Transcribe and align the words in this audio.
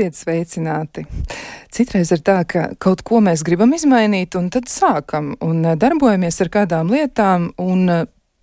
Esiet 0.00 0.16
sveicināti! 0.16 1.02
Citreiz 1.68 2.08
ir 2.14 2.22
tā, 2.24 2.38
ka 2.48 2.62
kaut 2.80 3.02
ko 3.04 3.18
mēs 3.20 3.42
gribam 3.44 3.74
izmainīt, 3.76 4.32
un 4.38 4.46
tad 4.48 4.70
sākam 4.72 5.34
un 5.44 5.60
darbojamies 5.76 6.40
ar 6.40 6.48
kādām 6.54 6.88
lietām, 6.88 7.50
un 7.60 7.84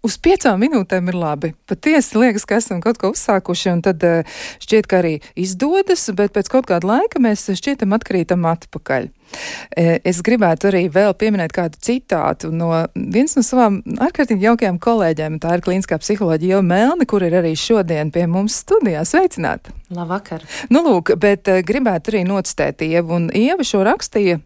uz 0.08 0.18
piecām 0.24 0.62
minūtēm 0.64 1.12
ir 1.12 1.18
labi. 1.18 1.52
Patiesi 1.70 2.20
liekas, 2.20 2.46
ka 2.48 2.62
esam 2.62 2.82
kaut 2.84 3.00
ko 3.02 3.12
uzsākuši, 3.14 3.70
un 3.74 3.84
tad 3.86 4.04
uh, 4.08 4.40
šķiet, 4.64 4.88
ka 4.90 5.02
arī 5.02 5.18
izdodas, 5.40 6.08
bet 6.18 6.34
pēc 6.36 6.52
kaut 6.54 6.70
kāda 6.70 6.88
laika 6.88 7.22
mēs 7.24 7.48
šķietam 7.60 7.96
atkrītam 7.98 8.48
atpakaļ. 8.48 9.10
Uh, 9.12 9.98
es 10.08 10.22
gribētu 10.24 10.70
arī 10.72 10.86
vēl 10.94 11.12
pieminēt 11.20 11.56
kādu 11.56 11.82
citātu 11.84 12.54
no 12.56 12.72
viens 12.96 13.36
no 13.36 13.44
savām 13.46 13.82
ārkārtīgi 14.08 14.48
jaukajām 14.48 14.80
kolēģiem. 14.84 15.40
Tā 15.44 15.58
ir 15.58 15.66
klīniskā 15.66 16.00
psiholoģija 16.02 16.58
Ieva 16.58 16.66
Melni, 16.66 17.10
kur 17.10 17.26
ir 17.28 17.36
arī 17.42 17.54
šodien 17.60 18.14
pie 18.16 18.28
mums 18.32 18.62
studijā. 18.64 19.04
Sveicināta! 19.08 19.76
Labvakar! 19.94 20.46
Nu, 20.72 20.84
lūk, 20.88 21.14
bet 21.20 21.50
gribētu 21.68 22.14
arī 22.14 22.24
nocitēt 22.28 22.86
Ievu, 22.88 23.20
un 23.20 23.32
Ieva 23.36 23.68
šo 23.68 23.84
rakstīja 23.88 24.40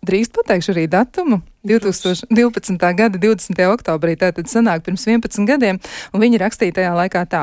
Drīz 0.00 0.30
pateikšu 0.32 0.72
arī 0.72 0.86
datumu. 0.88 1.42
2012. 1.68 2.78
gada 2.96 3.18
20. 3.20 3.58
oktobrī, 3.68 4.14
tātad 4.16 4.48
sanāk 4.48 4.86
pirms 4.86 5.04
11 5.04 5.44
gadiem, 5.44 5.80
un 6.16 6.22
viņi 6.24 6.40
rakstīja 6.40 6.78
tajā 6.78 6.92
laikā 6.96 7.26
tā. 7.28 7.42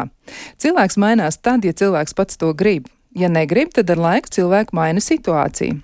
Cilvēks 0.58 0.98
mainās 0.98 1.38
tad, 1.38 1.68
ja 1.68 1.76
cilvēks 1.78 2.18
pats 2.18 2.40
to 2.42 2.50
grib. 2.58 2.90
Ja 3.14 3.30
negrib, 3.30 3.70
tad 3.78 3.94
ar 3.94 4.02
laiku 4.02 4.34
cilvēku 4.34 4.74
maina 4.78 5.04
situāciju. 5.04 5.84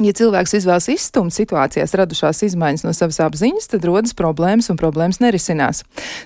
Ja 0.00 0.14
cilvēks 0.16 0.54
izvēlas 0.56 0.86
izstumt 0.88 1.34
situācijās 1.36 1.92
radušās 2.00 2.38
izmaiņas 2.46 2.86
no 2.86 2.94
savas 2.96 3.18
apziņas, 3.20 3.68
tad 3.68 3.84
rodas 3.84 4.16
problēmas 4.16 4.70
un 4.72 4.78
problēmas 4.80 5.20
nerisinās. 5.20 5.82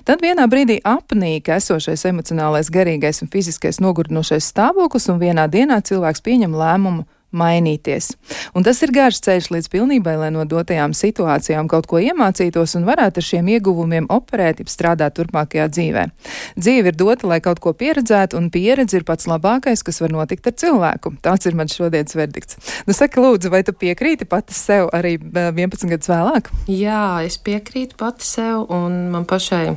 Tad 0.07 0.23
vienā 0.23 0.45
brīdī 0.47 0.77
apnīk 0.87 1.51
esošais 1.57 2.07
emocionālais, 2.07 2.71
garīgais 2.71 3.19
un 3.25 3.31
fiziskais 3.33 3.81
nogurdinošais 3.83 4.47
stāvoklis, 4.53 5.09
un 5.11 5.19
vienā 5.19 5.49
dienā 5.51 5.81
cilvēks 5.83 6.23
pieņem 6.23 6.55
lēmumu 6.55 7.03
mainīties. 7.37 8.11
Un 8.55 8.65
tas 8.65 8.81
ir 8.85 8.93
garš 8.95 9.21
ceļš 9.25 9.49
līdz 9.53 9.69
pilnībai, 9.73 10.15
lai 10.21 10.31
no 10.33 10.45
dotajām 10.49 10.95
situācijām 10.97 11.69
kaut 11.71 11.89
ko 11.91 12.01
iemācītos 12.01 12.77
un 12.79 12.87
varētu 12.87 13.21
ar 13.21 13.27
šiem 13.29 13.51
ieguvumiem 13.55 14.09
operēt, 14.13 14.61
jeb 14.63 14.71
strādāt 14.71 15.17
turpmākajā 15.19 15.67
dzīvē. 15.73 16.05
Dzīve 16.59 16.93
ir 16.93 16.99
dota, 16.99 17.29
lai 17.29 17.41
kaut 17.43 17.61
ko 17.63 17.75
pieredzētu, 17.77 18.39
un 18.39 18.51
pieredze 18.53 18.99
ir 18.99 19.07
pats 19.07 19.29
labākais, 19.29 19.83
kas 19.85 20.01
var 20.03 20.15
notikt 20.15 20.47
ar 20.49 20.57
cilvēku. 20.61 21.15
Tāds 21.25 21.49
ir 21.49 21.57
mans 21.57 21.75
šodienas 21.75 22.17
verdikts. 22.17 22.59
Nu, 22.87 22.95
saka, 22.95 23.21
lūdzu, 23.23 23.51
vai 23.53 23.63
tu 23.67 23.75
piekrīti 23.75 24.27
pati 24.29 24.55
sev 24.55 24.89
arī 24.95 25.17
11 25.19 25.91
gadus 25.91 26.11
vēlāk? 26.11 26.53
Jā, 26.71 27.25
es 27.27 27.37
piekrītu 27.41 27.99
pati 27.99 28.27
sev, 28.27 28.65
un 28.73 29.05
man 29.13 29.27
pašai 29.29 29.67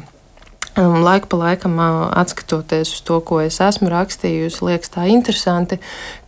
um, 0.78 1.00
laiku 1.02 1.30
pa 1.32 1.40
laikam 1.42 1.78
uh, 1.78 2.08
atskatoties 2.18 2.94
uz 2.96 3.02
to, 3.06 3.20
ko 3.20 3.40
es 3.44 3.60
esmu 3.64 3.90
rakstījusi, 3.92 4.64
liekas 4.68 4.94
tā 4.94 5.08
interesanti, 5.12 5.80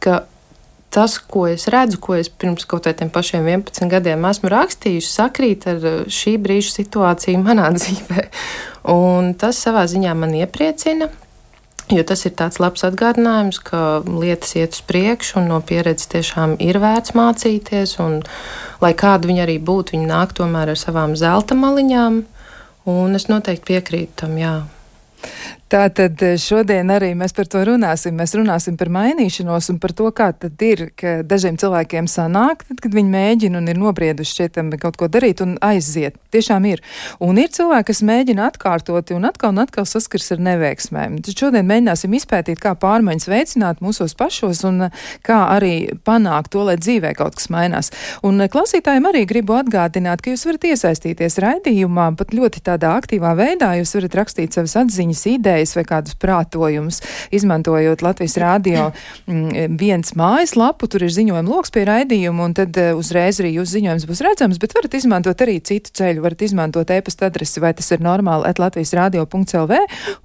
ka 0.02 0.24
tas, 0.90 1.16
ko 1.18 1.46
es 1.50 1.68
redzu, 1.70 2.00
ko 2.02 2.16
es 2.18 2.28
pirms 2.28 2.66
kaut 2.68 2.88
kādiem 2.88 3.10
pašiem 3.14 3.46
11 3.46 3.90
gadiem 3.90 4.26
esmu 4.30 4.50
rakstījusi, 4.52 5.10
sakrīt 5.14 5.66
ar 5.70 5.80
uh, 5.80 5.98
šī 6.10 6.36
brīža 6.42 6.74
situāciju 6.80 7.42
manā 7.46 7.70
dzīvē. 7.76 8.28
Un 8.92 9.34
tas 9.38 9.60
savā 9.62 9.86
ziņā 9.90 10.14
man 10.18 10.36
iepriecina. 10.38 11.10
Jo 11.90 12.04
tas 12.06 12.20
ir 12.22 12.36
tāds 12.38 12.60
labs 12.62 12.84
atgādinājums, 12.86 13.58
ka 13.66 13.78
lietas 14.06 14.52
iet 14.54 14.76
uz 14.76 14.82
priekšu, 14.86 15.40
un 15.40 15.48
no 15.50 15.56
pieredzes 15.66 16.06
tiešām 16.12 16.54
ir 16.62 16.78
vērts 16.78 17.16
mācīties. 17.18 17.96
Un, 18.04 18.20
lai 18.82 18.92
kāda 18.94 19.26
viņa 19.26 19.42
arī 19.42 19.56
būtu, 19.58 19.96
viņa 19.96 20.06
nāk 20.06 20.36
tomēr 20.38 20.70
ar 20.70 20.78
savām 20.78 21.16
zelta 21.18 21.58
maliņām. 21.58 22.20
Un 22.90 23.18
es 23.18 23.26
noteikti 23.26 23.72
piekrītu 23.72 24.22
tam, 24.22 24.38
jā. 24.38 24.54
Tātad 25.70 26.18
eh, 26.26 26.34
šodien 26.34 26.88
arī 26.90 27.12
mēs 27.14 27.30
par 27.30 27.46
to 27.46 27.60
runāsim. 27.62 28.16
Mēs 28.18 28.32
runāsim 28.34 28.74
par 28.78 28.88
mainīšanos 28.90 29.68
un 29.70 29.76
par 29.78 29.92
to, 29.94 30.08
kā 30.10 30.32
tad 30.34 30.58
ir, 30.66 30.88
ka 30.98 31.20
dažiem 31.22 31.54
cilvēkiem 31.62 32.08
sanāk, 32.10 32.64
tad, 32.66 32.80
kad 32.82 32.96
viņi 32.96 33.12
mēģina 33.12 33.60
un 33.60 33.70
ir 33.70 33.78
nobrieduši 33.78 34.34
šķietam 34.34 34.72
kaut 34.82 34.98
ko 34.98 35.06
darīt 35.06 35.44
un 35.44 35.54
aiziet. 35.62 36.16
Tiešām 36.34 36.66
ir. 36.66 36.82
Un 37.22 37.38
ir 37.38 37.52
cilvēki, 37.54 37.86
kas 37.86 38.02
mēģina 38.06 38.48
atkārtot 38.50 39.12
un 39.14 39.28
atkal 39.30 39.54
un 39.54 39.62
atkal 39.62 39.86
saskars 39.86 40.32
ar 40.34 40.42
neveiksmēm. 40.48 41.20
Tad 41.28 41.38
šodien 41.44 41.70
mēģināsim 41.70 42.18
izpētīt, 42.18 42.58
kā 42.58 42.74
pārmaiņas 42.74 43.30
veicināt 43.30 43.84
mūsos 43.84 44.16
pašos 44.18 44.64
un 44.66 44.88
eh, 44.88 45.06
kā 45.22 45.38
arī 45.54 45.94
panākt 46.02 46.50
to, 46.56 46.66
lai 46.66 46.80
dzīvē 46.82 47.14
kaut 47.20 47.38
kas 47.38 47.46
mainās. 47.54 47.92
Un 48.26 48.42
eh, 48.42 48.50
klausītājiem 48.50 49.06
arī 49.12 49.22
gribu 49.36 49.54
atgādināt, 49.60 50.26
ka 50.26 50.34
jūs 50.34 50.48
varat 50.50 50.66
iesaistīties 50.72 51.38
raidījumā 51.46 52.10
pat 52.18 52.34
ļoti 52.34 52.66
tādā 52.72 52.96
aktīvā 52.98 53.36
veidā. 53.38 53.76
Jūs 53.78 53.94
varat 54.00 54.20
rakstīt 54.24 54.58
savas 54.58 54.74
atziņas, 54.82 55.26
idejas 55.30 55.59
idejas 55.60 55.76
vai 55.76 55.84
kādus 55.84 56.16
prātojumus, 56.20 57.00
izmantojot 57.34 58.02
Latvijas 58.02 58.36
rādio 58.40 58.90
mm, 59.26 59.76
viens 59.78 60.14
mājaslapu, 60.16 60.88
tur 60.88 61.04
ir 61.04 61.12
ziņojuma 61.12 61.50
loks 61.50 61.72
pie 61.74 61.84
raidījuma, 61.88 62.48
un 62.48 62.54
tad 62.56 62.76
eh, 62.80 62.92
uzreiz 62.96 63.40
arī 63.42 63.54
jūsu 63.58 63.76
ziņojums 63.78 64.06
būs 64.08 64.22
redzams, 64.24 64.60
bet 64.60 64.74
varat 64.76 64.96
izmantot 64.96 65.44
arī 65.44 65.58
citu 65.60 65.92
ceļu, 66.00 66.24
varat 66.24 66.44
izmantot 66.46 66.90
e-pasta 66.90 67.28
adresi, 67.28 67.60
vai 67.60 67.72
tas 67.76 67.90
ir 67.92 68.04
normāli, 68.04 68.48
at 68.48 68.60
Latvijas 68.62 68.94
rādio.lv, 68.96 69.80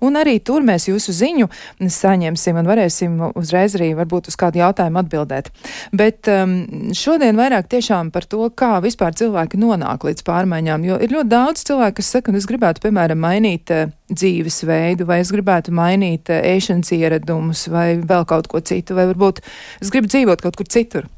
un 0.05 0.19
arī 0.19 0.37
tur 0.39 0.63
mēs 0.65 0.87
jūsu 0.89 1.15
ziņu 1.15 1.49
saņemsim 1.81 2.61
un 2.61 2.69
varēsim 2.69 3.19
uzreiz 3.35 3.75
arī 3.77 3.91
varbūt 3.97 4.31
uz 4.31 4.39
kādu 4.39 4.61
jautājumu 4.61 5.01
atbildēt. 5.03 5.51
Bet 5.95 6.29
um, 6.31 6.57
šodien 6.95 7.37
vairāk 7.39 7.67
tiešām 7.71 8.11
par 8.15 8.27
to, 8.29 8.47
kā 8.55 8.77
vispār 8.83 9.15
cilvēki 9.17 9.59
nonāk 9.59 10.07
līdz 10.07 10.23
pārmaiņām, 10.25 10.87
jo 10.87 10.99
ir 11.01 11.15
ļoti 11.15 11.31
daudz 11.31 11.65
cilvēku, 11.67 11.99
kas 11.99 12.13
saka, 12.15 12.31
un 12.31 12.39
es 12.39 12.47
gribētu, 12.49 12.83
piemēram, 12.85 13.19
mainīt 13.21 13.73
uh, 13.73 13.91
dzīvesveidu, 14.11 15.07
vai 15.09 15.21
es 15.23 15.31
gribētu 15.33 15.73
mainīt 15.75 16.29
eh, 16.33 16.43
ēšanas 16.55 16.91
ieradumus, 16.97 17.65
vai 17.73 17.95
vēl 18.01 18.27
kaut 18.29 18.49
ko 18.51 18.61
citu, 18.61 18.97
vai 18.97 19.07
varbūt 19.09 19.41
es 19.81 19.93
gribu 19.93 20.11
dzīvot 20.11 20.43
kaut 20.45 20.59
kur 20.59 20.69
citur. 20.69 21.09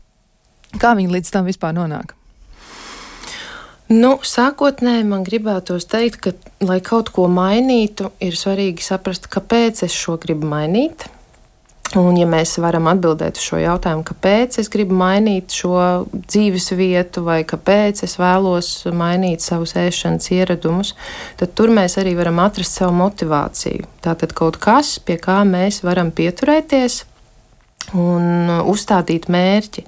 Kā 0.79 0.93
viņi 0.97 1.13
līdz 1.15 1.33
tam 1.33 1.47
vispār 1.47 1.75
nonāk? 1.75 2.13
Nu, 3.87 4.17
sākotnēji 4.19 5.05
man 5.07 5.23
gribētos 5.23 5.87
teikt, 5.87 6.17
ka, 6.19 6.33
lai 6.59 6.81
kaut 6.83 7.13
ko 7.15 7.29
mainītu, 7.31 8.11
ir 8.19 8.35
svarīgi 8.35 8.83
saprast, 8.83 9.29
kāpēc 9.31 9.85
es 9.87 9.95
šo 9.95 10.17
gribu 10.19 10.49
mainīt. 10.51 11.07
Un, 11.95 12.17
ja 12.19 12.25
mēs 12.27 12.57
varam 12.59 12.89
atbildēt 12.91 13.37
uz 13.39 13.45
šo 13.47 13.61
jautājumu, 13.61 14.03
kāpēc 14.09 14.57
es 14.59 14.67
gribu 14.71 14.97
mainīt 14.99 15.53
šo 15.55 15.77
dzīves 16.11 16.73
vietu, 16.75 17.23
vai 17.23 17.37
kāpēc 17.47 18.01
es 18.03 18.17
vēlos 18.19 18.71
mainīt 18.91 19.45
savus 19.45 19.77
ēšanas 19.79 20.27
ieradumus, 20.35 20.91
tad 21.39 21.55
tur 21.55 21.71
mēs 21.71 21.95
arī 22.01 22.17
varam 22.19 22.41
atrast 22.43 22.75
savu 22.81 22.97
motivāciju. 22.99 23.87
Tātad 24.03 24.35
kaut 24.35 24.59
kas, 24.59 24.97
pie 24.99 25.15
kā 25.21 25.39
mēs 25.47 25.79
varam 25.87 26.11
pieturēties 26.11 27.05
un 27.95 28.51
uzstādīt 28.67 29.31
mērķi. 29.31 29.87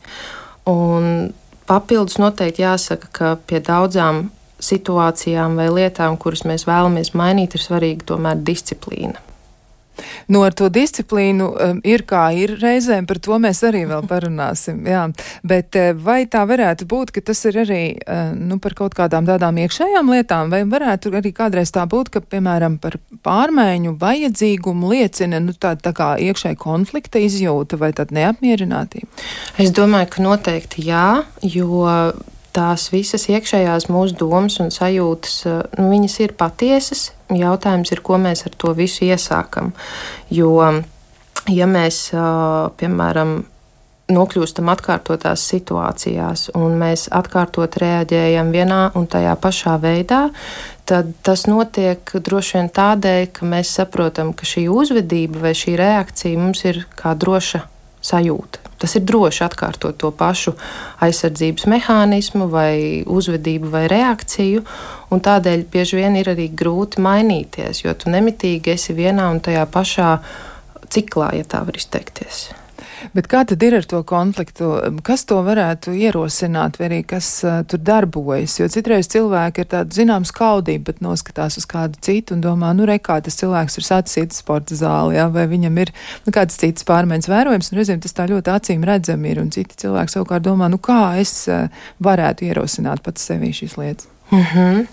Un 0.71 1.33
papildus 1.67 2.15
noteikti 2.21 2.63
jāsaka, 2.63 3.11
ka 3.11 3.37
pie 3.43 3.59
daudzām 3.59 4.29
situācijām 4.63 5.59
vai 5.59 5.67
lietām, 5.71 6.15
kuras 6.19 6.45
mēs 6.47 6.63
vēlamies 6.67 7.11
mainīt, 7.11 7.59
ir 7.59 7.67
svarīga 7.67 8.13
tomēr 8.13 8.39
disciplīna. 8.39 9.28
Nu, 10.31 10.43
ar 10.45 10.55
to 10.57 10.69
disciplīnu 10.73 11.49
um, 11.49 11.81
ir 11.87 12.03
kā 12.09 12.29
ir 12.37 12.55
reizēm, 12.61 13.07
par 13.09 13.19
to 13.23 13.39
mēs 13.41 13.61
arī 13.67 13.85
vēl 13.89 14.05
parunāsim. 14.09 14.81
Jā. 14.93 15.05
Bet 15.47 15.77
uh, 15.79 15.91
vai 15.97 16.23
tā 16.31 16.45
varētu 16.49 16.87
būt, 16.89 17.13
ka 17.15 17.23
tas 17.31 17.43
ir 17.49 17.61
arī 17.65 17.83
uh, 17.97 18.31
nu, 18.37 18.59
par 18.63 18.75
kaut 18.77 18.97
kādām 18.97 19.27
tādām 19.29 19.59
iekšējām 19.65 20.11
lietām, 20.13 20.53
vai 20.53 20.63
varētu 20.69 21.13
arī 21.19 21.33
kādreiz 21.35 21.73
tā 21.75 21.85
būt, 21.89 22.13
ka, 22.13 22.23
piemēram, 22.23 22.79
par 22.81 22.99
pārmaiņu 23.25 23.95
vajadzīgumu 23.99 24.93
liecina 24.93 25.41
nu, 25.43 25.55
tā, 25.57 25.75
tā 25.79 25.93
kā 25.95 26.13
iekšēja 26.29 26.59
konflikta 26.59 27.21
izjūta 27.23 27.79
vai 27.79 27.91
tad 27.97 28.13
neapmierinātība? 28.15 29.09
Es 29.59 29.73
domāju, 29.75 30.11
ka 30.15 30.25
noteikti 30.25 30.85
jā, 30.89 31.07
jo 31.43 31.85
tās 32.55 32.89
visas 32.93 33.27
iekšējās 33.29 33.89
mūsu 33.91 34.17
domas 34.19 34.59
un 34.63 34.71
sajūtas, 34.73 35.35
eh, 35.45 35.61
nu, 35.79 35.89
viņas 35.93 36.19
ir 36.25 36.35
patiesas. 36.39 37.11
Jautājums 37.29 37.91
ir, 37.93 38.01
ko 38.01 38.17
mēs 38.17 38.45
ar 38.47 38.55
to 38.57 38.73
visu 38.73 39.05
iesākam. 39.05 39.71
Jo, 40.29 40.83
ja 41.47 41.65
mēs, 41.69 42.09
eh, 42.13 42.69
piemēram, 42.79 43.43
nokļūstam 44.09 44.69
atkārtotās 44.73 45.43
situācijās, 45.51 46.49
un 46.57 46.77
mēs 46.81 47.07
atkārtot 47.13 47.77
reaģējam 47.81 48.51
vienā 48.51 48.91
un 48.95 49.05
tajā 49.07 49.35
pašā 49.37 49.75
veidā, 49.81 50.29
tad 50.89 51.13
tas 51.21 51.45
notiek 51.45 52.01
droši 52.13 52.57
vien 52.57 52.69
tādēļ, 52.69 53.27
ka 53.33 53.45
mēs 53.45 53.75
saprotam, 53.77 54.33
ka 54.33 54.49
šī 54.49 54.65
uzvedība 54.73 55.45
vai 55.45 55.53
šī 55.53 55.77
reakcija 55.77 56.41
mums 56.41 56.65
ir 56.65 56.85
kā 56.97 57.13
droša 57.13 57.61
sajūta. 58.01 58.68
Tas 58.79 58.95
ir 58.95 59.03
droši 59.07 59.43
atkārtot 59.43 59.97
to 59.99 60.11
pašu 60.15 60.53
aizsardzības 61.03 61.67
mehānismu, 61.71 62.47
vai 62.51 63.03
uzvedību, 63.03 63.71
vai 63.73 63.87
reakciju, 63.91 64.63
tādēļ 65.27 65.65
bieži 65.73 65.99
vien 65.99 66.15
ir 66.19 66.31
arī 66.31 66.47
grūti 66.55 67.03
mainīties, 67.03 67.83
jo 67.83 67.93
tu 67.99 68.13
nemitīgi 68.13 68.75
esi 68.75 68.95
vienā 68.95 69.27
un 69.33 69.43
tajā 69.43 69.65
pašā 69.73 70.13
ciklā, 70.89 71.33
ja 71.35 71.47
tā 71.47 71.65
var 71.67 71.77
izteikties. 71.77 72.47
Bet 73.13 73.27
kā 73.31 73.43
tad 73.47 73.63
ir 73.63 73.77
ar 73.79 73.85
to 73.89 74.01
konfliktu? 74.07 74.69
Kas 75.05 75.25
to 75.29 75.39
varētu 75.45 75.93
ierosināt, 75.95 76.79
vai 76.79 76.89
arī 76.89 76.99
kas 77.07 77.29
uh, 77.45 77.61
tur 77.69 77.81
darbojas? 77.85 78.57
Jo 78.59 78.69
citreiz 78.71 79.09
cilvēki 79.11 79.63
ir 79.63 79.69
tāda 79.73 79.95
zināms 79.95 80.33
kaudība, 80.35 80.91
bet 80.91 81.01
noskatās 81.05 81.59
uz 81.61 81.67
kādu 81.69 81.99
citu 82.05 82.35
un 82.35 82.43
domā, 82.43 82.71
nu, 82.77 82.87
re, 82.89 82.99
kā 83.03 83.19
tas 83.25 83.39
cilvēks 83.39 83.79
ir 83.79 83.87
sācis 83.87 84.21
iet 84.23 84.37
sporta 84.37 84.77
zāli, 84.77 85.17
jā, 85.19 85.27
vai 85.33 85.47
viņam 85.51 85.81
ir 85.85 85.93
nu, 86.27 86.35
kādas 86.35 86.59
citas 86.61 86.87
pārmaiņas 86.89 87.31
vērojams, 87.31 87.71
un 87.71 87.81
reizēm 87.81 88.05
tas 88.05 88.15
tā 88.17 88.29
ļoti 88.29 88.55
acīm 88.55 88.87
redzami 88.87 89.33
ir, 89.33 89.43
un 89.43 89.51
citi 89.55 89.79
cilvēki 89.85 90.15
savukārt 90.15 90.47
domā, 90.47 90.71
nu, 90.71 90.81
kā 90.81 91.17
es 91.21 91.33
uh, 91.49 91.67
varētu 92.03 92.49
ierosināt 92.49 93.03
pats 93.05 93.29
sevī 93.31 93.53
šīs 93.55 93.77
lietas. 93.79 94.09
Mm 94.29 94.43
-hmm. 94.43 94.87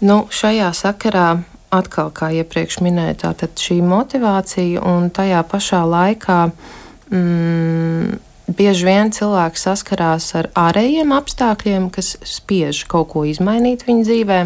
nu, 0.00 0.26
šajā 0.30 0.72
sakarā 0.74 1.28
atkal, 1.70 2.10
kā 2.14 2.30
iepriekš 2.34 2.80
minēju, 2.84 3.18
tātad 3.24 3.58
šī 3.58 3.80
motivācija 3.82 4.82
un 4.82 5.10
tajā 5.10 5.42
pašā 5.50 5.82
laikā 5.86 6.38
mm, 7.10 8.18
bieži 8.56 8.88
vien 8.88 9.12
cilvēki 9.14 9.60
saskarās 9.60 10.30
ar 10.38 10.50
ārējiem 10.58 11.14
apstākļiem, 11.16 11.88
kas 11.94 12.14
spiež 12.28 12.84
kaut 12.90 13.12
ko 13.14 13.24
izmainīt 13.28 13.86
viņa 13.88 14.06
dzīvē. 14.08 14.42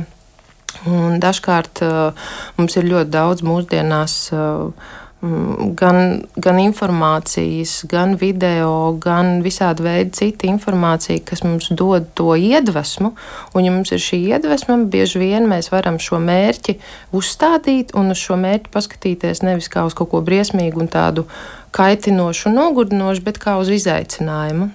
Un 0.89 1.19
dažkārt 1.23 1.83
uh, 1.83 2.31
mums 2.59 2.77
ir 2.79 2.87
ļoti 2.87 3.11
daudz 3.11 3.43
mūsdienās 3.47 4.17
uh, 4.37 4.91
gan, 5.21 6.23
gan 6.39 6.59
informācijas, 6.63 7.83
gan 7.91 8.15
video, 8.21 8.95
gan 9.03 9.41
visādi 9.43 9.83
veidi 9.83 10.15
cita 10.15 10.47
informācija, 10.47 11.25
kas 11.27 11.43
mums 11.43 11.71
dod 11.75 12.07
to 12.15 12.37
iedvesmu. 12.39 13.13
Un, 13.55 13.67
ja 13.67 13.75
mums 13.75 13.91
ir 13.95 14.03
šī 14.03 14.21
iedvesma, 14.35 14.79
bieži 14.87 15.23
vien 15.25 15.49
mēs 15.51 15.73
varam 15.75 15.99
šo 16.03 16.21
mērķi 16.23 16.79
uzstādīt 17.19 17.97
un 17.99 18.15
uz 18.15 18.23
šo 18.23 18.39
mērķi 18.39 18.71
paskatīties 18.75 19.43
nevis 19.43 19.71
kā 19.73 19.87
uz 19.89 19.97
kaut 19.99 20.13
ko 20.15 20.23
briesmīgu 20.23 20.85
un 20.85 20.93
tādu 20.93 21.27
kaitinošu 21.75 22.53
un 22.53 22.61
nogurdinošu, 22.63 23.27
bet 23.27 23.43
kā 23.43 23.59
uz 23.59 23.73
izaicinājumu. 23.75 24.71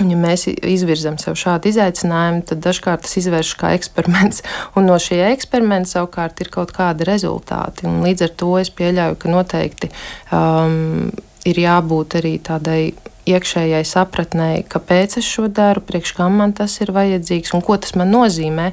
Un, 0.00 0.08
ja 0.08 0.16
mēs 0.16 0.46
izvirzam 0.48 1.18
sev 1.20 1.36
šādu 1.36 1.68
izaicinājumu, 1.68 2.46
tad 2.48 2.62
dažkārt 2.64 3.04
tas 3.04 3.18
izvēršas 3.20 3.58
kā 3.60 3.74
eksperiments, 3.76 4.40
un 4.76 4.88
no 4.88 4.96
šī 4.96 5.20
eksperimenta 5.28 5.98
savukārt 5.98 6.40
ir 6.40 6.48
kaut 6.54 6.72
kādi 6.72 7.04
rezultāti. 7.08 7.84
Un 7.90 8.00
līdz 8.06 8.26
ar 8.28 8.34
to 8.40 8.54
es 8.62 8.72
pieļauju, 8.72 9.20
ka 9.20 9.32
noteikti 9.32 9.92
um, 10.32 11.10
ir 11.44 11.64
jābūt 11.66 12.20
arī 12.22 12.38
tādai 12.40 12.82
iekšējai 13.28 13.84
sapratnei, 13.86 14.62
kāpēc 14.66 15.20
es 15.20 15.28
šo 15.28 15.46
daru, 15.52 15.84
priekš 15.86 16.16
kam 16.16 16.40
man 16.40 16.54
tas 16.56 16.74
ir 16.82 16.90
vajadzīgs 16.94 17.52
un 17.54 17.62
ko 17.62 17.76
tas 17.78 17.94
man 17.98 18.10
nozīmē. 18.10 18.72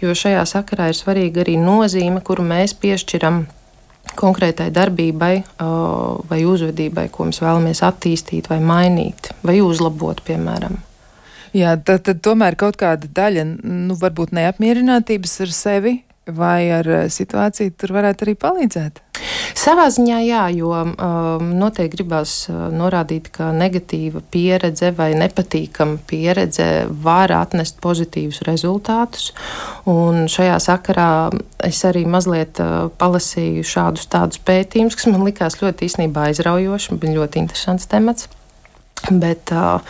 Jo 0.00 0.14
šajā 0.16 0.46
sakarā 0.48 0.88
ir 0.92 0.96
svarīga 0.96 1.42
arī 1.44 1.58
nozīme, 1.60 2.22
kuru 2.24 2.46
mēs 2.46 2.78
piešķiram 2.80 3.42
konkrētai 4.18 4.70
darbībai 4.74 5.32
vai 6.30 6.40
uzvedībai, 6.46 7.08
ko 7.12 7.28
mēs 7.28 7.42
vēlamies 7.42 7.82
attīstīt, 7.86 8.50
vai 8.50 8.60
mainīt, 8.64 9.32
vai 9.46 9.60
uzlabot, 9.64 10.22
piemēram. 10.26 10.78
Jā, 11.56 11.74
tad, 11.82 12.04
tad 12.06 12.20
tomēr 12.22 12.54
kaut 12.58 12.78
kāda 12.78 13.08
daļa, 13.10 13.44
nu, 13.64 13.96
varbūt 13.98 14.34
neapmierinātības 14.36 15.40
ar 15.46 15.54
sevi 15.54 15.96
vai 16.36 16.70
ar 16.80 16.88
situāciju 17.12 17.76
tur 17.78 17.96
varētu 17.98 18.26
arī 18.26 18.36
palīdzēt. 18.40 19.00
Savā 19.56 19.86
ziņā 19.92 20.18
jā, 20.24 20.42
jo 20.54 20.70
um, 20.72 21.48
noteikti 21.60 21.98
gribās 21.98 22.32
uh, 22.48 22.68
norādīt, 22.72 23.28
ka 23.34 23.50
negatīva 23.52 24.22
pieredze 24.32 24.92
vai 24.96 25.10
nepatīkama 25.18 25.98
pieredze 26.08 26.68
var 27.04 27.32
atnest 27.36 27.80
pozitīvus 27.84 28.40
rezultātus. 28.48 29.30
Un 29.90 30.24
šajā 30.30 30.56
sakarā 30.64 31.10
es 31.66 31.82
arī 31.88 32.06
mazliet 32.08 32.62
uh, 32.62 32.88
palasīju 33.00 33.66
šādus 33.66 34.08
tādus 34.12 34.40
pētījumus, 34.46 34.96
kas 34.96 35.10
man 35.10 35.26
likās 35.28 35.60
ļoti 35.60 35.90
īstenībā 35.90 36.30
aizraujoši, 36.30 37.00
bija 37.02 37.18
ļoti 37.20 37.44
interesants 37.44 37.90
temats. 37.90 38.30
Bet, 39.10 39.52
uh, 39.52 39.80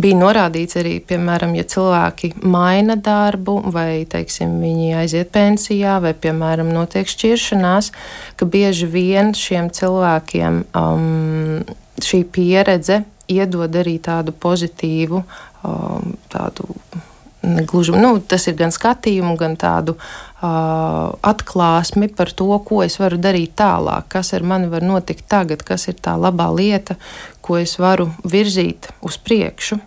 bija 0.00 0.18
norādīts 0.18 0.78
arī, 0.80 0.98
piemēram, 1.04 1.54
ja 1.56 1.64
cilvēki 1.68 2.32
maina 2.44 2.96
darbu, 3.00 3.58
vai 3.74 4.04
teiksim, 4.10 4.58
viņi 4.62 4.92
aiziet 5.00 5.32
pensijā, 5.34 5.98
vai, 6.04 6.12
piemēram, 6.12 6.70
notiek 6.74 7.08
šķiršanās, 7.10 7.90
ka 8.36 8.48
bieži 8.50 8.88
vien 8.92 9.34
šiem 9.36 9.70
cilvēkiem 9.74 10.62
um, 10.76 11.60
šī 12.02 12.22
pieredze 12.32 13.02
iedod 13.32 13.80
arī 13.80 13.96
tādu 14.02 14.36
pozitīvu, 14.36 15.22
um, 15.66 16.16
tādu 16.32 16.76
Gluži, 17.46 17.92
nu, 17.92 18.16
tas 18.18 18.48
ir 18.50 18.56
gan 18.58 18.72
skatījumu, 18.74 19.36
gan 19.38 19.54
tādu 19.60 19.94
uh, 19.94 21.12
atklāsmi 21.30 22.08
par 22.16 22.32
to, 22.34 22.48
ko 22.66 22.80
es 22.82 22.96
varu 22.98 23.20
darīt 23.22 23.54
tālāk, 23.60 24.08
kas 24.16 24.32
ar 24.34 24.42
mani 24.42 24.70
var 24.72 24.82
notikt 24.82 25.28
tagad, 25.30 25.62
kas 25.66 25.86
ir 25.86 25.98
tā 26.02 26.16
labā 26.18 26.48
lieta, 26.50 26.96
ko 27.46 27.60
es 27.62 27.76
varu 27.80 28.10
virzīt 28.26 28.90
uz 29.06 29.20
priekšu. 29.22 29.78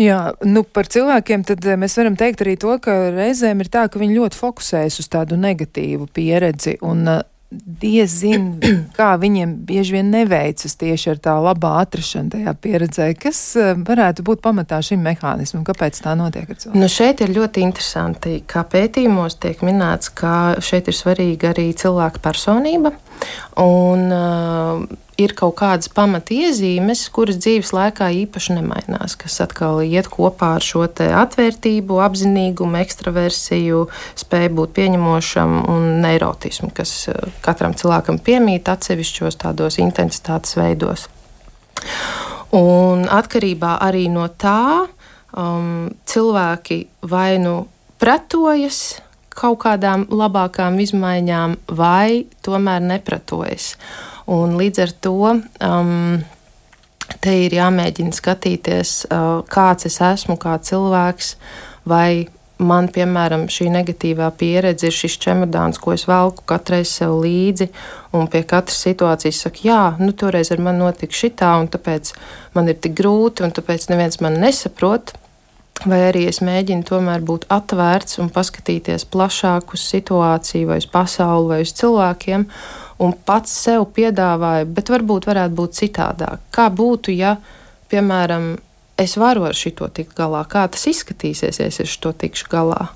Jā, 0.00 0.18
nu 0.44 0.64
par 0.66 0.88
cilvēkiem 0.90 1.44
tad 1.46 1.64
mēs 1.80 1.94
varam 2.00 2.16
teikt 2.18 2.42
arī 2.44 2.56
to, 2.60 2.74
ka 2.82 2.96
reizēm 3.14 3.62
ir 3.62 3.70
tā, 3.72 3.86
ka 3.88 4.00
viņi 4.00 4.18
ļoti 4.18 4.40
fokusējas 4.40 4.98
uz 5.00 5.08
tādu 5.12 5.38
negatīvu 5.40 6.08
pieredzi 6.14 6.76
un 6.84 7.06
uh, 7.08 7.22
diezin, 7.54 8.48
kā 8.98 9.12
viņiem 9.20 9.54
bieži 9.68 9.96
vien 9.98 10.10
neveicas 10.12 10.74
tieši 10.80 11.12
ar 11.14 11.20
tā 11.28 11.36
labā 11.42 11.76
atrašanu 11.84 12.34
tajā 12.34 12.56
pieredzē. 12.66 13.08
Kas 13.20 13.40
uh, 13.60 13.72
varētu 13.86 14.26
būt 14.26 14.42
pamatā 14.44 14.80
šim 14.84 15.04
mehānismam? 15.06 15.62
Kāpēc 15.66 16.02
tā 16.04 16.16
notiek 16.18 16.50
ar 16.50 16.58
cilvēku? 16.58 16.80
Nu 16.82 16.90
šeit 16.90 17.22
ir 17.24 17.34
ļoti 17.36 17.64
interesanti, 17.68 18.36
kā 18.50 18.66
pētījumos 18.74 19.38
tiek 19.42 19.62
minēts, 19.66 20.10
ka 20.18 20.34
šeit 20.64 20.90
ir 20.90 20.98
svarīga 20.98 21.54
arī 21.54 21.70
cilvēka 21.78 22.22
personība. 22.24 22.94
Un, 23.62 24.08
uh, 24.10 25.03
ir 25.20 25.34
kaut 25.38 25.54
kādas 25.60 25.90
pamatiezīmes, 25.94 27.04
kuras 27.14 27.38
dzīves 27.42 27.72
laikā 27.76 28.08
īpaši 28.24 28.56
nemainās, 28.58 29.16
kas 29.20 29.38
atkal 29.44 29.82
iet 29.84 30.08
kopā 30.12 30.54
ar 30.58 30.64
šo 30.64 30.84
atvērtību, 30.84 32.00
apzinīgumu, 32.04 32.80
ekstraversiju, 32.82 33.84
spēju 34.20 34.54
būt 34.58 34.74
pieņemošam 34.78 35.56
un 35.70 35.86
neirotismu, 36.04 36.72
kas 36.74 36.96
uh, 37.12 37.20
katram 37.44 37.76
cilvēkam 37.78 38.18
piemīt 38.24 38.68
atsevišķos 38.70 39.38
tādos 39.44 39.78
intensitātes 39.82 40.58
veidos. 40.58 41.08
Un 42.54 43.06
atkarībā 43.10 43.78
arī 43.82 44.06
no 44.12 44.28
tā 44.28 44.86
um, 44.86 45.90
cilvēki 46.06 46.84
vai 47.10 47.36
nu 47.42 47.64
pretojas 47.98 49.00
kaut 49.34 49.58
kādām 49.64 50.06
labākām 50.14 50.78
izmaiņām, 50.84 51.56
vai 51.74 52.26
tomēr 52.46 52.82
nepratojas. 52.84 53.72
Un 54.30 54.56
līdz 54.56 54.80
ar 54.84 54.92
to 55.04 55.16
um, 55.32 56.22
te 57.20 57.34
ir 57.44 57.56
jāmēģina 57.58 58.16
skatīties, 58.16 58.94
uh, 59.10 59.42
kāds 59.52 59.88
es 59.90 60.00
esmu, 60.00 60.38
kā 60.40 60.56
cilvēks, 60.64 61.34
vai 61.88 62.26
man, 62.62 62.88
piemēram, 62.92 63.46
šī 63.50 63.68
negatīvā 63.74 64.30
pieredze 64.38 64.88
ir 64.88 64.94
šis 64.94 65.16
čemodāns, 65.22 65.80
ko 65.82 65.94
es 65.94 66.06
velku 66.08 66.44
katru 66.48 66.78
reizi 66.78 67.00
sev 67.00 67.16
līdzi, 67.24 67.68
un 68.16 68.30
pie 68.30 68.44
katras 68.48 68.80
situācijas 68.86 69.42
saku, 69.44 69.66
jā, 69.68 69.82
nu 70.00 70.14
toreiz 70.16 70.52
ar 70.54 70.62
mani 70.62 70.84
notika 70.84 71.18
šitā, 71.18 71.54
un 71.60 71.68
tāpēc 71.72 72.14
man 72.54 72.70
ir 72.70 72.78
tik 72.80 72.96
grūti, 73.00 73.44
un 73.44 73.54
tāpēc 73.54 73.90
neviens 73.90 74.20
man 74.24 74.40
nesaprot. 74.42 75.16
Vai 75.84 75.98
arī 76.06 76.22
es 76.30 76.38
mēģinu 76.38 76.86
tomēr 76.86 77.24
būt 77.26 77.48
atvērts 77.52 78.20
un 78.22 78.28
paskatīties 78.32 79.04
plašāk 79.10 79.74
uz 79.74 79.82
situāciju, 79.90 80.68
vai 80.70 80.78
uz 80.78 80.86
pasauli, 80.88 81.48
vai 81.50 81.58
uz 81.66 81.72
cilvēkiem, 81.74 82.46
un 83.02 83.14
pats 83.26 83.54
sev 83.64 83.88
piedāvāju, 83.96 84.68
bet 84.76 84.92
varbūt 84.92 85.26
varētu 85.30 85.58
būt 85.58 85.80
citādāk. 85.80 86.44
Kā 86.54 86.68
būtu, 86.70 87.14
ja, 87.16 87.36
piemēram, 87.90 88.54
es 89.00 89.16
varu 89.18 89.48
ar 89.48 89.58
šito 89.58 89.88
tikt 89.94 90.14
galā, 90.18 90.44
kā 90.50 90.66
tas 90.70 90.86
izskatīsies, 90.90 91.58
ja 91.60 91.70
es 91.70 91.80
ar 91.82 91.90
šo 91.90 92.14
tikšu 92.14 92.50
galā. 92.52 92.88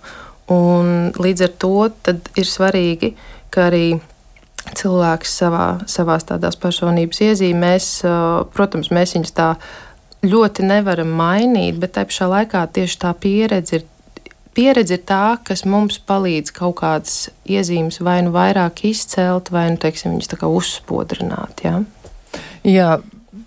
Un 0.53 1.11
līdz 1.19 1.45
ar 1.45 1.53
to 1.61 1.75
ir 2.39 2.49
svarīgi, 2.49 3.13
ka 3.53 3.69
arī 3.69 3.99
cilvēks 4.79 5.35
savā, 5.43 5.67
savās 5.89 6.27
tādās 6.29 6.57
personības 6.61 7.21
iezīmēs, 7.25 7.91
protams, 8.55 8.91
mēs 8.95 9.15
viņus 9.17 9.35
tā 9.37 9.53
ļoti 10.27 10.67
nevaram 10.67 11.11
mainīt, 11.19 11.79
bet 11.79 11.95
tajā 11.97 12.11
pašā 12.11 12.29
laikā 12.33 12.65
tieši 12.79 13.01
tā 13.05 13.15
pieredze 13.15 13.81
ir. 13.81 13.87
Pieredze 14.59 14.97
ir 14.99 15.05
tā, 15.07 15.37
kas 15.47 15.63
mums 15.63 16.01
palīdz 16.03 16.51
kaut 16.57 16.81
kādas 16.81 17.29
iezīmes 17.47 18.01
vai 18.03 18.17
nu 18.27 18.33
vairāk 18.35 18.83
izcelt, 18.89 19.53
vai 19.55 19.69
nu, 19.71 19.79
teiksim, 19.79 20.17
viņas 20.17 20.33
tā 20.33 20.39
kā 20.41 20.51
uzspodrināt. 20.51 21.63
Ja? 21.63 21.77
Jā, 22.67 22.89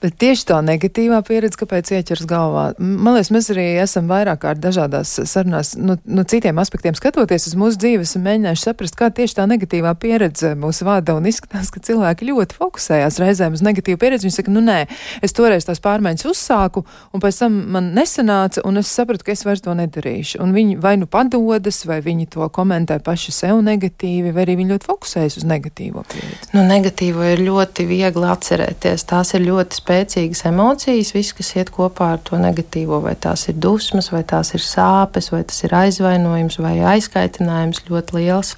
Bet 0.01 0.15
tieši 0.17 0.47
tā 0.49 0.57
negatīvā 0.65 1.19
pieredze, 1.27 1.59
kāpēc 1.61 1.91
ieķers 1.93 2.25
galvā. 2.25 2.63
Man 2.81 3.13
liekas, 3.13 3.29
mēs 3.33 3.51
arī 3.53 3.65
esam 3.83 4.07
vairāk 4.09 4.39
kārt 4.41 4.61
dažādās 4.63 5.11
sarunās, 5.29 5.75
no, 5.77 5.93
nu, 5.93 6.17
no 6.17 6.23
citiem 6.25 6.57
aspektiem 6.57 6.95
skatoties 6.97 7.45
uz 7.51 7.53
mūsu 7.59 7.77
dzīves 7.83 8.15
un 8.17 8.25
mēģinājuši 8.25 8.65
saprast, 8.65 8.97
kā 8.97 9.11
tieši 9.13 9.37
tā 9.37 9.45
negatīvā 9.51 9.91
pieredze 10.01 10.55
mūs 10.57 10.81
vada 10.87 11.13
un 11.19 11.27
izskatās, 11.29 11.69
ka 11.69 11.83
cilvēki 11.85 12.31
ļoti 12.31 12.57
fokusējās 12.57 13.19
reizēm 13.21 13.57
uz 13.57 13.61
negatīvu 13.67 13.99
pieredzi. 14.01 14.25
Viņi 14.25 14.37
saka, 14.39 14.55
nu 14.55 14.63
nē, 14.65 14.79
es 15.21 15.37
toreiz 15.37 15.69
tās 15.69 15.83
pārmaiņas 15.85 16.25
uzsāku 16.31 16.81
un 17.13 17.21
pēc 17.21 17.43
tam 17.43 17.61
man 17.77 17.93
nesanāca 17.93 18.65
un 18.65 18.81
es 18.81 18.89
sapratu, 18.89 19.27
ka 19.27 19.35
es 19.35 19.45
vairs 19.45 19.61
to 19.61 19.77
nedarīšu. 19.77 20.41
Un 20.41 20.57
viņi 20.57 20.79
vai 20.81 20.95
nu 20.97 21.05
padodas, 21.05 21.83
vai 21.85 21.99
viņi 22.01 22.25
to 22.33 22.49
komentē 22.49 22.97
paši 23.05 23.35
sev 23.37 23.61
negatīvi, 23.69 24.33
vai 24.33 24.47
arī 24.47 24.57
viņi 24.63 24.73
ļoti 24.73 24.89
fokusējas 24.89 25.37
uz 25.43 25.47
negatīvo 25.53 26.07
pieredzi. 26.09 26.51
Nu, 26.57 26.65
negatīvo 26.65 27.29
ir 27.35 27.45
ļoti 27.45 27.85
viegli 27.85 28.27
atcerēties. 28.33 29.05
Tās 29.13 29.35
ir 29.37 29.45
ļoti 29.45 29.77
spēcīgas 29.77 29.90
spēcīgas 29.91 30.45
emocijas, 30.47 31.11
viss, 31.11 31.35
kas 31.35 31.51
iet 31.57 31.71
kopā 31.73 32.13
ar 32.15 32.23
to 32.23 32.39
negatīvo, 32.39 33.01
vai 33.03 33.15
tās 33.19 33.49
ir 33.51 33.59
dusmas, 33.59 34.11
vai 34.13 34.23
tās 34.23 34.53
ir 34.55 34.63
sāpes, 34.63 35.31
vai 35.33 35.43
tas 35.43 35.63
ir 35.65 35.75
aizvainojums 35.75 36.59
vai 36.63 36.77
aizkaitinājums 36.95 37.83
ļoti 37.89 38.21
liels. 38.21 38.55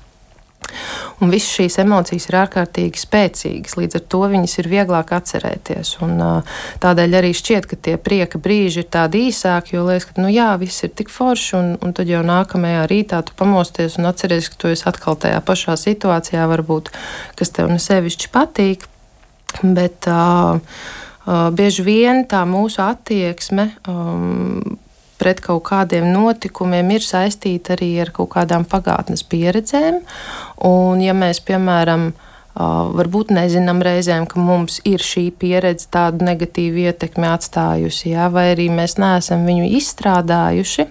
Un 1.21 1.31
visas 1.33 1.51
šīs 1.57 1.75
emocijas 1.81 2.29
ir 2.29 2.37
ārkārtīgi 2.39 3.01
spēcīgas, 3.01 3.75
līdz 3.77 3.97
ar 3.97 4.03
to 4.13 4.21
viņas 4.31 4.55
ir 4.61 4.69
vieglāk 4.71 5.11
atcerēties. 5.17 5.97
Un, 6.05 6.21
tādēļ 6.83 7.17
arī 7.19 7.33
šķiet, 7.35 7.67
ka 7.67 7.77
tie 7.87 7.97
prieka 7.99 8.39
brīži 8.41 8.83
ir 8.83 8.87
tādi 8.93 9.25
īsāki, 9.27 9.75
jo 9.75 9.83
liekas, 9.89 10.07
ka 10.13 10.23
nu, 10.23 10.31
jā, 10.31 10.53
viss 10.61 10.85
ir 10.85 10.93
tik 10.95 11.11
forši, 11.13 11.51
un, 11.59 11.69
un 11.83 11.97
tad 11.97 12.09
jau 12.13 12.23
nākamajā 12.25 12.87
rītā 12.93 13.21
tu 13.27 13.35
pamosties 13.39 13.99
un 13.99 14.09
atceries, 14.13 14.49
ka 14.53 14.61
tu 14.63 14.71
esi 14.71 14.87
atkal 14.89 15.19
tajā 15.19 15.43
pašā 15.45 15.77
situācijā, 15.81 16.47
varbūt, 16.53 16.93
kas 17.39 17.53
tev 17.57 17.73
nesevišķi 17.73 18.33
patīk. 18.33 18.87
Bet, 19.61 20.09
uh, 20.09 20.63
bieži 21.25 21.86
vien 21.86 22.25
tā 22.30 22.44
mūsu 22.50 22.82
attieksme 22.84 23.70
um, 23.88 24.77
pret 25.24 25.39
kaut 25.44 25.63
kādiem 25.70 26.10
notikumiem 26.12 26.96
ir 26.98 27.06
saistīta 27.06 27.77
arī 27.77 27.94
ar 28.03 28.12
kaut 28.15 28.34
kādām 28.34 28.65
pagātnes 28.68 29.24
pieredzēm. 29.24 30.01
Un, 30.68 31.03
ja 31.03 31.15
mēs, 31.15 31.39
piemēram, 31.48 32.10
varbūt 32.53 33.32
nezinām 33.34 33.82
reizēm, 33.86 34.27
ka 34.30 34.42
mums 34.44 34.82
ir 34.86 35.01
šī 35.01 35.30
pieredze 35.39 35.88
tādu 35.94 36.27
negatīvu 36.27 36.84
ietekmi 36.89 37.30
atstājusi, 37.32 38.12
jā, 38.13 38.27
vai 38.34 38.51
arī 38.53 38.68
mēs 38.74 39.00
neesam 39.01 39.48
viņu 39.48 39.72
izstrādājuši, 39.80 40.88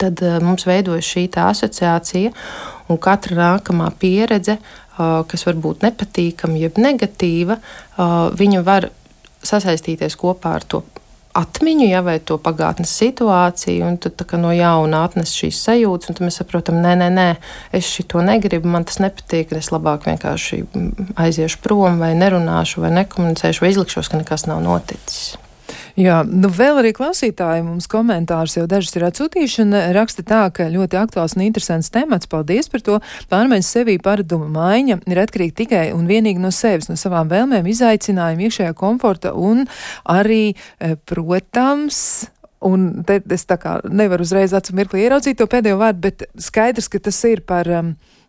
tad 0.00 0.22
mums 0.44 0.64
veidojas 0.68 1.10
šī 1.10 1.26
asociācija, 1.42 2.32
un 2.88 3.02
katra 3.02 3.36
nākamā 3.36 3.90
pieredze, 4.00 4.56
kas 4.96 5.46
var 5.46 5.60
būt 5.60 5.84
nepatīkama, 5.84 6.60
jeb 6.60 6.80
negatīva, 6.80 7.58
viņa 8.40 8.64
var 8.64 8.88
sasaistīties 9.46 10.16
kopā 10.20 10.56
ar 10.58 10.66
to 10.66 10.82
atmiņu, 11.36 11.86
ja, 11.90 12.00
vai 12.02 12.16
to 12.26 12.36
pagātnes 12.42 12.92
situāciju, 13.00 13.84
un 13.86 13.98
tad 14.02 14.22
no 14.40 14.50
jauna 14.54 15.04
atnes 15.06 15.32
šīs 15.38 15.60
sajūtas, 15.66 16.10
un 16.10 16.18
tad 16.18 16.26
mēs 16.26 16.40
saprotam, 16.42 16.80
nē, 16.82 16.96
nē, 17.00 17.10
nē, 17.14 17.28
es 17.76 17.90
šo 17.94 18.24
negribu, 18.26 18.70
man 18.70 18.86
tas 18.88 18.98
nepatīk, 19.02 19.54
es 19.58 19.70
labāk 19.74 20.08
vienkārši 20.10 20.64
aiziešu 21.20 21.62
prom, 21.62 22.00
vai 22.02 22.12
nerunāšu, 22.18 22.82
vai 22.84 22.90
nekomunicēšu, 22.98 23.64
vai 23.64 23.72
izlikšos, 23.74 24.10
ka 24.10 24.20
nekas 24.22 24.48
nav 24.50 24.64
noticis. 24.66 25.36
Jā, 25.98 26.20
nu 26.26 26.50
vēl 26.54 26.80
arī 26.82 26.92
klausītāji 26.96 27.64
mums 27.66 27.88
komentārus 27.90 28.56
jau 28.58 28.66
dažas 28.70 28.94
ir 28.98 29.06
atsūtījuši 29.08 29.62
un 29.64 29.76
raksta 29.96 30.24
tā, 30.26 30.42
ka 30.54 30.68
ļoti 30.70 30.98
aktuāls 31.00 31.36
un 31.36 31.44
interesants 31.46 31.90
temats. 31.94 32.30
Paldies 32.30 32.70
par 32.70 32.84
to. 32.86 32.98
Pārmaiņas 33.32 33.70
sevī 33.76 33.96
paraduma 34.02 34.48
maiņa 34.54 35.00
ir 35.10 35.22
atkarīga 35.24 35.56
tikai 35.62 35.84
un 35.96 36.06
vienīgi 36.10 36.42
no 36.42 36.52
sevis, 36.54 36.90
no 36.90 36.98
savām 37.00 37.30
vēlmēm, 37.32 37.66
izaicinājumiem, 37.70 38.50
iekšējā 38.50 38.74
komforta 38.78 39.34
un 39.34 39.64
arī, 40.08 40.52
e, 40.78 40.94
protams, 41.08 42.30
Un 42.60 43.04
te 43.08 43.14
es 43.32 43.46
tā 43.48 43.56
kā 43.56 43.78
nevaru 43.88 44.20
uzreiz 44.26 44.52
acu 44.52 44.74
mirkli 44.76 45.06
ieraudzīt 45.06 45.38
to 45.40 45.46
pēdējo 45.48 45.78
vārdu, 45.80 46.02
bet 46.04 46.26
skaidrs, 46.36 46.90
ka 46.92 47.00
tas 47.06 47.16
ir 47.24 47.40
par, 47.48 47.70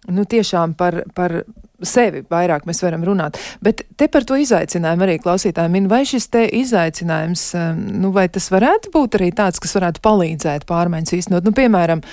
nu 0.07 0.23
tiešām 0.23 0.77
par, 0.79 1.01
par 1.17 1.41
sevi 1.81 2.23
vairāk 2.29 2.65
mēs 2.69 2.81
varam 2.83 3.03
runāt. 3.05 3.37
Bet 3.63 3.83
te 3.97 4.07
par 4.11 4.25
to 4.27 4.37
izaicinājumu 4.39 5.05
arī 5.05 5.17
klausītājiem 5.21 5.75
min, 5.77 5.89
vai 5.91 6.03
šis 6.07 6.27
te 6.33 6.43
izaicinājums, 6.61 7.45
um, 7.57 7.81
nu, 8.03 8.11
vai 8.15 8.27
tas 8.33 8.49
varētu 8.53 8.91
būt 8.93 9.17
arī 9.19 9.31
tāds, 9.35 9.61
kas 9.61 9.75
varētu 9.77 10.03
palīdzēt 10.05 10.65
pārmaiņas 10.69 11.15
īstenot. 11.17 11.47
Nu, 11.47 11.53
piemēram, 11.57 12.03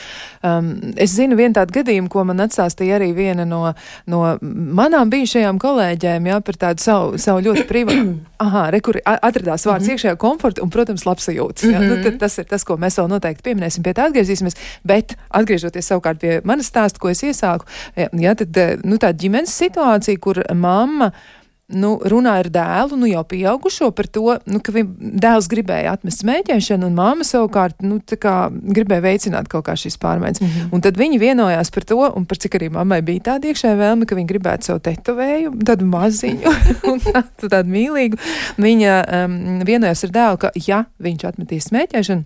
um, 0.46 0.70
es 0.96 1.14
zinu 1.16 1.38
vienu 1.38 1.56
tādu 1.58 1.78
gadījumu, 1.78 2.10
ko 2.12 2.25
man 2.28 2.44
atstāstīja 2.44 2.98
arī 2.98 3.10
viena 3.16 3.46
no, 3.48 3.72
no 4.10 4.22
manām 4.42 5.12
bijušajām 5.12 5.60
kolēģēm, 5.62 6.30
jā, 6.32 6.40
par 6.44 6.60
tādu 6.66 6.84
savu, 6.84 7.22
savu 7.22 7.44
ļoti 7.48 7.66
privātu. 7.68 8.16
Aha, 8.48 8.68
re, 8.70 8.78
kur 8.84 9.00
atradās 9.02 9.64
vārds 9.66 9.82
mm 9.82 9.88
-hmm. 9.88 9.96
iekšējā 9.96 10.16
komforta 10.22 10.62
un, 10.62 10.70
protams, 10.70 11.02
labsajūtas. 11.06 11.64
Mm 11.66 11.75
-hmm. 11.75 12.04
nu, 12.04 12.18
tas 12.18 12.38
ir 12.38 12.44
tas, 12.46 12.64
ko 12.64 12.76
mēs 12.76 12.98
vēl 13.00 13.08
noteikti 13.10 13.42
pieminēsim, 13.48 13.82
pie 13.82 13.92
tā 13.92 14.06
atgriezīsimies. 14.06 14.54
Bet 14.84 15.16
atgriežoties 15.30 15.90
savukārt 15.90 16.20
pie 16.20 16.40
manas 16.44 16.70
stāsta, 16.70 16.98
ko 16.98 17.10
es 17.10 17.22
iesāku, 17.22 17.66
jā, 17.96 18.34
tad, 18.38 18.58
nu, 18.84 18.96
tā 18.96 19.10
ģimenes 19.12 19.58
situācija, 19.59 20.23
kur 20.23 20.43
mamma 20.55 21.12
nu, 21.69 21.91
runā 22.09 22.38
ar 22.41 22.49
dēlu, 22.53 22.97
nu, 22.97 23.09
jau 23.11 23.23
pieaugušo 23.29 23.91
par 23.97 24.09
to, 24.12 24.38
nu, 24.49 24.61
ka 24.65 24.73
dēls 24.73 25.49
gribēja 25.53 25.93
atmest 25.99 26.23
smēķēšanu, 26.25 26.88
un 26.88 26.97
mamma 26.97 27.27
savukārt 27.29 27.85
nu, 27.85 27.99
gribēja 28.00 29.05
veicināt 29.05 29.50
kaut 29.53 29.67
kā 29.67 29.77
šīs 29.77 29.99
pārmaiņas. 30.00 30.41
Mm 30.41 30.49
-hmm. 30.49 30.71
Un 30.73 30.85
tad 30.85 30.97
viņi 30.97 31.21
vienojās 31.21 31.71
par 31.75 31.85
to, 31.85 32.00
un 32.17 32.25
par 32.25 32.38
cik 32.38 32.57
arī 32.57 32.71
mammai 32.73 33.03
bija 33.03 33.21
tāda 33.33 33.53
iekšējā 33.53 33.77
vēlme, 33.77 34.07
ka 34.07 34.17
viņa 34.17 34.33
gribētu 34.33 34.65
savu 34.65 34.81
tetovējumu, 34.81 35.65
tādu 35.65 35.85
maziņu, 35.85 36.55
un 36.93 37.00
tādu, 37.00 37.49
tādu 37.49 37.69
mīlīgu. 37.69 38.17
Viņa 38.57 39.05
um, 39.25 39.61
vienojās 39.65 40.05
ar 40.05 40.11
dēlu, 40.11 40.37
ka 40.38 40.50
ja 40.67 40.85
viņš 40.99 41.25
atmetīs 41.25 41.69
smēķēšanu, 41.69 42.25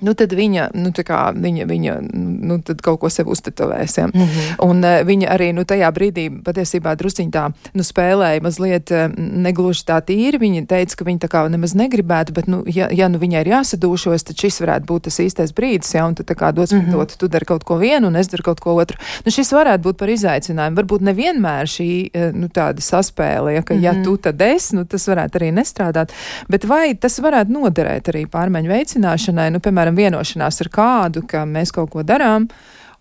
Nu, 0.00 0.14
tad 0.14 0.32
viņa, 0.32 0.70
nu, 0.74 0.92
kā, 0.92 1.32
viņa, 1.32 1.66
viņa 1.66 1.94
nu, 2.12 2.58
kaut 2.82 3.00
ko 3.00 3.10
sev 3.12 3.28
uztetovēs. 3.32 3.98
Ja? 3.98 4.06
Mm 4.06 4.12
-hmm. 4.12 4.54
Un 4.66 4.84
uh, 4.84 5.00
viņa 5.06 5.28
arī 5.32 5.52
nu, 5.52 5.64
tajā 5.64 5.90
brīdī 5.92 6.28
patiesībā 6.44 6.96
drusciņā 6.96 7.30
tā 7.30 7.44
nu, 7.76 7.82
spēlēja 7.82 8.42
mazliet 8.42 8.90
uh, 8.90 9.06
negluži 9.16 9.84
tā 9.88 10.00
tīri. 10.04 10.40
Viņa 10.40 10.66
teica, 10.70 10.96
ka 10.96 11.04
viņa 11.04 11.20
tā 11.24 11.28
kā 11.32 11.44
nemaz 11.52 11.74
negribētu, 11.78 12.32
bet, 12.36 12.48
nu, 12.50 12.62
ja, 12.66 12.88
ja 12.92 13.08
nu 13.12 13.20
viņai 13.22 13.44
ir 13.44 13.52
jāsadūšos, 13.54 14.26
tad 14.28 14.40
šis 14.40 14.60
varētu 14.64 14.88
būt 14.90 15.06
tas 15.08 15.18
īstais 15.22 15.54
brīdis, 15.56 15.94
ja, 15.94 16.06
un 16.06 16.14
tad 16.14 16.26
kā 16.26 16.52
dos 16.52 16.72
mm 16.72 16.80
-hmm. 16.80 16.92
dot, 16.92 17.16
tu 17.18 17.28
dari 17.28 17.44
kaut 17.44 17.64
ko 17.64 17.76
vienu, 17.76 18.06
un 18.06 18.16
es 18.16 18.28
daru 18.28 18.42
kaut 18.42 18.60
ko 18.60 18.74
otru. 18.74 18.98
Nu, 19.24 19.30
šis 19.30 19.52
varētu 19.52 19.82
būt 19.82 19.96
par 19.96 20.08
izaicinājumu. 20.08 20.76
Varbūt 20.76 21.02
nevienmēr 21.10 21.64
šī 21.76 21.90
uh, 22.06 22.34
nu, 22.34 22.48
tāda 22.48 22.80
saspēle, 22.80 23.54
ja, 23.54 23.62
ka 23.62 23.74
mm 23.74 23.80
-hmm. 23.80 23.84
ja 23.84 23.92
mhm. 23.92 24.04
tu 24.04 24.16
tad 24.16 24.40
es, 24.40 24.72
nu, 24.72 24.84
tas 24.84 25.08
varētu 25.08 25.38
arī 25.38 25.52
nestrādāt. 25.52 26.12
Bet 26.48 26.64
vai 26.64 26.94
tas 26.94 27.18
varētu 27.20 27.50
noderēt 27.50 28.08
arī 28.08 28.26
pārmaiņu 28.26 28.68
veicināšanai? 28.68 29.50
Nu, 29.50 29.58
piemēram, 29.58 29.85
piemēram, 29.86 30.16
vienošanās 30.16 30.60
ar 30.64 30.72
kādu, 30.72 31.22
ka 31.28 31.44
mēs 31.46 31.72
kaut 31.74 31.92
ko 31.92 32.02
darām. 32.06 32.48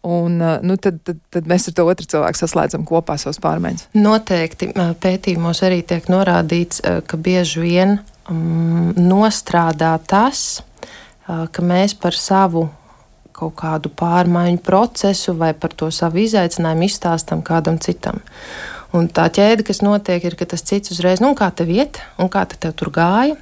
Un, 0.06 0.38
uh, 0.38 0.60
nu, 0.62 0.78
tad, 0.78 1.00
tad, 1.02 1.18
tad 1.34 1.48
mēs 1.50 1.66
ar 1.70 1.74
to 1.74 1.88
otru 1.90 2.06
cilvēku 2.06 2.38
saslēdzam 2.38 2.86
kopā 2.86 3.18
savas 3.18 3.40
pārmaiņas. 3.42 3.88
Noteikti 3.98 4.70
pētījumos 5.02 5.64
arī 5.66 5.82
tiek 5.82 6.06
norādīts, 6.14 6.84
ka 7.10 7.18
bieži 7.18 7.64
vien 7.64 7.98
um, 8.30 8.94
nostrādā 8.94 9.96
tas, 10.06 10.62
ka 11.26 11.66
mēs 11.66 11.98
par 11.98 12.14
savu 12.14 12.68
kaut 13.36 13.56
kādu 13.60 13.90
pārmaiņu 13.92 14.62
procesu 14.64 15.36
vai 15.36 15.52
par 15.58 15.74
to 15.76 15.90
savu 15.92 16.22
izaicinājumu 16.24 16.88
izstāstam 16.88 17.42
kādam 17.46 17.82
citam. 17.82 18.22
Un 18.96 19.10
tā 19.12 19.26
ķēde, 19.34 19.66
kas 19.68 19.82
notiek, 19.84 20.24
ir, 20.24 20.38
ka 20.40 20.48
tas 20.48 20.64
cits 20.64 20.94
uzreiz, 20.94 21.20
nu, 21.24 21.34
kā 21.36 21.50
tev 21.52 21.74
iet, 21.74 22.00
un 22.22 22.32
kā 22.32 22.46
te 22.48 22.60
tev 22.62 22.78
tur 22.80 22.94
gāja, 22.96 23.36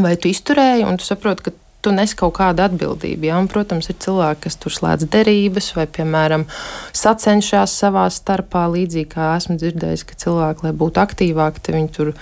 vai 0.00 0.14
tu 0.16 0.30
izturēji, 0.30 0.86
un 0.88 0.96
tu 1.00 1.04
saproti, 1.04 1.48
ka 1.48 1.52
tu 1.86 1.94
nes 1.94 2.14
kaut 2.18 2.34
kādu 2.40 2.64
atbildību. 2.66 3.28
Ja? 3.30 3.38
Un, 3.38 3.46
protams, 3.50 3.86
ir 3.92 3.98
cilvēki, 4.02 4.42
kas 4.48 4.58
tur 4.58 4.74
slēdz 4.74 5.06
derības 5.12 5.70
vai, 5.78 5.86
piemēram, 5.98 6.46
sacenšas 6.96 7.76
savā 7.84 8.08
starpā. 8.12 8.66
Līdzīgi 8.72 9.12
kā 9.14 9.30
esmu 9.38 9.58
dzirdējis, 9.60 10.06
ka 10.08 10.18
cilvēki, 10.26 10.66
lai 10.66 10.74
būtu 10.76 11.02
aktīvāki, 11.04 11.62
viņi 11.76 11.92
tur 11.94 12.12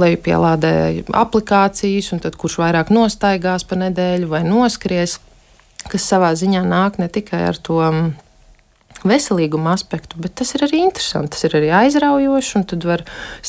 lejupielādē 0.00 0.72
aplikācijas, 1.20 2.12
un 2.16 2.24
tad 2.24 2.40
kurš 2.40 2.60
vairāk 2.62 2.92
nostaigās 2.94 3.66
pa 3.68 3.78
nedēļu 3.84 4.30
vai 4.32 4.42
noskries, 4.48 5.18
kas 5.90 6.08
savā 6.08 6.32
ziņā 6.38 6.64
nāk 6.64 6.98
ne 7.00 7.10
tikai 7.12 7.44
ar 7.50 7.60
to 7.60 7.80
veselīguma 9.06 9.74
aspektu, 9.76 10.18
bet 10.20 10.36
tas 10.40 10.54
ir 10.56 10.66
arī 10.66 10.82
interesanti. 10.84 11.34
Tas 11.36 11.46
ir 11.48 11.56
arī 11.58 11.70
aizraujoši, 11.82 12.56
un 12.60 12.66
tad 12.72 12.86
var, 12.88 13.04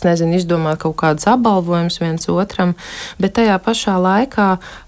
nezinu, 0.05 0.37
izdomāt 0.39 0.81
kaut 0.83 0.97
kādus 1.01 1.27
apbalvojumus 1.31 1.99
viens 2.01 2.29
otram, 2.31 2.75
bet 3.21 3.35
tajā 3.39 3.57
pašā 3.63 3.97
laikā 4.01 4.47
uh, 4.57 4.81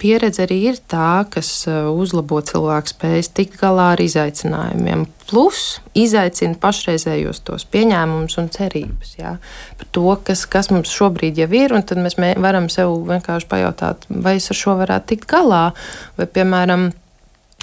pieredze 0.00 0.44
arī 0.46 0.58
ir 0.70 0.78
tā, 0.88 1.24
kas 1.32 1.50
uzlabo 1.68 2.40
cilvēku 2.40 2.94
spējas 2.94 3.32
tikt 3.36 3.58
galā 3.60 3.92
ar 3.94 4.00
izaicinājumiem. 4.00 5.06
Plus 5.30 5.78
izaicina 5.94 6.56
pašreizējos 6.58 7.42
tos 7.46 7.66
pieņēmumus 7.70 8.38
un 8.40 8.48
cerības 8.50 9.12
jā, 9.20 9.36
par 9.78 9.90
to, 9.94 10.06
kas, 10.26 10.46
kas 10.50 10.72
mums 10.72 10.90
šobrīd 10.90 11.38
jau 11.38 11.50
ir, 11.54 11.76
tad 11.86 12.00
mēs 12.02 12.18
mē, 12.18 12.32
varam 12.42 12.66
sev 12.72 12.96
vienkārši 13.06 13.50
pajautāt, 13.50 14.08
vai 14.10 14.38
es 14.40 14.50
ar 14.50 14.58
šo 14.58 14.74
varētu 14.80 15.12
tikt 15.12 15.30
galā, 15.30 15.68
vai, 16.18 16.26
piemēram, 16.26 16.90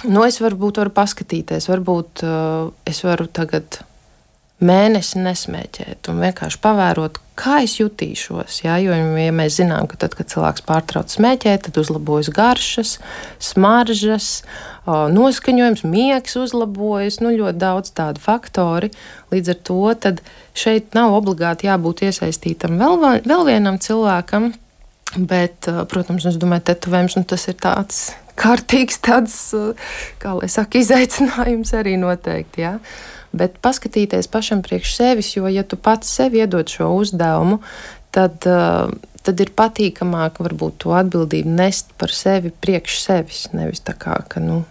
Nu, 0.06 0.22
es 0.22 0.38
varbūt 0.38 0.78
varu 0.78 0.94
paskatīties, 0.94 1.66
varbūt 1.72 2.22
uh, 2.22 2.68
es 2.86 3.02
varu 3.02 3.26
tagad 3.26 3.80
mēnesi 4.58 5.20
nesmēķēt 5.22 6.08
un 6.10 6.18
vienkārši 6.22 6.58
pavērot, 6.62 7.18
kā 7.38 7.60
es 7.62 7.76
jutīšos. 7.78 8.60
Jā, 8.64 8.78
jo 8.82 8.94
ja 8.94 9.32
mēs 9.34 9.58
zinām, 9.60 9.86
ka 9.90 9.98
tad, 10.02 10.16
kad 10.18 10.30
cilvēks 10.32 10.64
pārtrauc 10.66 11.14
smēķēt, 11.14 11.68
tad 11.68 11.78
uzlabojas 11.78 12.30
garšas, 12.34 12.96
smaržas, 13.50 14.30
noskaņojums, 14.86 15.84
miegs 15.86 16.38
uzlabojas, 16.40 17.20
nu, 17.22 17.34
ļoti 17.38 17.62
daudz 17.62 17.94
tādu 17.94 18.22
faktori. 18.22 18.90
Līdz 19.34 19.54
ar 19.54 19.60
to 19.70 20.14
šeit 20.58 20.94
nav 20.98 21.14
obligāti 21.14 21.70
jābūt 21.70 22.08
iesaistītam 22.08 22.80
vēl, 22.82 23.22
vēl 23.26 23.46
vienam 23.46 23.78
cilvēkam. 23.82 24.52
Bet, 25.16 25.70
protams, 25.88 26.26
es 26.28 26.36
domāju, 26.36 26.66
tetovējums 26.68 27.14
nu, 27.16 27.24
tas 27.30 27.46
ir 27.48 27.56
tāds 27.62 28.08
kārtīgs 28.38 29.00
tāds, 29.04 29.36
kā 30.22 30.34
lai 30.38 30.48
saka, 30.52 30.80
izaicinājums 30.80 31.74
arī 31.78 31.96
noteikti. 32.00 32.64
Ja? 32.64 32.76
Bet 33.36 33.58
paskatīties 33.64 34.30
pašam 34.32 34.62
priekš 34.64 34.94
sevis, 34.96 35.34
jo, 35.36 35.48
ja 35.52 35.64
tu 35.66 35.76
pats 35.76 36.10
sev 36.18 36.36
iedod 36.38 36.70
šo 36.72 36.88
uzdevumu, 36.96 37.60
tad, 38.14 38.46
tad 39.26 39.44
ir 39.44 39.52
patīkamāk 39.58 40.40
varbūt 40.40 40.80
to 40.84 40.96
atbildību 40.96 41.52
nest 41.58 41.92
par 42.00 42.14
sevi 42.14 42.54
priekš 42.54 42.98
sevis. 43.04 43.44
Nevis 43.52 43.84
tā 43.84 43.94
kā, 44.00 44.16
ka, 44.32 44.40
nu, 44.40 44.62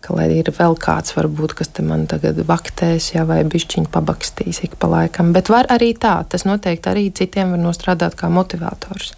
ka 0.00 0.16
lai 0.16 0.30
ir 0.38 0.48
vēl 0.56 0.78
kāds, 0.80 1.12
varbūt, 1.18 1.58
kas 1.60 1.72
te 1.76 1.84
man 1.84 2.06
tagad 2.10 2.40
vaktēs, 2.48 3.12
jā, 3.14 3.26
vai 3.28 3.42
bišķiņu 3.44 3.92
pabakstīs 3.92 4.64
ik 4.64 4.80
pa 4.80 4.88
laikam. 4.90 5.34
Bet 5.36 5.52
var 5.52 5.68
arī 5.72 5.92
tā, 5.92 6.22
tas 6.24 6.48
noteikti 6.48 6.92
arī 6.92 7.08
citiem 7.12 7.52
var 7.56 7.66
nostrādāt 7.68 8.16
kā 8.16 8.32
motivators. 8.32 9.12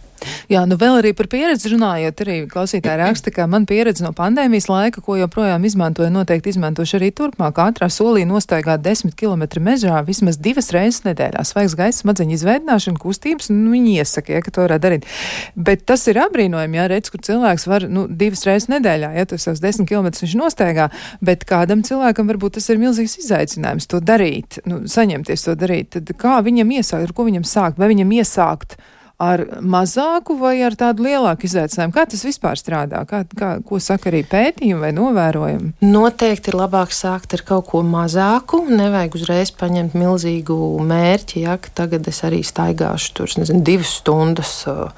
Jā, 0.52 0.64
nu 0.68 0.76
vēl 0.80 0.98
arī 1.00 1.12
par 1.16 1.28
pieredzi 1.32 1.72
runājot, 1.72 2.22
arī 2.24 2.36
klausītāji 2.50 3.00
raksta, 3.00 3.32
ka 3.34 3.46
man 3.50 3.66
pieredze 3.68 4.04
no 4.04 4.12
pandēmijas 4.16 4.68
laika, 4.70 5.02
ko 5.04 5.16
joprojām 5.20 5.64
izmantoju, 5.66 6.10
noteikti 6.12 6.52
izmantošu 6.52 6.98
arī 6.98 7.10
turpmāk. 7.16 7.60
Ātrā 7.62 7.88
solī 7.92 8.24
nostaigāt 8.28 8.82
10 8.84 9.14
km 9.18 9.46
mežā 9.64 10.00
vismaz 10.06 10.38
divas 10.42 10.72
reizes 10.74 11.02
nedēļā. 11.06 11.44
Svaigs 11.46 11.76
gaiss, 11.78 12.02
smadzeņu 12.04 12.36
izveidināšana, 12.36 13.00
kustības, 13.02 13.50
nu, 13.52 13.72
viņi 13.74 13.98
iesaka, 14.02 14.36
ja, 14.36 14.44
ka 14.44 14.54
to 14.54 14.66
varētu 14.66 14.86
darīt. 14.86 15.08
Bet 15.56 15.86
tas 15.88 16.06
ir 16.10 16.20
apbrīnojami, 16.22 16.80
ja 16.80 16.88
redz, 16.92 17.12
kur 17.12 17.22
cilvēks 17.24 17.68
var 17.70 17.86
nu, 17.90 18.06
divas 18.08 18.44
reizes 18.48 18.70
nedēļā, 18.72 19.12
ja 19.18 19.28
tas 19.28 19.46
savus 19.48 19.62
10 19.64 19.88
km 19.88 20.10
viņš 20.22 20.38
nostaigā, 20.38 20.88
bet 21.24 21.46
kādam 21.48 21.84
cilvēkam 21.86 22.30
varbūt 22.30 22.58
tas 22.58 22.68
ir 22.72 22.80
milzīgs 22.82 23.18
izaicinājums 23.22 23.88
to 23.90 24.02
darīt, 24.02 24.60
nu, 24.68 24.82
saņemties 24.90 25.46
to 25.48 25.56
darīt. 25.58 25.94
Tad 25.96 26.12
kā 26.18 26.40
viņam 26.44 26.74
iesākt, 26.78 27.08
ar 27.08 27.14
ko 27.16 27.28
viņam 27.28 27.46
sākt, 27.48 27.80
vai 27.80 27.90
viņam 27.92 28.12
iesākt? 28.20 28.78
Ar 29.22 29.44
mazāku 29.60 30.36
vai 30.40 30.56
ar 30.66 30.76
tādu 30.78 31.06
lielāku 31.06 31.46
izaicinājumu? 31.46 31.94
Kā 31.94 32.04
tas 32.10 32.24
vispār 32.26 32.58
strādā? 32.58 33.04
Kā, 33.08 33.22
kā, 33.38 33.52
ko 33.66 33.80
saka 33.82 34.10
arī 34.10 34.22
pētījumi 34.28 34.82
vai 34.82 34.92
novērojumi? 34.96 35.72
Noteikti 35.86 36.52
ir 36.52 36.58
labāk 36.58 36.94
sākt 36.96 37.36
ar 37.36 37.44
kaut 37.46 37.68
ko 37.70 37.82
mazāku. 37.86 38.64
Nevajag 38.70 39.18
uzreiz 39.20 39.52
paņemt 39.58 39.96
milzīgu 39.98 40.58
mērķi, 40.88 41.44
ja 41.46 41.58
tagad 41.74 42.08
es 42.10 42.22
arī 42.26 42.42
staigāšu 42.46 43.12
tur 43.18 43.36
nezinu, 43.38 43.62
divas 43.66 43.96
stundas. 44.00 44.54
Uh, 44.70 44.88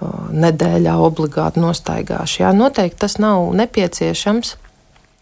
uh, 0.00 0.26
Nedēļā 0.30 0.96
obligāti 1.00 1.62
nostaigāšu. 1.62 2.42
Jā, 2.44 2.52
noteikti 2.56 3.00
tas 3.06 3.18
nav 3.22 3.50
nepieciešams. 3.58 4.56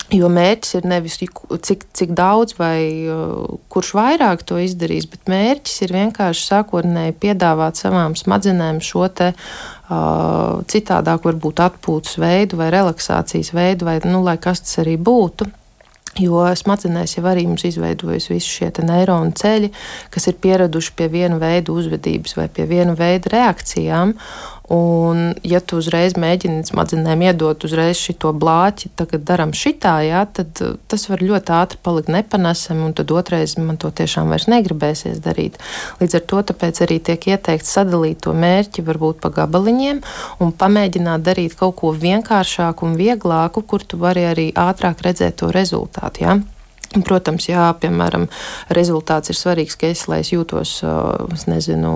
Jo 0.09 0.31
mērķis 0.33 0.79
ir 0.79 0.87
nevis 0.89 1.19
cik, 1.21 1.83
cik 1.93 2.15
daudz 2.17 2.55
vai 2.57 2.81
uh, 3.13 3.59
kurš 3.69 3.91
vairāk 3.99 4.41
to 4.49 4.57
izdarīs, 4.57 5.05
bet 5.11 5.29
mērķis 5.29 5.83
ir 5.85 5.93
vienkārši 5.93 6.47
sākotnēji 6.49 7.17
piedāvāt 7.21 7.77
savām 7.77 8.17
smadzenēm 8.17 8.81
šo 8.81 9.05
te 9.13 9.35
uh, 9.35 10.65
citādāk, 10.65 11.29
varbūt 11.29 11.61
atpūtas 11.67 12.17
veidu 12.23 12.57
vai 12.63 12.71
relaksācijas 12.73 13.53
veidu, 13.53 13.91
vai 13.91 13.99
nu, 14.09 14.23
lai 14.25 14.39
kas 14.41 14.65
tas 14.65 14.81
arī 14.81 14.97
būtu. 14.97 15.51
Jo 16.19 16.47
smadzenēs 16.57 17.19
jau 17.19 17.27
arī 17.29 17.45
mums 17.47 17.67
izveidojas 17.69 18.31
visi 18.33 18.49
šie 18.49 18.73
neironu 18.89 19.37
ceļi, 19.39 19.69
kas 20.11 20.27
ir 20.31 20.39
pieraduši 20.41 20.95
pie 20.99 21.07
viena 21.13 21.37
veida 21.39 21.75
uzvedības 21.75 22.39
vai 22.39 22.49
pie 22.49 22.65
viena 22.71 22.97
veida 22.99 23.31
reakcijām. 23.37 24.17
Un, 24.69 25.33
ja 25.49 25.63
tu 25.65 25.79
uzreiz 25.81 26.13
mēģini 26.21 26.67
smadzenēm 26.69 27.23
iedot 27.25 27.65
uzreiz 27.65 27.97
šo 27.97 28.35
blāķi, 28.37 28.91
tagad 29.01 29.25
darām 29.25 29.55
šitā, 29.57 29.95
jā, 30.05 30.27
tad 30.29 30.61
uh, 30.61 30.75
tas 30.93 31.07
var 31.09 31.25
ļoti 31.25 31.55
ātri 31.57 31.81
palikt 31.81 32.11
nepanesami, 32.13 32.85
un 32.85 32.93
tad 32.97 33.15
otrais 33.17 33.57
man 33.57 33.81
to 33.81 33.89
tiešām 33.89 34.29
vairs 34.29 34.45
negribēsies 34.53 35.23
darīt. 35.25 35.57
Līdz 36.03 36.19
ar 36.21 36.27
to 36.29 36.43
arī 36.85 37.01
tiek 37.01 37.31
ieteikts 37.33 37.73
sadalīt 37.79 38.21
to 38.27 38.37
mērķi 38.37 38.85
varbūt 38.85 39.25
pa 39.25 39.33
gabaliņiem 39.41 40.05
un 40.45 40.53
pamēģināt 40.53 41.25
darīt 41.25 41.57
kaut 41.57 41.79
ko 41.81 41.95
vienkāršāku 41.97 42.91
un 42.91 43.01
vieglāku, 43.01 43.65
kur 43.65 43.81
tu 43.81 43.97
vari 43.97 44.29
arī 44.29 44.51
ātrāk 44.53 45.01
redzēt 45.01 45.41
to 45.41 45.49
rezultātu. 45.55 46.29
Jā. 46.29 46.39
Protams, 46.89 47.45
jā, 47.51 47.67
piemēram, 47.83 48.25
rezultāts 48.73 49.29
ir 49.29 49.37
svarīgs, 49.37 49.77
ka 49.77 49.91
es, 49.93 50.07
lai 50.09 50.23
es 50.23 50.31
jūtos, 50.33 50.79
es 51.37 51.45
nezinu, 51.45 51.93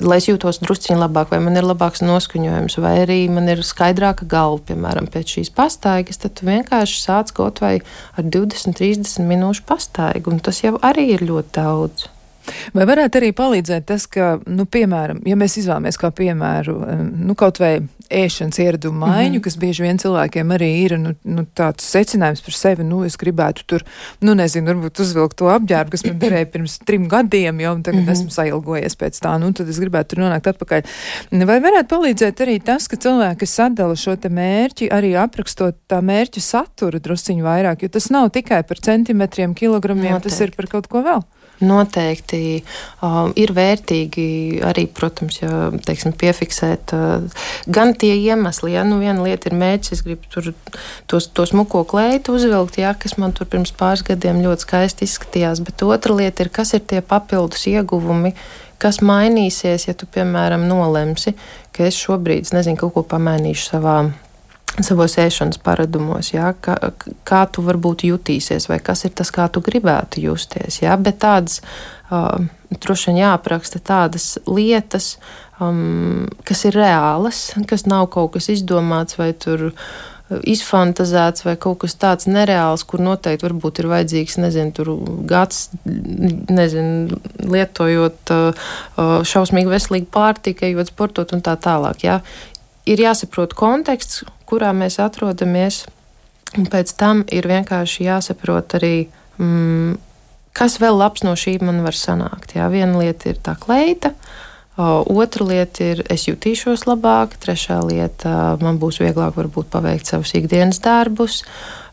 lai 0.00 0.18
es 0.22 0.28
jūtos 0.30 0.62
drusciņi 0.62 0.96
labāk, 1.02 1.34
vai 1.34 1.42
man 1.44 1.60
ir 1.60 1.68
labāks 1.68 2.00
noskaņojums, 2.00 2.78
vai 2.80 2.94
arī 3.02 3.18
man 3.28 3.52
ir 3.52 3.60
skaidrāka 3.60 4.24
galva, 4.24 4.62
piemēram, 4.72 5.10
pēc 5.12 5.36
šīs 5.36 5.52
pastaigas, 5.56 6.22
tad 6.24 6.38
tu 6.40 6.48
vienkārši 6.48 7.00
sāc 7.04 7.36
kaut 7.36 7.60
vai 7.60 7.76
ar 8.16 8.24
20, 8.24 8.80
30 8.80 9.28
minūšu 9.28 9.68
pastaigu, 9.68 10.32
un 10.32 10.40
tas 10.40 10.64
jau 10.64 10.78
arī 10.80 11.10
ir 11.18 11.28
ļoti 11.28 11.58
daudz. 11.60 12.08
Vai 12.74 12.86
varētu 12.88 13.20
arī 13.20 13.32
palīdzēt 13.36 13.86
tas, 13.88 14.06
ka, 14.10 14.36
nu, 14.46 14.66
piemēram, 14.70 15.22
ja 15.26 15.36
mēs 15.38 15.58
izvēlamies 15.62 15.98
kā 16.00 16.10
piemēru, 16.14 16.76
nu, 17.26 17.36
kaut 17.38 17.60
vai 17.62 17.78
ēšanas 18.12 18.58
ieradumu 18.62 19.00
maiņu, 19.02 19.30
mm 19.30 19.36
-hmm. 19.36 19.44
kas 19.44 19.56
bieži 19.58 19.82
vien 19.82 19.98
cilvēkiem 19.98 20.52
arī 20.54 20.68
ir, 20.84 20.96
nu, 20.98 21.14
nu, 21.24 21.46
tāds 21.54 21.86
secinājums 21.90 22.42
par 22.44 22.54
sevi, 22.54 22.84
nu, 22.84 23.02
es 23.04 23.16
gribētu 23.18 23.64
tur, 23.66 23.84
nu, 24.20 24.34
nezinu, 24.34 24.66
varbūt 24.70 25.00
uzvilkt 25.02 25.36
to 25.36 25.50
apģērbu, 25.50 25.90
kas 25.90 26.04
man 26.06 26.18
derēja 26.22 26.50
pirms 26.52 26.78
trim 26.86 27.08
gadiem, 27.08 27.60
jau, 27.60 27.74
tagad 27.82 28.00
mm 28.00 28.06
-hmm. 28.06 28.12
esmu 28.12 28.30
sailgojies 28.30 28.96
pēc 28.96 29.20
tā, 29.22 29.38
nu, 29.40 29.52
tad 29.52 29.68
es 29.68 29.80
gribētu 29.80 30.14
tur 30.14 30.24
nonākt 30.24 30.46
atpakaļ. 30.46 30.82
Vai 31.46 31.60
varētu 31.60 31.88
palīdzēt 31.94 32.40
arī 32.40 32.60
tas, 32.62 32.88
ka 32.88 32.96
cilvēki 32.96 33.46
sadala 33.46 33.96
šo 33.96 34.16
te 34.16 34.28
mērķi, 34.28 34.90
arī 34.90 35.14
aprakstot 35.18 35.74
tā 35.88 36.00
mērķu 36.02 36.40
saturu 36.40 36.98
drusciņu 36.98 37.42
vairāk, 37.44 37.82
jo 37.82 37.88
tas 37.88 38.10
nav 38.10 38.30
tikai 38.30 38.62
par 38.62 38.78
centimetriem, 38.78 39.54
kilogramiem, 39.54 40.12
Noteikti. 40.12 40.28
tas 40.28 40.40
ir 40.40 40.50
par 40.56 40.66
kaut 40.66 40.86
ko 40.86 41.02
vēl? 41.02 41.22
Noteikti 41.64 42.40
um, 43.00 43.30
ir 43.38 43.52
vērtīgi 43.56 44.26
arī, 44.66 44.86
protams, 44.92 45.38
ja, 45.40 45.70
teiksim, 45.86 46.12
piefiksēt 46.18 46.92
uh, 46.96 47.46
gan 47.72 47.94
tie 47.96 48.12
iemesli, 48.18 48.74
ja 48.74 48.84
nu 48.84 48.98
viena 49.00 49.24
lieta 49.24 49.48
ir 49.48 49.56
mērķis, 49.56 49.94
es 49.96 50.04
gribu 50.04 50.28
tur 50.32 50.52
tos, 51.08 51.30
tos 51.32 51.54
muko 51.56 51.84
kleitu 51.88 52.36
uzvilkt, 52.36 52.76
ja, 52.82 52.92
kas 52.98 53.16
man 53.20 53.32
tur 53.36 53.48
pirms 53.48 53.72
pāris 53.76 54.04
gadiem 54.06 54.42
ļoti 54.44 54.68
skaisti 54.68 55.08
izskatījās, 55.08 55.64
bet 55.64 55.86
otra 55.86 56.18
lieta 56.18 56.44
ir, 56.44 56.52
kas 56.52 56.74
ir 56.76 56.84
tie 56.84 57.00
papildus 57.00 57.64
ieguvumi, 57.72 58.34
kas 58.82 59.00
mainīsies, 59.00 59.88
ja 59.88 59.96
tu, 59.96 60.08
piemēram, 60.12 60.68
nolemsi, 60.68 61.32
ka 61.72 61.88
es 61.88 61.96
šobrīd, 61.96 62.52
nezinu, 62.52 62.80
kaut 62.84 62.98
ko 62.98 63.06
pamainīšu 63.16 63.70
savā 63.72 63.98
savos 64.84 65.16
ēšanas 65.20 65.60
paradumos, 65.64 66.32
jā, 66.34 66.50
kā, 66.60 66.76
kā 67.26 67.44
tu 67.52 67.64
varbūt 67.64 68.06
jutīsies, 68.10 68.68
vai 68.68 68.78
kas 68.84 69.06
ir 69.08 69.14
tas, 69.16 69.32
kā 69.32 69.48
tu 69.52 69.62
gribētu 69.64 70.20
justies. 70.26 70.82
Jā, 70.82 70.96
bet 71.00 71.20
tādas, 71.24 71.62
uh, 72.10 72.44
droši 72.74 73.12
vien 73.12 73.22
jāapraksta 73.22 73.80
tādas 73.80 74.34
lietas, 74.44 75.14
um, 75.60 76.26
kas 76.44 76.66
ir 76.68 76.76
reālas, 76.76 77.48
kas 77.70 77.86
nav 77.88 78.10
kaut 78.12 78.34
kas 78.36 78.50
izdomāts 78.52 79.18
vai 79.20 79.32
tur 79.32 79.70
izfantazēts 80.26 81.44
vai 81.46 81.54
kaut 81.54 81.84
kas 81.84 81.94
tāds 82.02 82.26
nereāls, 82.26 82.82
kur 82.82 83.00
noteikti 83.04 83.46
varbūt 83.46 83.80
ir 83.80 83.90
vajadzīgs, 83.92 84.40
nezinu, 84.42 84.72
tur 84.74 84.90
gads, 85.30 85.68
nezinu, 85.86 87.20
lietojot 87.46 88.34
uh, 88.34 88.72
šausmīgi 89.22 89.70
veselīgu 89.70 90.10
pārtiku, 90.10 90.66
ejot 90.66 90.90
sportot 90.90 91.36
un 91.36 91.44
tā 91.46 91.54
tālāk. 91.62 92.02
Jā. 92.08 92.18
Ir 92.90 93.02
jāsaprot 93.02 93.54
konteksts, 93.58 94.24
kurā 94.46 94.72
mēs 94.76 94.98
atrodamies. 95.02 95.84
Un 96.56 96.68
pēc 96.72 96.92
tam 96.96 97.24
ir 97.34 97.48
vienkārši 97.50 98.06
jāsaprot 98.06 98.78
arī, 98.78 99.08
mm, 99.38 99.96
kas 100.56 100.78
vēl 100.80 100.96
labs 100.96 101.24
no 101.26 101.34
šī 101.36 101.58
man 101.62 101.82
var 101.84 101.96
sanākt. 101.98 102.54
Jā, 102.56 102.70
viena 102.72 103.02
lieta 103.02 103.32
ir 103.32 103.40
tā 103.42 103.56
kleita, 103.60 104.14
otra 104.76 105.44
lieta 105.44 105.84
ir 105.84 106.04
es 106.12 106.26
jutīšos 106.28 106.86
labāk, 106.86 107.36
trešā 107.40 107.80
lieta 107.84 108.56
man 108.60 108.78
būs 108.78 109.00
vieglāk 109.00 109.36
varbūt 109.36 109.68
paveikt 109.72 110.06
savus 110.06 110.34
ikdienas 110.36 110.80
darbus. 110.84 111.42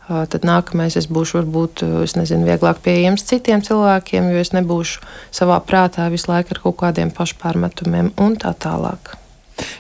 Tad 0.08 0.44
nākamais 0.44 0.98
es 1.00 1.08
būšu 1.08 1.40
varbūt, 1.40 1.86
es 2.04 2.18
nezinu, 2.20 2.44
vieglāk 2.44 2.82
pieejams 2.84 3.24
citiem 3.24 3.64
cilvēkiem, 3.64 4.34
jo 4.34 4.44
es 4.44 4.52
nebūšu 4.52 5.00
savā 5.32 5.62
prātā 5.64 6.10
visu 6.12 6.28
laiku 6.28 6.58
ar 6.58 6.64
kaut 6.66 6.80
kādiem 6.84 7.12
pašpārmetumiem 7.16 8.12
un 8.20 8.36
tā 8.36 8.52
tālāk. 8.52 9.16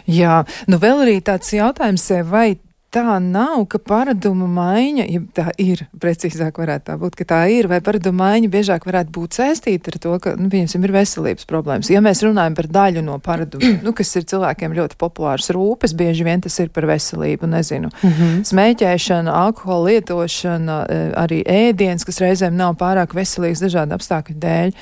Jā, 0.09 0.41
nu 0.67 0.79
vēl 0.81 1.05
arī 1.05 1.17
tāds 1.25 1.53
jautājums, 1.55 2.09
vai 2.29 2.57
tā 2.93 3.17
nav, 3.23 3.63
ka 3.71 3.79
paradumu 3.81 4.47
maiņa, 4.53 5.05
ja 5.09 5.21
tā 5.35 5.47
ir, 5.61 5.85
precīzāk 6.01 6.59
varētu 6.61 6.91
tā 6.91 6.97
būt, 7.01 7.17
ka 7.17 7.25
tā 7.33 7.39
ir, 7.49 7.67
vai 7.71 7.79
paradumu 7.83 8.21
maiņa 8.21 8.51
biežāk 8.53 8.85
varētu 8.87 9.13
būt 9.15 9.39
saistīta 9.39 9.93
ar 9.93 9.97
to, 10.03 10.13
ka, 10.21 10.35
nu, 10.37 10.49
pieņemsim, 10.53 10.83
ir 10.85 10.93
veselības 10.93 11.47
problēmas. 11.49 11.89
Ja 11.93 12.03
mēs 12.05 12.21
runājam 12.25 12.57
par 12.57 12.69
daļu 12.77 13.03
no 13.05 13.17
paradumu, 13.23 13.71
nu, 13.85 13.93
kas 13.97 14.13
ir 14.19 14.27
cilvēkiem 14.29 14.75
ļoti 14.77 14.97
populārs 15.01 15.49
rūpes, 15.55 15.95
bieži 15.97 16.27
vien 16.27 16.43
tas 16.43 16.57
ir 16.61 16.69
par 16.73 16.87
veselību, 16.89 17.49
nezinu, 17.49 17.89
mm 17.89 18.13
-hmm. 18.13 18.43
smēķēšana, 18.51 19.33
alkohola 19.47 19.89
lietošana, 19.89 20.77
e, 20.85 21.01
arī 21.23 21.41
ēdiens, 21.43 22.05
kas 22.05 22.21
reizēm 22.21 22.57
nav 22.59 22.77
pārāk 22.81 23.15
veselīgs 23.17 23.63
dažādu 23.63 23.97
apstākļu 23.97 24.37
dēļ. 24.45 24.73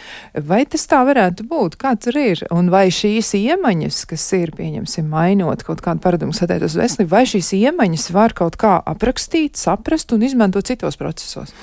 Vai 0.48 0.66
tas 0.66 0.86
tā 0.88 1.02
varētu 1.08 1.48
būt? 1.48 1.80
Kā 1.80 1.96
tur 1.96 2.18
ir? 2.18 2.44
Un 2.52 2.70
vai 2.70 2.88
šīs 2.92 3.34
iemaņas, 3.40 4.04
kas 4.06 4.28
ir, 4.38 4.52
pieņemsim, 4.58 5.08
mainot 5.08 5.64
kaut 5.64 5.82
kādu 5.82 6.04
paradumu 6.04 6.36
satēt 6.36 6.64
uz 6.68 6.76
veselību, 6.76 7.12
vai 7.12 7.24
šīs 7.26 7.54
iemaņas 7.56 8.01
viņas 8.02 8.14
var 8.16 8.34
kaut 8.34 8.58
kā 8.58 8.82
aprakstīt, 8.82 9.58
saprast 9.58 10.12
un 10.14 10.24
izmantot 10.24 10.66
citos 10.66 10.98
procesos? 10.98 11.54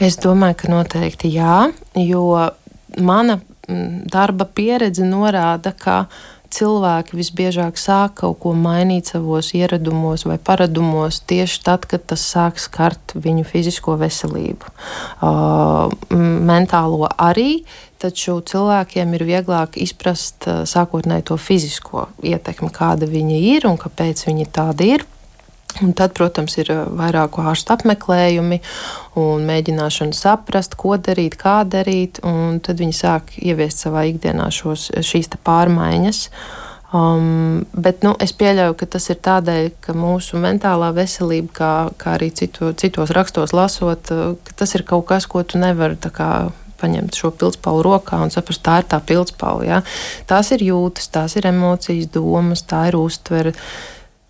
Es 0.00 0.18
domāju, 0.18 0.56
ka 0.64 0.70
noteikti 0.72 1.30
jā, 1.30 1.70
jo 1.94 2.50
mana 2.98 3.40
darba 4.10 4.44
pieredze 4.44 5.04
norāda, 5.04 5.72
ka 5.72 6.06
cilvēki 6.54 7.16
visbiežāk 7.16 7.78
sāk 7.78 8.20
kaut 8.20 8.38
ko 8.42 8.52
mainīt 8.54 9.10
savos 9.10 9.54
ieradumos 9.54 10.24
vai 10.24 10.38
paradumos 10.38 11.20
tieši 11.26 11.62
tad, 11.64 11.86
kad 11.86 12.04
tas 12.06 12.22
sāk 12.22 12.60
skart 12.62 13.14
viņu 13.14 13.44
fizisko 13.44 13.96
veselību. 13.98 14.70
Uh, 15.18 15.90
mentālo 16.14 17.08
arī, 17.18 17.64
taču 17.98 18.38
cilvēkiem 18.44 19.16
ir 19.16 19.26
vieglāk 19.26 19.80
izprast 19.82 20.46
sākotnēji 20.46 21.26
to 21.32 21.40
fizisko 21.40 22.08
ietekmi, 22.22 22.70
kāda 22.70 23.08
viņi 23.10 23.40
ir 23.56 23.66
un 23.66 23.80
kāpēc 23.80 24.26
viņi 24.28 24.50
tādi 24.54 24.94
ir. 24.94 25.08
Un 25.82 25.90
tad, 25.96 26.12
protams, 26.14 26.54
ir 26.62 26.68
vairāku 26.94 27.42
ārstu 27.42 27.74
apmeklējumi 27.74 28.60
un 29.18 29.46
mēģināšana 29.48 30.14
saprast, 30.14 30.76
ko 30.78 30.94
darīt, 31.02 31.34
kā 31.40 31.62
darīt. 31.66 32.20
Tad 32.22 32.82
viņi 32.82 32.94
sāk 32.94 33.34
ieviest 33.42 33.82
savā 33.82 34.04
ikdienā 34.12 34.50
šos, 34.54 34.92
šīs 35.02 35.32
pārmaiņas. 35.42 36.28
Um, 36.94 37.64
bet 37.74 38.04
nu, 38.06 38.12
es 38.22 38.30
pieļauju, 38.38 38.76
ka 38.78 38.86
tas 38.86 39.08
ir 39.10 39.18
tādēļ, 39.24 39.64
ka 39.82 39.96
mūsu 39.98 40.38
mentālā 40.38 40.92
veselība, 40.94 41.50
kā, 41.56 41.70
kā 41.98 42.12
arī 42.20 42.28
citu, 42.30 42.70
citos 42.78 43.10
rakstos 43.16 43.50
lasot, 43.56 44.12
tas 44.54 44.74
ir 44.78 44.84
kaut 44.86 45.08
kas, 45.08 45.26
ko 45.26 45.42
tu 45.42 45.58
nevari 45.58 45.98
paņemt 46.84 47.18
šo 47.18 47.32
pildspalvu 47.34 47.82
rokā 47.86 48.20
un 48.22 48.30
saprast, 48.30 48.62
tā 48.62 48.78
ir 48.82 48.88
tā 48.92 49.00
pildspalva. 49.02 49.66
Ja? 49.66 49.80
Tās 50.30 50.52
ir 50.54 50.62
jūtas, 50.68 51.10
tās 51.10 51.34
ir 51.38 51.48
emocijas, 51.50 52.12
domas, 52.14 52.62
tā 52.62 52.86
ir 52.92 53.00
uztvere 53.00 53.54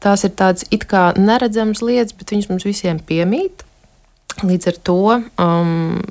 tās 0.05 0.27
ir 0.27 0.35
tādas 0.37 0.67
it 0.75 0.85
kā 0.90 1.11
neredzamas 1.19 1.83
lietas, 1.85 2.17
bet 2.19 2.35
viņas 2.35 2.51
mums 2.53 2.69
visiem 2.69 3.01
piemīt. 3.01 3.64
Līdz 4.43 4.71
ar 4.73 4.79
to 4.87 5.01
um, 5.40 6.03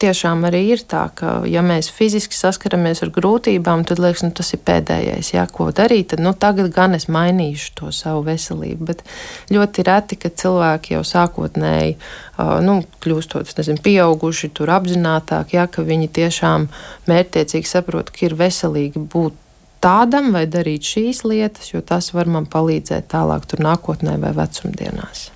tiešām 0.00 0.44
arī 0.48 0.62
ir 0.74 0.82
tā, 0.88 1.06
ka, 1.16 1.38
ja 1.48 1.62
mēs 1.64 1.88
fiziski 1.92 2.36
saskaramies 2.36 3.02
ar 3.04 3.12
grūtībām, 3.14 3.84
tad 3.88 4.00
liekas, 4.02 4.24
nu, 4.26 4.32
tas 4.36 4.52
ir 4.56 4.60
pēdējais, 4.66 5.32
jā, 5.34 5.44
ko 5.52 5.68
darīt. 5.76 6.10
Tad 6.12 6.22
nu, 6.24 6.32
tagad 6.36 6.68
gan 6.74 6.96
es 6.96 7.08
mainīšu 7.12 7.72
to 7.80 7.92
savu 7.94 8.24
veselību. 8.26 8.88
Bet 8.90 9.04
ļoti 9.52 9.86
reti, 9.88 10.20
ka 10.20 10.32
cilvēki 10.42 10.96
jau 10.96 11.02
sākotnēji, 11.06 11.96
uh, 11.96 12.58
nu, 12.64 12.78
kļūstot 13.04 13.56
nezinu, 13.60 13.82
pieauguši, 13.84 14.52
tur 14.56 14.74
apzinātāki, 14.76 15.60
jā, 15.60 15.66
ka 15.72 15.86
viņi 15.86 16.12
tiešām 16.20 16.68
mērķtiecīgi 17.08 17.72
saprot, 17.72 18.12
ka 18.12 18.28
ir 18.28 18.38
veselīgi 18.40 19.04
būt 19.12 19.42
tādam 19.86 20.32
vai 20.34 20.46
darīt 20.50 20.90
šīs 20.94 21.22
lietas, 21.28 21.70
jo 21.74 21.84
tas 21.86 22.12
var 22.16 22.30
man 22.30 22.50
palīdzēt 22.50 23.08
tālāk, 23.14 23.46
tur 23.46 23.62
nākotnē 23.66 24.18
vai 24.22 24.34
vecumdienās. 24.36 25.30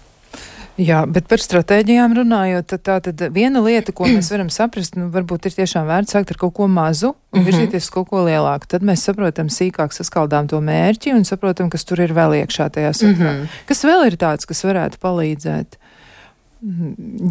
Jā, 0.81 1.03
bet 1.11 1.27
par 1.29 1.43
stratēģijām 1.43 2.15
runājot, 2.17 2.67
tad 2.71 2.83
tā 2.87 2.95
tad 3.05 3.23
viena 3.35 3.61
lieta, 3.61 3.93
ko 3.93 4.07
mēs 4.09 4.31
varam 4.33 4.49
saprast, 4.53 4.95
nu, 4.97 5.11
varbūt 5.13 5.51
ir 5.51 5.57
tiešām 5.59 5.85
vērts 5.91 6.15
sākt 6.17 6.33
ar 6.33 6.39
kaut 6.41 6.55
ko 6.57 6.69
mazu 6.71 7.11
un 7.11 7.41
-hmm. 7.41 7.49
virzīties 7.49 7.85
uz 7.85 7.91
kaut 7.93 8.09
ko 8.09 8.23
lielāku. 8.25 8.71
Tad 8.71 8.87
mēs 8.87 9.05
saprotam 9.05 9.51
sīkāk 9.53 9.93
saskaldām 9.93 10.49
to 10.49 10.61
mērķi 10.61 11.13
un 11.17 11.25
saprotam, 11.29 11.69
kas 11.71 11.85
tur 11.85 12.01
ir 12.01 12.15
vēl 12.17 12.39
iekšā 12.41 12.71
tajā 12.71 12.93
sakrā. 12.93 13.33
Mm 13.33 13.43
-hmm. 13.43 13.67
Kas 13.67 13.85
vēl 13.85 14.07
ir 14.07 14.17
tāds, 14.17 14.47
kas 14.47 14.65
varētu 14.65 14.97
palīdzēt? 15.03 15.80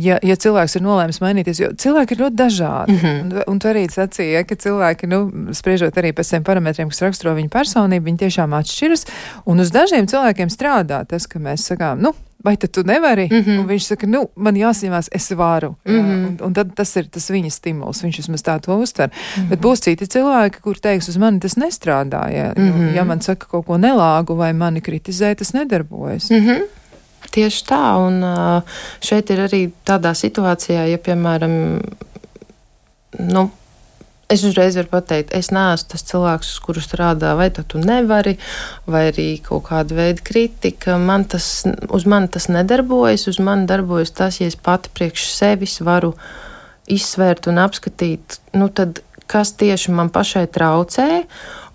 Ja, 0.02 0.18
ja 0.26 0.36
cilvēks 0.36 0.78
ir 0.78 0.84
nolēmis 0.86 1.20
mainīties, 1.22 1.60
jo 1.62 1.70
cilvēki 1.78 2.16
ir 2.16 2.24
ļoti 2.24 2.40
dažādi. 2.40 2.96
Mm 2.96 3.00
-hmm. 3.00 3.20
un, 3.22 3.44
un 3.54 3.60
tu 3.60 3.70
arī 3.70 3.86
sacīja, 3.92 4.44
ka 4.48 4.56
cilvēki, 4.56 5.10
nu, 5.12 5.20
spriežot 5.54 5.98
arī 5.98 6.14
pēc 6.14 6.32
tiem 6.34 6.44
parametriem, 6.44 6.90
kas 6.90 7.02
raksturo 7.06 7.36
viņu 7.38 7.50
personību, 7.54 8.06
viņi 8.06 8.24
tiešām 8.26 8.56
atšķiras. 8.58 9.06
Un 9.46 9.60
uz 9.60 9.72
dažiem 9.72 10.08
cilvēkiem 10.08 10.50
strādā 10.50 11.06
tas, 11.06 11.28
ka 11.28 11.40
mēs 11.40 11.70
sakām, 11.70 12.02
nu, 12.02 12.14
vai 12.44 12.56
tad 12.58 12.72
tu 12.72 12.84
nevari? 12.84 13.28
Mm 13.32 13.44
-hmm. 13.44 13.60
Un 13.60 13.68
viņš 13.68 13.86
saka, 13.86 14.08
nu, 14.08 14.30
man 14.36 14.56
jāsimās, 14.56 15.10
es 15.12 15.32
varu. 15.32 15.76
Mm 15.86 15.96
-hmm. 15.96 16.28
un, 16.28 16.38
un 16.46 16.54
tad 16.54 16.74
tas 16.76 16.96
ir 16.96 17.08
tas 17.08 17.30
viņa 17.30 17.50
stimuls, 17.50 18.04
viņš 18.04 18.18
vismaz 18.18 18.44
tā 18.44 18.60
to 18.60 18.78
uztver. 18.78 19.10
Mm 19.10 19.44
-hmm. 19.44 19.50
Bet 19.50 19.60
būs 19.60 19.82
citi 19.82 20.06
cilvēki, 20.06 20.62
kur 20.62 20.80
teiks, 20.80 21.10
uz 21.10 21.18
mani 21.18 21.40
tas 21.40 21.56
nestrādā. 21.56 22.32
Ja, 22.34 22.54
mm 22.58 22.72
-hmm. 22.72 22.96
ja 22.96 23.04
man 23.04 23.22
saka 23.22 23.46
kaut 23.46 23.66
ko 23.66 23.78
nelāgu 23.78 24.36
vai 24.36 24.54
mani 24.54 24.82
kritizē, 24.82 25.36
tas 25.36 25.54
nedarbojas. 25.54 26.30
Mm 26.30 26.38
-hmm. 26.38 26.79
Tieši 27.30 27.64
tā, 27.70 27.84
un 28.02 28.24
šeit 29.06 29.30
ir 29.30 29.46
arī 29.46 29.62
tādā 29.86 30.16
situācijā, 30.18 30.88
ja, 30.90 30.98
piemēram, 31.02 31.54
nu, 33.30 33.44
es 34.30 34.44
uzreiz 34.46 34.78
varu 34.78 34.92
pateikt, 34.92 35.34
es 35.36 35.50
neesmu 35.54 35.90
tas 35.94 36.06
cilvēks, 36.06 36.52
uz 36.54 36.64
kuru 36.64 36.84
strādā, 36.84 37.34
vai 37.38 37.50
tu 37.50 37.82
nevari, 37.82 38.36
vai 38.86 39.08
arī 39.10 39.28
kaut 39.46 39.66
kāda 39.70 39.98
veida 39.98 40.26
kritika. 40.26 40.98
Man 41.02 41.26
tas, 41.26 41.66
uz 41.90 42.06
mani 42.10 42.30
tas 42.34 42.50
nedarbojas, 42.52 43.28
uz 43.32 43.42
mani 43.42 43.66
darbojas 43.70 44.14
tas, 44.14 44.40
ja 44.42 44.50
es 44.50 44.58
pati 44.58 44.94
priekš 44.94 45.30
sevis 45.34 45.80
varu 45.82 46.14
izsvērt 46.90 47.50
un 47.50 47.62
apskatīt, 47.62 48.40
nu 48.58 48.70
tad 48.74 49.02
kas 49.30 49.54
tieši 49.58 49.94
man 49.94 50.10
pašai 50.10 50.48
traucē, 50.50 51.10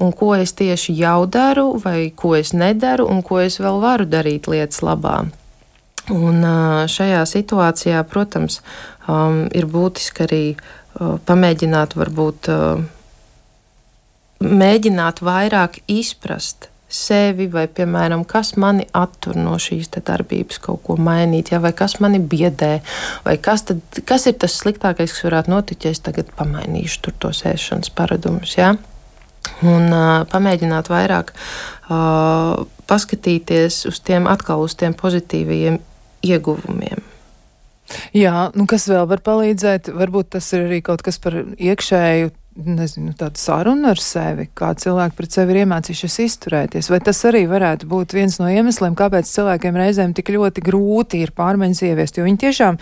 un 0.02 0.10
ko 0.14 0.32
es 0.34 0.54
tieši 0.58 0.94
jau 0.98 1.26
daru, 1.26 1.68
vai 1.84 2.10
ko 2.10 2.34
es 2.38 2.50
nedaru, 2.54 3.06
un 3.10 3.22
ko 3.22 3.38
es 3.42 3.60
vēl 3.62 3.78
varu 3.82 4.06
darīt 4.10 4.50
lietas 4.50 4.82
labā. 4.82 5.22
Un 6.12 6.44
šajā 6.90 7.22
situācijā, 7.24 8.02
protams, 8.04 8.58
um, 9.08 9.46
ir 9.56 9.64
būtiski 9.64 10.26
arī 10.26 10.42
uh, 10.52 11.16
pamēģināt, 11.24 11.96
varbūt, 11.96 12.50
uh, 12.52 12.82
mēģināt 14.44 15.22
vairāk 15.24 15.80
izprast 15.88 16.68
sevi, 16.94 17.46
vai, 17.50 17.64
piemēram, 17.72 18.22
kas 18.28 18.52
mani 18.60 18.84
attur 18.94 19.38
no 19.40 19.56
šīs 19.58 19.88
darbības, 19.96 20.60
kaut 20.62 20.82
ko 20.84 20.96
mainīt, 21.00 21.50
ja, 21.54 21.60
vai 21.64 21.72
kas 21.72 21.96
mani 22.04 22.20
biedē, 22.20 22.74
vai 23.24 23.38
kas, 23.42 23.64
tad, 23.70 23.80
kas 24.06 24.28
ir 24.30 24.36
tas 24.38 24.58
sliktākais, 24.60 25.14
kas 25.14 25.24
varētu 25.24 25.50
notikt, 25.50 25.88
ja 25.88 25.94
es 25.94 26.04
tagad 26.04 26.30
pamainīšu 26.36 27.00
tur 27.06 27.16
tos 27.26 27.42
ēšanas 27.48 27.90
paradumus. 27.96 28.58
Ja? 28.60 28.74
Un 29.64 29.88
uh, 29.88 30.22
pamēģināt 30.28 30.92
vairāk 30.92 31.32
uh, 31.34 32.62
paskatīties 32.88 33.84
uz 33.88 34.04
tiem 34.04 34.28
atkal 34.30 34.62
uz 34.64 34.76
tiem 34.78 34.94
pozitīviem 34.96 35.80
ieguvumiem. 36.24 37.02
Jā, 38.16 38.48
nu 38.56 38.64
kas 38.70 38.86
vēl 38.88 39.04
var 39.10 39.20
palīdzēt? 39.24 39.90
Varbūt 39.92 40.32
tas 40.36 40.48
ir 40.56 40.64
arī 40.68 40.80
kaut 40.84 41.04
kas 41.04 41.20
par 41.20 41.36
iekšēju 41.42 42.32
nezinu, 42.54 43.12
tādu 43.18 43.40
sarunu 43.40 43.88
ar 43.90 43.98
sevi, 43.98 44.46
kā 44.54 44.70
cilvēki 44.78 45.16
pret 45.18 45.34
sevi 45.34 45.54
ir 45.54 45.60
iemācījušies 45.64 46.18
izturēties. 46.22 46.88
Vai 46.92 47.00
tas 47.02 47.18
arī 47.26 47.42
varētu 47.50 47.88
būt 47.90 48.14
viens 48.14 48.36
no 48.38 48.46
iemesliem, 48.50 48.94
kāpēc 48.98 49.26
cilvēkiem 49.26 49.78
reizēm 49.80 50.14
tik 50.14 50.30
ļoti 50.34 50.62
grūti 50.64 51.22
ir 51.24 51.32
pārmaiņas 51.34 51.82
ieviest? 51.88 52.20
Jo 52.20 52.26
viņi 52.28 52.40
tiešām, 52.44 52.78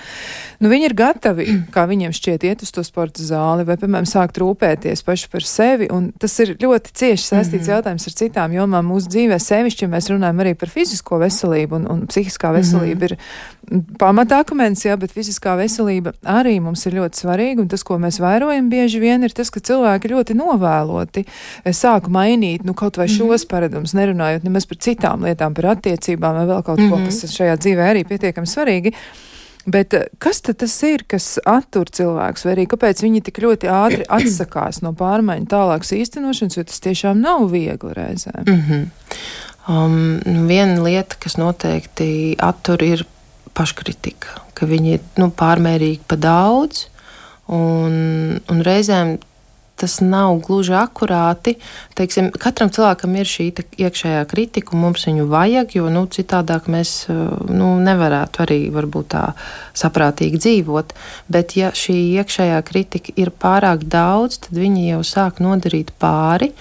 nu, 0.61 0.73
viņi 0.73 0.89
ir 0.91 0.97
gatavi, 0.99 1.47
kā 1.75 1.87
viņiem 1.89 2.13
šķiet, 2.17 2.45
iet 2.51 2.67
uz 2.67 2.75
to 2.77 2.85
sporta 2.85 3.25
zāli 3.25 3.65
vai, 3.69 3.79
piemēram, 3.81 4.09
sākt 4.09 4.43
rūpēties 4.43 5.05
paši 5.09 5.31
par 5.33 5.49
sevi. 5.49 5.89
Un 5.95 6.11
tas 6.21 6.37
ir 6.45 6.55
ļoti 6.61 6.93
cieši 6.93 7.25
saistīts 7.31 7.63
mm 7.63 7.65
-hmm. 7.65 7.73
jautājums 7.77 8.07
ar 8.11 8.19
citām 8.21 8.59
jomām 8.59 8.93
mūsu 8.93 9.09
dzīvē. 9.09 9.41
Sevišķi, 9.41 9.87
ja 9.89 9.95
mēs 9.97 10.13
runājam 10.13 10.45
arī 10.45 10.55
par 10.55 10.69
fizisko 10.69 11.23
veselību 11.25 11.81
un, 11.81 11.89
un 11.97 12.05
psihiskā 12.13 12.53
veselība 12.53 13.07
mm 13.07 13.17
-hmm. 13.17 13.17
ir 13.73 13.97
pamatākmens, 13.99 14.85
jā, 14.85 14.97
bet 15.01 15.15
fiziskā 15.15 15.57
veselība 15.57 16.13
arī 16.29 16.59
mums 16.61 16.85
ir 16.87 16.99
ļoti 16.99 17.25
svarīga. 17.25 17.63
Un 17.63 17.69
tas, 17.69 17.83
ko 17.83 17.97
mēs 18.03 18.21
vērojam 18.21 18.69
bieži 18.69 19.01
vien, 19.01 19.23
ir 19.23 19.33
tas, 19.33 19.51
ka 19.51 19.62
cilvēki 19.69 20.13
ļoti 20.13 20.37
novēloti 20.39 21.25
sāk 21.71 22.09
mainīt 22.13 22.65
nu, 22.65 22.75
kaut 22.75 22.97
vai 22.97 23.07
mhm. 23.07 23.17
šos 23.17 23.27
mm 23.27 23.35
-hmm. 23.35 23.51
paradumus, 23.51 23.95
nerunājot 23.95 24.45
nemaz 24.45 24.67
par 24.67 24.79
citām 24.79 25.27
lietām, 25.27 25.55
par 25.55 25.67
attiecībām 25.77 26.41
vai 26.41 26.47
vēl 26.47 26.63
kaut 26.63 26.79
mm 26.79 26.85
-hmm. 26.85 26.91
ko, 26.91 26.97
mhm. 26.97 27.05
kas 27.05 27.37
šajā 27.39 27.57
dzīvē 27.57 27.93
arī 27.93 28.07
pietiekami 28.09 28.47
svarīgi. 28.47 28.93
Bet 29.67 29.95
eh, 29.95 30.09
kas 30.19 30.41
tad 30.43 30.59
tas 30.63 30.75
ir, 30.83 31.05
kas 31.07 31.39
attur 31.47 31.91
cilvēkus, 31.91 32.45
vai 32.47 32.55
arī 32.57 32.67
kāpēc 32.71 33.03
viņi 33.05 33.23
tik 33.29 33.39
ļoti 33.45 33.71
ātri 33.71 34.07
atsakās 34.19 34.83
no 34.83 34.93
pārmaiņu 34.99 35.47
tālākas 35.51 35.95
īstenošanas, 35.95 36.59
jo 36.59 36.67
tas 36.67 36.83
tiešām 36.83 37.23
nav 37.23 37.47
viegli 37.53 37.95
reizēm? 37.95 38.43
Mm 38.43 38.63
-hmm. 38.69 38.87
um, 39.69 39.99
nu, 40.27 40.47
viena 40.51 40.83
lieta, 40.83 41.17
kas 41.19 41.39
noteikti 41.39 42.37
attur, 42.39 42.83
ir 42.83 43.07
paškritika, 43.55 44.43
ka 44.55 44.67
viņi 44.67 44.95
ir 44.97 45.05
nu, 45.21 45.31
pārmērīgi 45.31 46.01
pa 46.09 46.17
daudz, 46.17 46.89
un, 47.47 48.41
un 48.51 48.65
reizēm 48.67 49.19
tas 49.83 49.99
nav 50.05 50.39
gluži 50.47 50.75
akurāti. 50.79 51.57
Teiksim, 51.99 52.31
katram 52.41 52.71
cilvēkam 52.73 53.17
ir 53.19 53.29
šī 53.29 53.49
iekšējā 53.83 54.25
kritika, 54.31 54.77
un 54.77 54.85
mums 54.87 55.07
viņu 55.09 55.29
vajag, 55.31 55.77
jo 55.77 55.91
nu, 55.93 56.07
citādāk 56.11 56.71
mēs 56.73 56.95
eh, 57.11 57.23
nu, 57.51 57.75
nevarētu 57.83 58.45
arī 58.47 58.61
tā 59.13 59.25
saprātīgi 59.77 60.41
dzīvot. 60.41 60.95
Bet, 61.33 61.57
ja 61.59 61.73
šī 61.77 61.99
iekšējā 62.23 62.61
kritika 62.69 63.15
ir 63.19 63.35
pārāk 63.35 63.85
daudz, 63.91 64.45
tad 64.47 64.59
viņi 64.63 64.93
jau 64.93 65.03
sāk 65.07 65.43
nodarīt 65.43 65.93
pāri. 66.01 66.53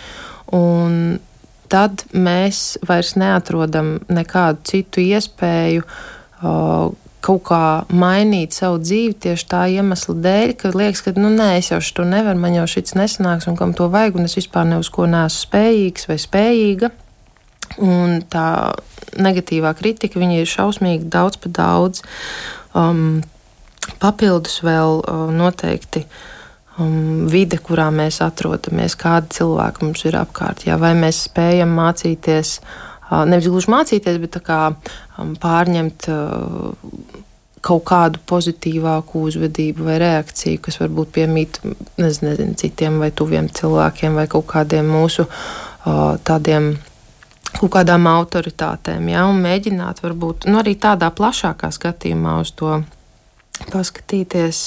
Tad 1.71 2.01
mēs 2.11 2.77
vairs 2.83 3.13
neatrodam 3.15 3.93
nekādu 4.11 4.65
citu 4.67 4.99
iespēju, 5.05 5.85
uh, 5.87 6.89
kaut 7.21 7.43
kā 7.51 7.63
mainīt 7.93 8.55
savu 8.57 8.79
dzīvi 8.81 9.15
tieši 9.25 9.47
tā 9.51 9.61
iemesla 9.75 10.15
dēļ, 10.25 10.53
ka 10.57 10.71
liekas, 10.73 11.03
ka, 11.05 11.13
nu, 11.19 11.29
nē, 11.33 11.53
es 11.59 11.69
jau 11.71 11.79
šo 11.83 12.05
nevaru, 12.07 12.41
man 12.41 12.57
jau 12.57 12.67
šis 12.69 12.95
nesanāks, 12.97 13.47
un 13.49 13.57
kam 13.59 13.75
to 13.77 13.87
vajag, 13.93 14.17
un 14.17 14.29
es 14.29 14.37
vispār 14.39 14.65
ne 14.69 14.81
uz 14.81 14.89
ko 14.93 15.05
neesmu 15.09 15.45
spējīgs 15.45 16.09
vai 16.09 16.17
spējīga. 16.21 16.91
Un 17.81 18.17
tā 18.27 18.47
negatīvā 19.21 19.71
kritika, 19.79 20.19
viņa 20.19 20.41
ir 20.41 20.49
šausmīgi 20.49 21.07
daudz 21.11 21.39
pa 21.39 21.51
daudz. 21.61 22.03
Um, 22.75 23.21
papildus 24.01 24.59
vēl 24.65 24.99
uh, 24.99 25.25
noteikti. 25.35 26.03
um, 26.81 27.27
vide, 27.31 27.61
kurā 27.61 27.89
mēs 27.93 28.19
atrodamies, 28.25 28.97
kādi 28.99 29.37
cilvēki 29.37 29.85
mums 29.85 30.03
ir 30.09 30.17
apkārt. 30.19 30.65
Jā, 30.67 30.79
vai 30.81 30.91
mēs 30.97 31.25
spējam 31.29 31.71
mācīties, 31.77 32.57
uh, 32.59 32.90
nevis 33.11 33.49
gluži 33.51 33.71
mācīties, 33.73 34.21
bet 34.23 34.39
kā, 34.45 34.61
pārņemt. 35.43 36.09
Kaut 37.61 37.83
kādu 37.85 38.17
pozitīvāku 38.25 39.19
uzvedību 39.29 39.83
vai 39.85 39.99
reakciju, 40.01 40.63
kas 40.65 40.79
varbūt 40.81 41.11
piemīt 41.13 41.59
nezinu, 42.01 42.31
nezinu, 42.31 42.55
citiem 42.57 42.97
vai 42.97 43.11
tuviem 43.13 43.51
cilvēkiem 43.53 44.17
vai 44.17 44.25
kaut 44.31 44.47
kādiem 44.49 44.89
mūsu 44.89 45.27
tādiem 46.25 46.71
kaut 47.59 47.71
kādām 47.75 48.07
autoritātēm, 48.09 49.11
ja, 49.11 49.27
un 49.29 49.43
mēģināt 49.43 50.01
varbūt 50.01 50.49
nu, 50.49 50.57
arī 50.61 50.73
tādā 50.81 51.11
plašākā 51.13 51.69
skatījumā 51.75 52.39
uz 52.41 52.53
to 52.57 52.79
paskatīties 53.69 54.63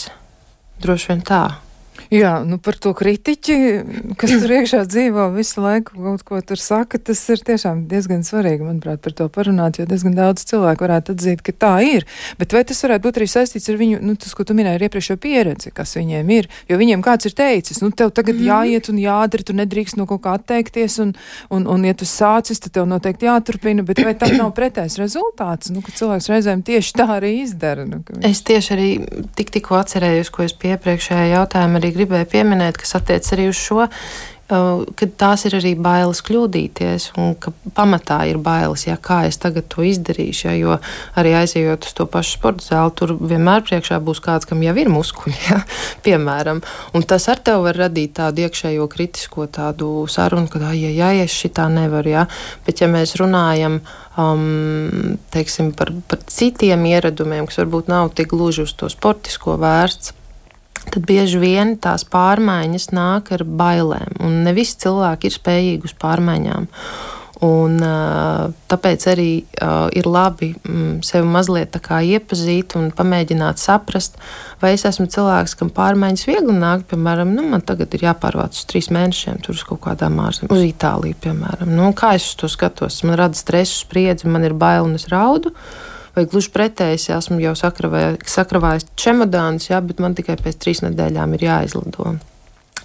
droši 0.84 1.12
vien 1.12 1.24
tā. 1.26 1.44
Jā, 2.14 2.34
nu 2.46 2.60
par 2.62 2.76
to 2.78 2.92
kritiķi, 2.94 3.56
kas 4.20 4.34
tur 4.38 4.52
iekšā 4.54 4.84
dzīvo 4.86 5.26
visu 5.34 5.62
laiku, 5.64 5.96
kaut 5.98 6.22
ko 6.28 6.40
tur 6.46 6.60
saka, 6.60 7.00
tas 7.02 7.20
ir 7.32 7.42
tiešām 7.46 7.84
diezgan 7.90 8.22
svarīgi, 8.26 8.62
manuprāt, 8.66 9.00
par 9.02 9.14
to 9.18 9.26
parunāt, 9.32 9.80
jo 9.80 9.86
diezgan 9.90 10.14
daudz 10.14 10.44
cilvēku 10.46 10.86
varētu 10.86 11.16
atzīt, 11.16 11.42
ka 11.44 11.54
tā 11.64 11.72
ir. 11.86 12.06
Bet 12.38 12.54
vai 12.54 12.62
tas 12.68 12.82
varētu 12.86 13.06
būt 13.08 13.18
arī 13.18 13.28
saistīts 13.30 13.66
ar 13.72 13.80
viņu, 13.80 13.98
nu, 14.04 14.14
tas, 14.20 14.34
ko 14.36 14.46
tu 14.46 14.54
minēji, 14.54 14.78
ar 14.78 14.86
iepriekšējo 14.86 15.20
pieredzi, 15.24 15.72
kas 15.74 15.96
viņiem 15.98 16.30
ir? 16.36 16.48
Jo 16.70 16.78
viņiem 16.78 17.02
kāds 17.04 17.26
ir 17.30 17.34
teicis, 17.38 17.82
nu, 17.82 17.90
tev 17.90 18.12
tagad 18.14 18.38
mm. 18.38 18.46
jāiet 18.46 18.90
un 18.92 19.00
jādara, 19.02 19.46
tu 19.48 19.56
nedrīkst 19.58 19.98
no 19.98 20.06
kaut 20.10 20.22
kā 20.26 20.36
atteikties, 20.38 21.00
un, 21.02 21.14
un, 21.50 21.66
un 21.70 21.88
ja 21.88 21.96
tu 21.98 22.06
sācis, 22.08 22.62
tad 22.62 22.76
tev 22.78 22.88
noteikti 22.90 23.26
jāturpina, 23.26 23.82
bet 23.86 24.04
vai 24.04 24.14
tam 24.20 24.36
nav 24.38 24.54
pretējs 24.54 25.00
rezultāts, 25.02 25.72
nu, 25.74 25.82
ka 25.82 25.94
cilvēks 25.96 26.30
reizēm 26.30 26.62
tieši 26.66 26.94
tā 27.00 27.08
arī 27.18 27.34
izdara? 27.42 27.88
Nu, 27.88 28.04
viņš... 28.06 28.24
Es 28.30 28.44
tieši 28.46 28.74
arī 28.76 28.88
tik 29.34 29.50
tikko 29.54 29.80
atcerējos, 29.80 30.30
ko 30.34 30.46
es 30.46 30.54
piepriekšējā 30.62 31.32
jautājumā 31.34 31.80
arī 31.80 31.94
gribēju 32.04 32.30
pieminēt, 32.36 32.78
kas 32.80 32.94
attiec 33.00 33.32
arī 33.34 33.48
uz 33.50 33.58
šo, 33.58 33.88
ka 34.48 35.06
tās 35.16 35.46
ir 35.48 35.56
arī 35.56 35.72
bailes 35.80 36.20
kļūdīties, 36.24 37.06
un 37.20 37.32
ka 37.40 37.52
pamatā 37.74 38.18
ir 38.28 38.36
bailes, 38.44 38.84
ja 38.84 38.96
kā 39.00 39.22
es 39.28 39.38
tagad 39.40 39.70
to 39.72 39.84
izdarīšu. 39.88 40.46
Ja, 40.50 40.54
jo 40.58 40.76
arī 41.16 41.32
aizejot 41.38 41.86
uz 41.88 41.94
to 41.96 42.04
pašu 42.10 42.36
sporta 42.36 42.66
zāli, 42.66 42.92
tur 42.98 43.14
vienmēr 43.16 43.64
priekšā 43.64 43.98
būs 44.04 44.20
kāds, 44.24 44.48
kam 44.48 44.60
jau 44.62 44.74
ir 44.76 44.90
muskuļi, 44.92 45.36
ja, 45.48 45.62
piemēram. 46.04 46.60
Un 46.92 47.06
tas 47.08 47.28
ar 47.32 47.40
tevi 47.40 47.64
var 47.64 47.80
radīt 47.86 48.16
tādu 48.20 48.44
iekšējo 48.44 48.88
kritisko 48.92 49.48
tādu 49.48 49.92
sarunu, 50.12 50.50
ka, 50.52 50.60
ja, 50.76 50.92
ja 50.92 51.12
es 51.24 51.32
šitā 51.32 51.70
nevaru, 51.72 52.12
ja. 52.12 52.26
bet 52.66 52.84
ja 52.84 52.90
mēs 52.92 53.16
runājam 53.20 53.80
um, 54.20 55.16
teiksim, 55.32 55.72
par, 55.78 55.94
par 56.10 56.20
citiem 56.28 56.84
ieradumiem, 56.92 57.48
kas 57.48 57.62
varbūt 57.64 57.88
nav 57.88 58.12
tik 58.18 58.34
gluži 58.36 58.68
uz 58.68 58.76
to 58.76 58.92
sportisko 58.92 59.56
vērsts 59.62 60.12
tad 60.92 61.04
bieži 61.08 61.40
vien 61.42 61.74
tās 61.80 62.06
pārmaiņas 62.10 62.90
nāk 62.94 63.32
ar 63.36 63.44
bailēm, 63.44 64.18
un 64.24 64.42
ne 64.46 64.54
visi 64.56 64.80
cilvēki 64.84 65.30
ir 65.30 65.38
spējīgi 65.38 65.90
uz 65.90 65.94
pārmaiņām. 66.00 66.70
Un, 67.44 67.80
tāpēc 68.70 69.04
arī 69.10 69.30
ir 69.98 70.06
labi 70.06 70.52
mm, 70.54 71.00
sevi 71.04 71.26
mazliet 71.28 71.74
iepazīt 71.74 72.76
un 72.78 72.92
pamēģināt 72.94 73.60
saprast, 73.60 74.16
vai 74.62 74.70
es 74.76 74.86
esmu 74.88 75.08
cilvēks, 75.10 75.56
kam 75.58 75.72
pārmaiņas 75.74 76.24
viegli 76.30 76.54
nāk. 76.56 76.86
Piemēram, 76.92 77.34
nu, 77.34 77.44
man 77.50 77.64
tagad 77.66 77.92
ir 77.96 78.06
jāpārvāc 78.06 78.54
uz 78.54 78.68
trīs 78.70 78.88
mēnešiem, 78.94 79.42
tur 79.44 79.58
uz 79.58 79.64
kaut 79.66 79.82
kādām 79.88 80.20
ārzemēm, 80.24 80.54
uz 80.54 80.62
Itāliju, 80.68 81.18
piemēram. 81.26 81.74
Nu, 81.74 81.90
kā 81.98 82.14
es 82.20 82.30
to 82.38 82.48
skatos? 82.48 83.02
Man 83.04 83.18
rada 83.20 83.36
stresu, 83.36 83.82
spriedzi, 83.82 84.30
man 84.30 84.46
ir 84.46 84.56
bail 84.56 84.86
un 84.86 84.96
es 85.00 85.10
raudu. 85.12 85.52
Vai 86.14 86.26
gluži 86.30 86.52
pretēji, 86.54 87.00
es 87.00 87.08
esmu 87.10 87.40
jau 87.42 87.54
sakravājis 87.58 88.86
čemodānus, 89.00 89.70
jā, 89.72 89.80
bet 89.82 90.02
man 90.02 90.14
tikai 90.14 90.36
pēc 90.38 90.60
trīs 90.62 90.84
nedēļām 90.84 91.34
ir 91.34 91.48
jāizlido. 91.48 92.14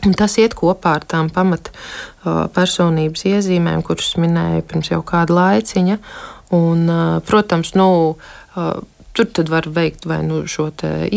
Un 0.08 0.16
tas 0.16 0.38
iet 0.40 0.56
kopā 0.56 0.96
ar 0.98 1.06
tām 1.12 1.28
pamat 1.34 1.70
uh, 1.74 2.46
personības 2.56 3.26
iezīmēm, 3.28 3.84
kuras 3.86 4.14
minēju 4.22 4.64
pirms 4.70 4.94
jau 4.94 5.02
kāda 5.06 5.36
laiciņa. 5.36 6.00
Un, 6.56 6.86
uh, 6.88 7.18
protams, 7.28 7.74
nu, 7.78 7.90
uh, 8.16 8.70
tur 9.14 9.28
tad 9.36 9.52
var 9.52 9.68
veikt 9.76 10.08
vai 10.08 10.22
nu 10.24 10.46
šo 10.48 10.70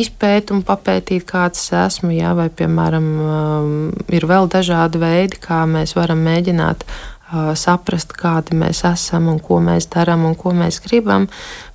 izpēti, 0.02 0.58
papētīt, 0.66 1.24
kāds 1.28 1.62
es 1.62 1.72
esmu, 1.78 2.10
jā, 2.16 2.32
vai, 2.34 2.48
piemēram, 2.50 3.08
um, 3.22 3.74
ir 4.10 4.26
vēl 4.26 4.50
dažādi 4.50 4.98
veidi, 4.98 5.38
kā 5.42 5.62
mēs 5.70 5.94
varam 5.94 6.24
mēģināt 6.26 6.82
saprast, 7.56 8.12
kādi 8.18 8.56
mēs 8.58 8.82
esam 8.88 9.30
un 9.32 9.38
ko 9.42 9.60
mēs 9.64 9.88
darām 9.92 10.26
un 10.28 10.34
ko 10.38 10.52
mēs 10.56 10.80
gribam. 10.84 11.28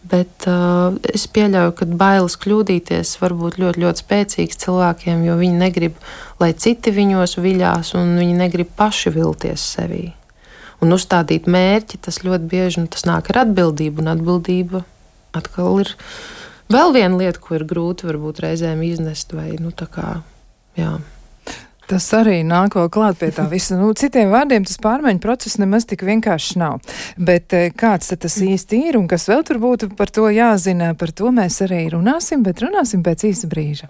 Bet 0.07 0.45
uh, 0.47 0.95
es 1.11 1.25
pieļauju, 1.33 1.73
ka 1.75 1.87
bailes 1.99 2.37
kļūdīties 2.39 3.15
var 3.19 3.35
būt 3.35 3.57
ļoti, 3.59 3.81
ļoti 3.83 4.03
spēcīgs 4.03 4.61
cilvēkiem, 4.61 5.25
jo 5.27 5.35
viņi 5.39 5.59
negrib, 5.59 5.97
lai 6.39 6.53
citi 6.55 6.93
viņos 6.95 7.35
viļās, 7.43 7.91
un 7.99 8.13
viņi 8.21 8.37
negrib 8.37 8.71
paši 8.77 9.11
vilties 9.17 9.65
sevī. 9.75 10.05
Un 10.83 10.93
uzstādīt 10.93 11.49
mērķi, 11.49 11.99
tas 12.05 12.21
ļoti 12.23 12.47
bieži 12.51 12.85
nu, 12.85 12.91
tas 12.93 13.07
nāk 13.09 13.33
ar 13.33 13.43
atbildību, 13.47 14.03
un 14.03 14.13
atbildība 14.13 14.83
atkal 15.35 15.81
ir 15.81 15.91
vēl 16.71 16.93
viena 16.95 17.17
lieta, 17.17 17.41
ko 17.43 17.57
ir 17.57 17.67
grūti 17.67 18.07
varbūt 18.07 18.43
reizēm 18.45 18.85
iznest 18.85 19.33
vai 19.35 19.55
nu, 19.59 19.73
tā 19.75 19.89
kā. 19.91 20.19
Jā. 20.77 20.99
Tas 21.87 22.09
arī 22.11 22.41
nāk 22.43 22.75
vēl 22.75 22.89
klāt 22.91 23.21
pie 23.21 23.29
tā 23.31 23.45
visa. 23.47 23.77
Nu, 23.79 23.93
citiem 23.95 24.27
vārdiem 24.33 24.65
tas 24.67 24.79
pārmaiņu 24.83 25.21
process 25.23 25.55
nemaz 25.61 25.85
tik 25.87 26.03
vienkārši 26.03 26.59
nav. 26.59 26.81
Bet 27.15 27.55
eh, 27.55 27.69
kāds 27.71 28.11
tas 28.11 28.35
īsti 28.43 28.81
ir 28.89 28.97
un 28.99 29.07
kas 29.07 29.29
vēl 29.31 29.45
tur 29.47 29.61
būtu 29.63 29.93
par 29.95 30.11
to 30.11 30.27
jāzina, 30.27 30.91
par 30.99 31.15
to 31.15 31.31
mēs 31.31 31.61
arī 31.63 31.85
runāsim, 31.95 32.43
bet 32.43 32.65
runāsim 32.65 33.05
pēc 33.07 33.29
īsa 33.31 33.47
brīža. 33.47 33.87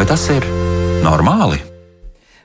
Vai 0.00 0.06
tas 0.08 0.22
ir 0.32 0.46
normāli? 1.04 1.58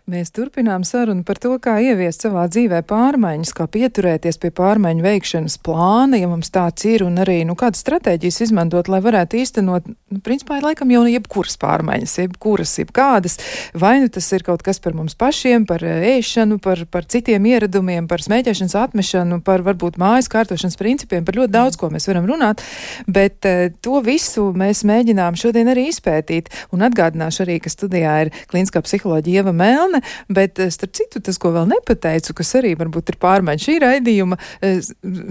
Mēs 0.06 0.30
turpinām 0.30 0.84
sarunu 0.86 1.24
par 1.26 1.40
to, 1.42 1.56
kā 1.58 1.80
ieviest 1.82 2.22
savā 2.22 2.44
dzīvē 2.46 2.84
pārmaiņas, 2.86 3.52
kā 3.58 3.66
pieturēties 3.74 4.38
pie 4.38 4.52
pārmaiņu 4.54 5.02
veikšanas 5.02 5.56
plāna, 5.66 6.20
ja 6.22 6.28
mums 6.30 6.52
tāds 6.54 6.86
ir, 6.86 7.02
un 7.02 7.16
arī 7.24 7.40
nu, 7.50 7.56
kādas 7.58 7.82
stratēģijas 7.82 8.38
izmantot, 8.46 8.86
lai 8.86 9.00
varētu 9.02 9.40
īstenot, 9.42 9.88
nu, 9.90 10.20
principā, 10.22 10.60
laikam 10.62 10.94
jau 10.94 11.02
jebkuras 11.10 11.58
pārmaiņas, 11.58 12.14
jebkuras, 12.22 12.74
jebkādas. 12.84 13.40
Vai 13.74 13.96
nu 14.04 14.12
tas 14.14 14.28
ir 14.38 14.46
kaut 14.46 14.62
kas 14.68 14.78
par 14.84 14.94
mums 14.94 15.18
pašiem, 15.18 15.66
par 15.66 15.82
eh, 15.82 16.06
ēšanu, 16.20 16.60
par, 16.62 16.86
par 16.94 17.10
citiem 17.10 17.50
ieradumiem, 17.56 18.06
par 18.06 18.22
smēķēšanas 18.22 18.78
atmešanu, 18.84 19.42
par 19.42 19.66
varbūt 19.66 19.98
mājas 19.98 20.30
kārtošanas 20.30 20.78
principiem, 20.78 21.26
par 21.26 21.42
ļoti 21.42 21.56
daudz 21.58 21.82
ko 21.82 21.90
mēs 21.90 22.06
varam 22.12 22.30
runāt, 22.30 22.62
bet 23.10 23.50
uh, 23.50 23.74
to 23.82 24.06
visu 24.06 24.52
mēs 24.54 24.86
mēģinām 24.86 25.34
šodien 25.34 25.74
arī 25.74 25.90
izpētīt. 25.90 26.54
Un 26.78 26.86
atgādināšu 26.86 27.48
arī, 27.48 27.58
ka 27.66 27.74
studijā 27.74 28.16
ir 28.28 28.34
klīniskā 28.54 28.86
psiholoģija 28.86 29.42
Ieva 29.42 29.58
Melna 29.58 29.95
Anne, 29.96 30.06
bet 30.30 30.60
eh, 30.60 30.72
starp 30.72 30.94
citu 30.96 31.22
tas, 31.24 31.38
ko 31.42 31.52
vēl 31.56 31.68
nepateicu, 31.72 32.36
kas 32.38 32.54
arī 32.60 32.74
varbūt 32.80 33.14
ir 33.14 33.20
pārmaiņa 33.22 33.64
šī 33.66 33.76
raidījuma 33.84 34.38
eh, 34.62 34.80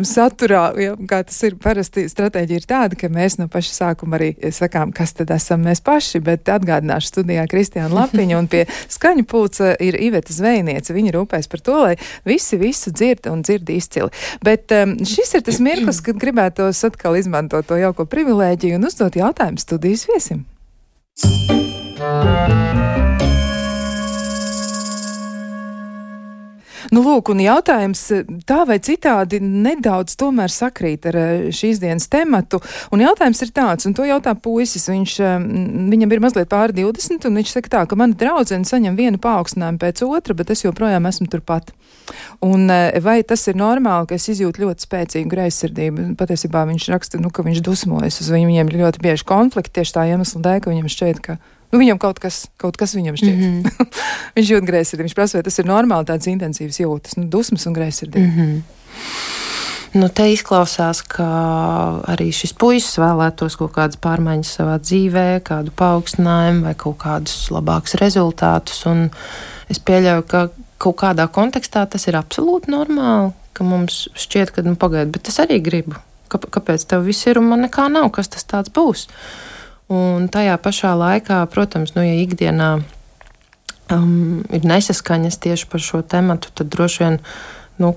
saturā, 0.06 0.64
ja, 0.80 0.94
kā 1.10 1.22
tas 1.28 1.40
ir 1.46 1.58
parasti 1.62 2.06
stratēģija 2.10 2.62
ir 2.62 2.68
tāda, 2.70 2.98
ka 2.98 3.10
mēs 3.12 3.38
no 3.40 3.48
paša 3.52 3.74
sākuma 3.78 4.18
arī 4.18 4.32
sakām, 4.54 4.92
kas 4.94 5.14
tad 5.18 5.32
esam 5.34 5.64
mēs 5.66 5.82
paši, 5.84 6.22
bet 6.24 6.50
atgādināšu 6.52 7.12
studijā 7.12 7.46
Kristiāna 7.50 7.92
Lapiņa 7.94 8.40
un 8.40 8.50
pie 8.50 8.64
skaņu 8.92 9.26
pulca 9.28 9.74
ir 9.82 9.98
Iveta 10.00 10.34
Zvejniece. 10.34 10.94
Viņa 10.96 11.14
rūpēs 11.16 11.50
par 11.50 11.64
to, 11.64 11.76
lai 11.88 11.94
visi 12.28 12.58
visu 12.60 12.92
dzird 12.94 13.28
un 13.32 13.44
dzird 13.44 13.70
izcili. 13.74 14.12
Bet 14.44 14.72
um, 14.74 14.96
šis 15.08 15.36
ir 15.38 15.44
tas 15.46 15.60
mirklis, 15.62 16.02
kad 16.04 16.18
gribētos 16.20 16.84
atkal 16.86 17.18
izmantot 17.18 17.68
to 17.68 17.78
jauko 17.80 18.06
privilēģiju 18.08 18.78
un 18.78 18.88
uzdot 18.90 19.18
jautājumu 19.18 19.62
studijas 19.62 20.08
viesim. 20.10 20.44
Thank 21.96 23.22
you. 23.22 23.33
Nu, 26.94 27.00
lūk, 27.02 27.32
un 27.32 27.40
jautājums 27.42 28.00
tā 28.46 28.60
vai 28.68 28.76
citādi 28.82 29.40
nedaudz 29.42 30.14
tomēr 30.20 30.52
sakrīt 30.52 31.08
ar 31.10 31.16
eh, 31.18 31.30
šīs 31.54 31.80
dienas 31.82 32.06
tematu. 32.12 32.60
Un 32.94 33.02
jautājums 33.02 33.40
ir 33.42 33.50
tāds, 33.56 33.88
un 33.88 33.96
to 33.96 34.04
jautā 34.06 34.36
puisis. 34.38 34.84
Viņš, 34.92 35.14
eh, 35.24 35.32
viņam 35.90 36.14
ir 36.14 36.22
mazliet 36.22 36.50
pāri 36.52 36.76
20, 36.76 37.26
un 37.26 37.40
viņš 37.40 37.54
saka 37.56 37.72
tā, 37.72 37.80
ka 37.90 37.98
mana 37.98 38.14
draudzene 38.20 38.68
saņem 38.68 38.98
vienu 39.00 39.18
paaugstinājumu 39.22 39.80
pēc 39.82 40.04
otra, 40.06 40.36
bet 40.38 40.52
es 40.54 40.62
joprojām 40.62 41.08
esmu 41.10 41.26
turpat. 41.32 41.72
Un 42.44 42.68
eh, 42.70 43.00
vai 43.02 43.16
tas 43.26 43.42
ir 43.50 43.58
normāli, 43.58 44.12
ka 44.12 44.20
es 44.20 44.28
izjūtu 44.30 44.62
ļoti 44.68 44.86
spēcīgu 44.86 45.34
greizsirdību? 45.34 46.06
Patiesībā 46.20 46.62
viņš 46.70 46.88
raksta, 46.94 47.18
nu, 47.18 47.32
ka 47.34 47.42
viņš 47.48 47.64
dusmojas 47.64 48.20
uz 48.22 48.30
viņiem 48.30 48.70
ļoti 48.70 49.02
bieži 49.02 49.26
konflikti 49.26 49.80
tieši 49.80 49.98
tā 49.98 50.06
iemesla 50.12 50.46
dēļ, 50.46 50.62
ka 50.62 50.76
viņam 50.76 50.94
šķiet, 50.94 51.24
ka 51.26 51.40
Nu, 51.74 51.80
viņam 51.82 51.98
kaut 51.98 52.20
kas, 52.22 52.44
kaut 52.60 52.76
kas 52.78 52.92
viņam 52.94 53.16
šķiet. 53.18 53.34
Mm 53.34 53.62
-hmm. 53.64 54.02
viņš 54.38 54.50
jūt 54.52 54.66
greizsirdību. 54.68 55.08
Viņš 55.08 55.16
prasa, 55.18 55.40
vai 55.40 55.46
tas 55.48 55.58
ir 55.58 55.66
normāli 55.66 56.06
tāds 56.06 56.30
intensīvs 56.30 56.78
jūtas, 56.84 57.16
nu, 57.18 57.26
dusmas 57.26 57.66
un 57.66 57.74
greizsirdība. 57.74 58.28
Mm 58.28 58.38
-hmm. 58.38 58.60
Nu, 59.94 60.08
te 60.08 60.24
izklausās, 60.32 61.02
ka 61.06 61.26
arī 62.10 62.32
šis 62.34 62.52
puisis 62.58 62.98
vēlētos 62.98 63.54
kaut 63.58 63.72
kādas 63.76 63.98
pārmaiņas 64.02 64.54
savā 64.58 64.78
dzīvē, 64.82 65.40
kādu 65.46 65.70
paaugstinājumu 65.78 66.64
vai 66.66 66.74
kaut 66.74 66.98
kādus 66.98 67.50
labākus 67.54 67.94
rezultātus. 68.00 68.86
Un 68.90 69.10
es 69.70 69.78
pieļauju, 69.78 70.26
ka 70.30 70.48
kaut 70.78 70.98
kādā 71.02 71.28
kontekstā 71.30 71.86
tas 71.90 72.06
ir 72.06 72.18
absolūti 72.18 72.70
normāli, 72.74 73.32
ka 73.52 73.66
mums 73.66 74.08
šķiet, 74.18 74.50
ka 74.54 74.62
nu, 74.62 74.74
pagaidi, 74.74 75.10
bet 75.10 75.30
es 75.30 75.38
arī 75.42 75.60
gribu. 75.62 75.98
Kāpēc 76.30 76.86
tev 76.90 77.06
viss 77.06 77.26
ir 77.26 77.38
un 77.38 77.52
man 77.52 77.62
nekā 77.62 77.86
nav? 77.90 78.10
Kas 78.10 78.28
tas 78.34 78.70
būs? 78.74 79.06
Un 79.92 80.30
tajā 80.32 80.56
pašā 80.64 80.94
laikā, 80.96 81.42
protams, 81.52 81.92
nu, 81.96 82.04
ja 82.06 82.16
ikdienā 82.22 82.70
um, 83.92 84.40
ir 84.48 84.64
nesaskaņas 84.64 85.36
tieši 85.44 85.68
par 85.68 85.84
šo 85.84 86.00
tematu, 86.00 86.48
tad 86.56 86.70
droši 86.72 87.02
vien, 87.02 87.18
nu, 87.82 87.92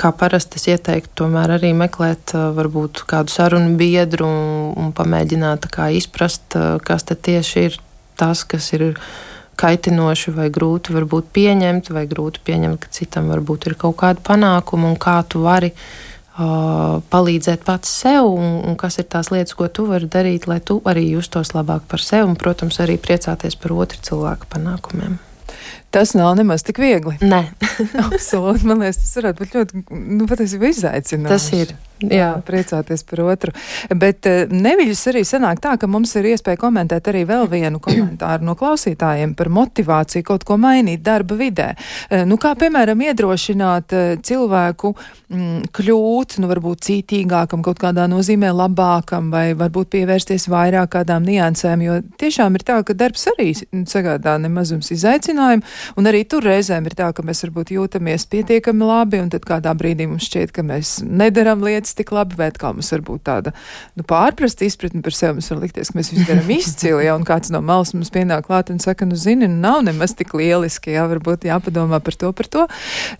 kā 0.00 0.12
parasti 0.16 0.60
es 0.60 0.66
ieteiktu, 0.68 1.12
tomēr 1.22 1.56
arī 1.56 1.72
meklēt 1.76 2.34
uh, 2.36 2.50
varbūt 2.56 3.04
kādu 3.08 3.32
sarunu 3.32 3.72
biedru 3.80 4.28
un, 4.28 4.44
un 4.76 4.92
pamēģināt 4.96 5.70
kā, 5.72 5.88
izprast, 5.96 6.44
uh, 6.60 6.76
kas 6.84 7.08
tad 7.08 7.24
tieši 7.24 7.66
ir 7.70 7.80
tas, 8.20 8.44
kas 8.44 8.68
ir 8.76 8.90
kaitinoši 9.60 10.32
vai 10.36 10.48
grūti 10.52 10.92
varbūt 10.96 11.32
pieņemt, 11.36 11.90
vai 11.92 12.06
grūti 12.08 12.44
pieņemt, 12.44 12.80
ka 12.84 12.92
citam 12.92 13.32
varbūt 13.32 13.68
ir 13.70 13.76
kaut 13.80 13.98
kāda 14.00 14.20
panākuma 14.24 14.88
un 14.92 14.96
kā 15.00 15.18
tu 15.28 15.44
vari 15.44 15.72
palīdzēt 16.40 17.64
pats 17.66 17.90
sev, 18.02 18.28
un, 18.32 18.60
un 18.70 18.76
kas 18.80 19.00
ir 19.02 19.08
tās 19.12 19.28
lietas, 19.32 19.56
ko 19.58 19.68
tu 19.68 19.86
vari 19.90 20.08
darīt, 20.10 20.46
lai 20.50 20.60
tu 20.64 20.78
arī 20.88 21.06
justos 21.10 21.52
labāk 21.56 21.84
par 21.90 22.02
sevi, 22.04 22.28
un, 22.28 22.38
protams, 22.40 22.80
arī 22.80 22.96
priecāties 23.00 23.58
par 23.60 23.74
otru 23.76 24.00
cilvēku 24.08 24.48
panākumiem. 24.54 25.18
Tas 25.90 26.14
nav 26.14 26.36
nemaz 26.38 26.62
tik 26.62 26.78
viegli. 26.78 27.16
Nē, 27.20 27.44
absolūti. 28.06 28.66
Man 28.70 28.84
liekas, 28.84 29.02
tas 29.02 29.16
varētu 29.18 29.42
būt 29.42 29.56
ļoti, 29.58 29.84
nu, 29.90 30.26
patiesībā 30.30 30.70
izaicinājums. 30.70 31.32
Tas 31.32 31.52
ir. 31.56 31.78
Jā, 32.00 32.30
priecāties 32.46 33.02
par 33.04 33.20
otru. 33.26 33.52
Bet 34.00 34.24
uh, 34.28 34.48
neviļus 34.48 35.02
arī 35.10 35.20
sanāk 35.28 35.58
tā, 35.60 35.74
ka 35.76 35.88
mums 35.90 36.14
ir 36.16 36.30
iespēja 36.30 36.56
komentēt 36.62 37.10
arī 37.12 37.26
vēl 37.28 37.44
vienu 37.50 37.80
komentāru 37.84 38.46
no 38.46 38.54
klausītājiem 38.56 39.34
par 39.36 39.50
motivāciju 39.52 40.24
kaut 40.30 40.46
ko 40.48 40.56
mainīt 40.60 41.02
darba 41.04 41.36
vidē. 41.36 41.74
Uh, 42.08 42.22
nu, 42.28 42.38
kā 42.40 42.54
piemēram 42.56 43.04
iedrošināt 43.04 43.92
uh, 43.96 44.14
cilvēku 44.24 44.94
mm, 44.94 45.68
kļūt, 45.76 46.38
nu, 46.40 46.48
varbūt 46.54 46.86
cītīgākam, 46.88 47.64
kaut 47.66 47.82
kādā 47.82 48.06
nozīmē 48.08 48.54
labākam, 48.54 49.28
vai 49.34 49.50
varbūt 49.58 49.92
pievērsties 49.98 50.48
vairāk 50.48 50.94
kādām 50.96 51.28
niansēm, 51.28 51.84
jo 51.84 52.00
tiešām 52.22 52.56
ir 52.56 52.64
tā, 52.64 52.80
ka 52.86 52.96
darbs 52.96 53.28
arī 53.34 53.52
sagādā 53.60 54.38
nemazums 54.40 54.88
izaicinājumu, 54.96 55.68
un 55.98 56.08
arī 56.10 56.22
tur 56.28 56.44
reizēm 56.46 56.86
ir 56.88 56.96
tā, 56.98 57.10
ka 57.16 57.24
mēs 57.26 57.44
varbūt 57.46 57.72
jūtamies 57.74 58.26
pietiekami 58.30 58.86
labi, 58.86 59.20
un 59.22 59.30
tad 59.32 59.46
kādā 59.48 59.74
brīdī 59.76 60.08
mums 60.10 60.28
šķiet, 60.28 60.54
ka 60.56 60.64
mēs 60.66 60.98
nedaram 61.06 61.64
lietas, 61.66 61.94
tik 61.98 62.12
labi, 62.14 62.38
bet 62.40 62.58
kā 62.60 62.72
mums 62.74 62.90
var 62.94 63.04
būt 63.06 63.24
tāda 63.28 63.54
nu, 63.98 64.04
pārprasta 64.06 64.66
izpratne 64.66 65.02
par 65.04 65.16
sevi. 65.16 65.38
Mums 65.40 65.50
var 65.52 65.62
likties, 65.62 65.92
ka 65.92 66.00
mēs 66.00 66.12
visu 66.14 66.26
darām 66.28 66.50
izcili, 66.54 67.04
ja 67.06 67.16
un 67.18 67.26
kāds 67.28 67.52
no 67.54 67.62
malas 67.64 67.94
mums 67.96 68.12
pienāk 68.14 68.48
klāt 68.48 68.72
un 68.72 68.80
saka, 68.82 69.08
nu, 69.08 69.18
zini, 69.18 69.48
nu, 69.50 69.60
nav 69.64 69.84
nemaz 69.86 70.14
tik 70.18 70.34
lieliski, 70.36 70.94
jā, 70.96 71.06
varbūt 71.10 71.48
jāpadomā 71.48 72.02
par 72.04 72.18
to, 72.20 72.32
par 72.36 72.50
to. 72.50 72.66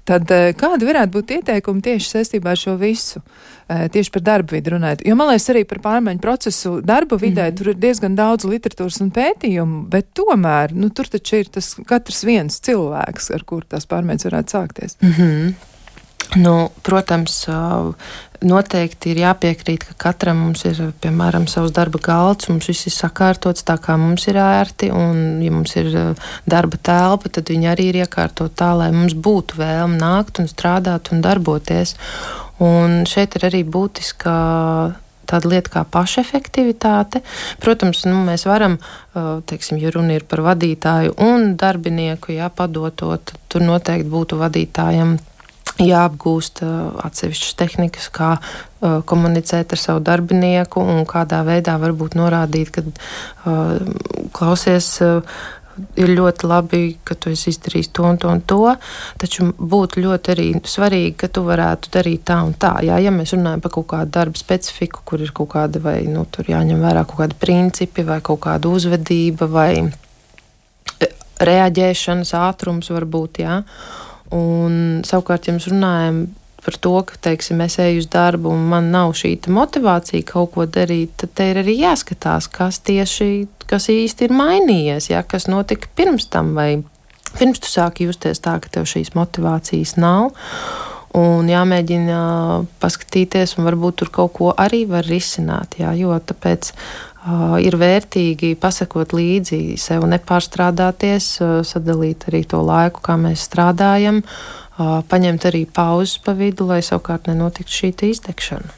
Tad 0.08 0.34
eh, 0.34 0.50
kādi 0.58 0.88
varētu 0.88 1.16
būt 1.16 1.36
ieteikumi 1.38 1.84
tieši 1.86 2.16
saistībā 2.16 2.54
ar 2.54 2.60
šo 2.60 2.76
visu? 2.80 3.22
Tieši 3.70 4.10
par 4.10 4.22
darba 4.26 4.56
vidi 4.56 4.72
runājot. 4.72 5.04
Jo 5.06 5.14
man 5.18 5.30
liekas, 5.30 5.46
arī 5.52 5.62
par 5.68 5.78
pārmaiņu 5.84 6.22
procesu 6.24 6.72
darba 6.82 7.18
vidē 7.20 7.46
mm. 7.50 7.58
tur 7.58 7.70
ir 7.70 7.76
diezgan 7.78 8.16
daudz 8.18 8.48
literatūras 8.50 8.98
un 9.04 9.12
pētījumu, 9.14 9.84
bet 9.92 10.08
tomēr 10.18 10.74
nu, 10.74 10.90
tur 10.90 11.10
taču 11.12 11.38
ir 11.38 11.52
tas 11.54 11.76
katrs 11.86 12.24
viens 12.26 12.58
cilvēks, 12.66 13.30
ar 13.36 13.46
kuru 13.46 13.68
tās 13.70 13.86
pārmaiņas 13.90 14.26
varētu 14.26 14.56
sākties. 14.56 14.98
Mm 15.04 15.12
-hmm. 15.14 15.52
Nu, 16.38 16.70
protams, 16.86 17.42
noteikti 18.46 19.10
ir 19.10 19.20
jāpiekrīt, 19.24 19.82
ka 19.88 19.96
katram 19.98 20.38
mums 20.44 20.62
ir, 20.68 20.78
piemēram, 21.02 21.48
savs 21.50 21.72
darba 21.74 21.98
galds, 22.02 22.46
mums 22.52 22.68
viss 22.70 22.86
ir 22.86 22.94
sakārtots 22.94 23.66
tā, 23.66 23.74
kā 23.82 23.96
mums 23.98 24.28
ir 24.30 24.38
ērti, 24.38 24.92
un, 24.94 25.40
ja 25.42 25.50
mums 25.50 25.74
ir 25.80 25.90
darba 26.46 26.78
telpa, 26.78 27.32
tad 27.34 27.50
viņi 27.50 27.70
arī 27.72 27.90
ir 27.90 28.00
iekārtot 28.04 28.54
tā, 28.54 28.72
lai 28.78 28.92
mums 28.94 29.16
būtu 29.18 29.58
vēlme 29.58 29.98
nākt 29.98 30.38
un 30.38 30.46
strādāt 30.50 31.10
un 31.10 31.24
darboties. 31.24 31.96
Un 32.62 33.02
šeit 33.08 33.34
ir 33.34 33.48
arī 33.48 33.64
būtiska 33.64 34.34
tāda 35.30 35.50
lieta 35.50 35.72
kā 35.72 35.82
pašefektivitāte. 35.86 37.22
Protams, 37.62 38.04
nu, 38.06 38.20
mēs 38.26 38.46
varam, 38.46 38.76
teiksim, 39.50 39.78
ja 39.82 39.92
runa 39.94 40.18
ir 40.18 40.26
par 40.30 40.42
vadītāju 40.46 41.16
un 41.26 41.54
darbinieku, 41.60 42.34
jā, 42.36 42.50
padotot, 42.54 43.34
tur 43.50 43.66
noteikti 43.66 44.10
būtu 44.10 44.38
vadītājam 44.40 45.18
jāapgūst 45.78 46.64
atsevišķas 47.04 47.54
tehnikas, 47.60 48.10
kā 48.12 48.34
uh, 48.40 49.00
komunicēt 49.06 49.76
ar 49.76 49.80
savu 49.80 50.02
darbinieku 50.04 50.82
un 50.82 51.06
kādā 51.08 51.44
veidā 51.46 51.78
varbūt 51.80 52.18
norādīt, 52.18 52.74
ka 52.74 52.84
uh, 52.84 53.80
klausies. 54.36 54.96
Uh, 55.04 55.40
Ir 55.96 56.10
ļoti 56.12 56.48
labi, 56.50 56.80
ka 57.08 57.14
tu 57.16 57.30
esi 57.32 57.54
izdarījis 57.54 57.88
to 57.96 58.02
un 58.04 58.18
to 58.20 58.28
un 58.28 58.42
to, 58.44 58.58
taču 59.22 59.46
būtu 59.56 60.02
ļoti 60.04 60.32
arī 60.34 60.46
svarīgi, 60.68 61.14
ka 61.22 61.30
tu 61.32 61.44
varētu 61.46 61.92
darīt 61.94 62.26
tā 62.28 62.36
un 62.44 62.52
tā. 62.52 62.74
Jā, 62.84 62.98
ja 63.00 63.12
mēs 63.14 63.32
runājam 63.32 63.62
par 63.64 63.72
kaut 63.78 63.86
kādu 63.94 64.12
darbu 64.18 64.36
specifiku, 64.36 65.00
kur 65.08 65.24
ir 65.24 65.32
kaut 65.32 65.52
kāda 65.54 65.80
vai 65.80 66.02
nu, 66.10 66.26
tur 66.28 66.50
jāņem 66.52 66.84
vērā 66.84 67.06
kaut 67.08 67.22
kādi 67.22 67.38
principi 67.40 68.04
vai 68.04 68.18
kaut 68.20 68.42
kāda 68.44 68.68
uzvedība 68.68 69.48
vai 69.48 69.72
reaģēšanas 71.48 72.34
ātrums 72.36 72.92
varbūt, 72.92 73.42
jā. 73.46 73.60
Un, 74.34 75.00
savukārt, 75.06 75.48
ja 75.48 75.54
mēs 75.56 75.66
runājam 75.70 76.28
par 76.64 76.76
to, 76.76 76.92
ka, 77.08 77.16
teiksim, 77.24 77.60
es 77.64 77.78
eju 77.80 78.02
uz 78.02 78.08
darbu 78.12 78.52
un 78.52 78.66
man 78.70 78.90
nav 78.92 79.14
šī 79.16 79.32
motivācija 79.50 80.26
kaut 80.28 80.52
ko 80.54 80.66
darīt, 80.68 81.16
tad 81.20 81.32
te 81.34 81.48
ir 81.50 81.62
arī 81.62 81.78
jāskatās, 81.80 82.50
kas 82.52 82.82
tieši, 82.84 83.48
kas 83.70 83.88
īsti 83.92 84.28
ir 84.28 84.36
mainījies, 84.36 85.10
ja, 85.10 85.24
kas 85.24 85.48
notika 85.48 85.88
pirms 85.96 86.28
tam, 86.30 86.54
vai 86.58 86.82
pirms 87.38 87.62
tu 87.62 87.70
sāki 87.70 88.06
justies 88.10 88.42
tā, 88.44 88.58
ka 88.60 88.72
tev 88.72 88.88
šīs 88.90 89.14
motivācijas 89.16 89.96
nav. 90.00 90.34
Un 91.16 91.48
jāmēģina 91.50 92.18
paskatīties, 92.78 93.56
un 93.58 93.66
varbūt 93.66 93.96
tur 93.98 94.12
kaut 94.14 94.36
ko 94.36 94.50
arī 94.54 94.84
var 94.86 95.02
risināt. 95.10 95.74
Jā, 95.80 95.90
jo 95.98 96.14
tāpēc 96.14 96.70
ir 97.60 97.76
vērtīgi 97.76 98.54
pasakot 98.60 99.12
līdzi 99.12 99.76
sev, 99.80 100.06
nepārstrādāties, 100.08 101.28
sadalīt 101.68 102.28
arī 102.30 102.44
to 102.48 102.62
laiku, 102.64 103.02
kā 103.04 103.18
mēs 103.20 103.44
strādājam, 103.48 104.22
paņemt 104.78 105.48
arī 105.50 105.66
pauzes 105.68 106.16
pa 106.24 106.32
vidu, 106.36 106.68
lai 106.70 106.80
savukārt 106.84 107.28
nenotiktu 107.28 107.76
šī 107.82 107.92
izdegšana. 108.14 108.76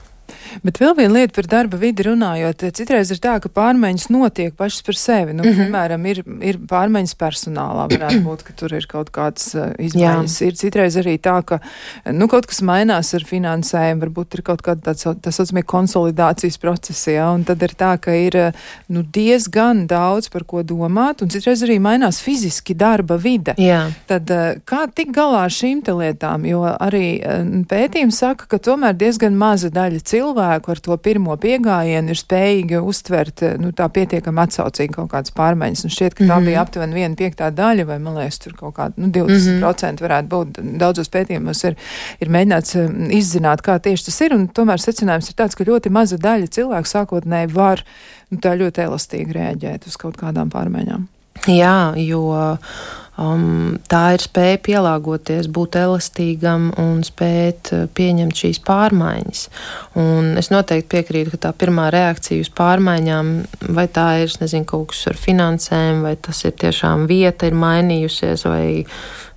Bet 0.65 0.81
vēl 0.83 0.95
viena 0.99 1.15
lieta 1.19 1.35
par 1.37 1.49
darba 1.51 1.79
vidi 1.81 2.07
runājot, 2.07 2.65
citreiz 2.77 3.11
ir 3.15 3.21
tā, 3.23 3.37
ka 3.43 3.51
pārmaiņas 3.53 4.09
notiek 4.13 4.55
pašas 4.59 4.85
par 4.87 4.99
sevi. 4.99 5.33
Nu, 5.33 5.43
mm 5.43 5.49
-hmm. 5.51 5.63
Piemēram, 5.63 6.07
ir, 6.07 6.23
ir 6.43 6.59
pārmaiņas 6.71 7.15
personālā, 7.19 7.87
varētu 7.93 8.23
būt, 8.29 8.43
ka 8.43 8.53
tur 8.57 8.75
ir 8.75 8.87
kaut 8.87 9.11
kādas 9.11 9.55
izmaiņas. 9.79 10.41
Jā. 10.41 10.47
Ir 10.49 10.55
citreiz 10.59 10.97
arī 10.97 11.19
tā, 11.19 11.43
ka 11.45 11.61
nu, 12.13 12.29
kaut 12.29 12.47
kas 12.47 12.63
mainās 12.63 13.15
ar 13.15 13.25
finansējumu, 13.25 14.01
varbūt 14.07 14.35
ir 14.35 14.43
kaut 14.43 14.63
kāda 14.63 14.93
tāds, 14.93 15.07
tā 15.23 15.33
saucamie 15.33 15.63
konsolidācijas 15.63 16.59
procesi, 16.59 17.13
ja, 17.17 17.31
un 17.31 17.45
tad 17.45 17.63
ir 17.63 17.75
tā, 17.79 17.97
ka 18.01 18.13
ir 18.13 18.53
nu, 18.89 19.03
diezgan 19.03 19.87
daudz 19.87 20.29
par 20.29 20.45
ko 20.45 20.63
domāt, 20.63 21.23
un 21.23 21.29
citreiz 21.29 21.63
arī 21.63 21.79
mainās 21.79 22.21
fiziski 22.21 22.75
darba 22.75 23.17
vide. 23.17 23.55
Jā. 23.59 23.91
Tad 24.07 24.31
kā 24.65 24.87
tik 24.95 25.13
galā 25.15 25.45
ar 25.47 25.51
šīm 25.51 25.83
lietām, 25.83 26.45
jo 26.47 26.63
arī 26.65 27.21
pētījums 27.69 28.19
saka, 28.23 28.47
ka 28.47 28.59
tomēr 28.59 28.95
diezgan 28.95 29.35
maza 29.37 29.71
daļa 29.73 30.01
cilvēku 30.01 30.32
cilvēku 30.33 30.73
ar 30.73 30.81
to 30.81 30.97
pirmo 30.97 31.37
piegājienu 31.37 32.13
ir 32.13 32.19
spējīgi 32.19 32.81
uztvert 32.81 33.43
nu, 33.61 33.73
tā 33.77 33.89
pietiekami 33.93 34.43
atsaucīgi 34.43 34.95
kaut 34.95 35.11
kādas 35.13 35.35
pārmaiņas. 35.37 35.85
Un 35.85 35.93
šķiet, 35.93 36.15
ka 36.15 36.25
tā 36.25 36.27
mm 36.27 36.39
-hmm. 36.39 36.47
bija 36.47 36.63
aptuveni 36.63 36.95
viena 36.95 37.15
piektā 37.15 37.51
daļa, 37.51 37.87
vai 37.87 37.99
man 37.99 38.17
liekas, 38.17 38.39
tur 38.39 38.55
kaut 38.55 38.75
kāda 38.77 38.93
nu, 38.97 39.09
20% 39.09 39.37
mm 39.37 39.61
-hmm. 39.61 40.03
varētu 40.03 40.29
būt. 40.29 40.79
Daudzos 40.79 41.09
pētījumos 41.09 41.65
ir, 41.67 41.77
ir 42.21 42.29
mēģināts 42.29 42.77
izzināt, 43.11 43.63
kā 43.63 43.79
tieši 43.79 44.05
tas 44.05 44.21
ir, 44.21 44.35
un 44.35 44.49
tomēr 44.49 44.81
secinājums 44.81 45.29
ir 45.29 45.35
tāds, 45.35 45.57
ka 45.57 45.65
ļoti 45.65 45.91
maza 45.91 46.17
daļa 46.17 46.47
cilvēku 46.47 46.89
sākotnēji 46.89 47.53
var 47.55 47.85
nu, 48.31 48.39
tā 48.39 48.57
ļoti 48.57 48.81
elastīgi 48.81 49.33
reaģēt 49.33 49.87
uz 49.87 49.97
kaut 49.97 50.17
kādām 50.17 50.51
pārmaiņām. 50.51 51.07
Jā, 51.47 51.95
jo 51.97 52.47
Um, 53.21 53.77
tā 53.93 54.15
ir 54.17 54.23
spēja 54.25 54.57
pielāgoties, 54.65 55.51
būt 55.53 55.77
elastīgam 55.77 56.71
un 56.81 57.03
spēt 57.05 57.69
uh, 57.77 57.83
pieņemt 57.93 58.39
šīs 58.41 58.63
pārmaiņas. 58.65 59.43
Un 60.01 60.31
es 60.41 60.49
noteikti 60.49 60.89
piekrītu, 60.95 61.35
ka 61.35 61.43
tā 61.45 61.51
pirmā 61.61 61.91
reakcija 61.93 62.41
uz 62.41 62.49
pārmaiņām, 62.57 63.35
vai 63.77 63.85
tā 63.93 64.07
ir 64.23 64.33
nezinu, 64.41 64.65
kaut 64.71 64.95
kas 64.95 65.05
ar 65.13 65.21
finansēm, 65.21 66.01
vai 66.07 66.15
tas 66.17 66.41
ir 66.49 66.57
tiešām 66.65 67.05
vieta, 67.11 67.51
ir 67.51 67.59
mainījusies, 67.61 68.47
vai 68.49 68.65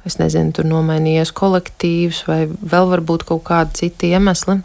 es 0.07 0.19
nezinu, 0.21 0.55
tur 0.55 0.71
nomainījies 0.71 1.35
kolektīvs, 1.35 2.23
vai 2.29 2.45
vēl 2.47 2.87
varbūt 2.93 3.27
kaut 3.27 3.43
kādi 3.49 3.81
citi 3.83 4.13
iemesli. 4.15 4.61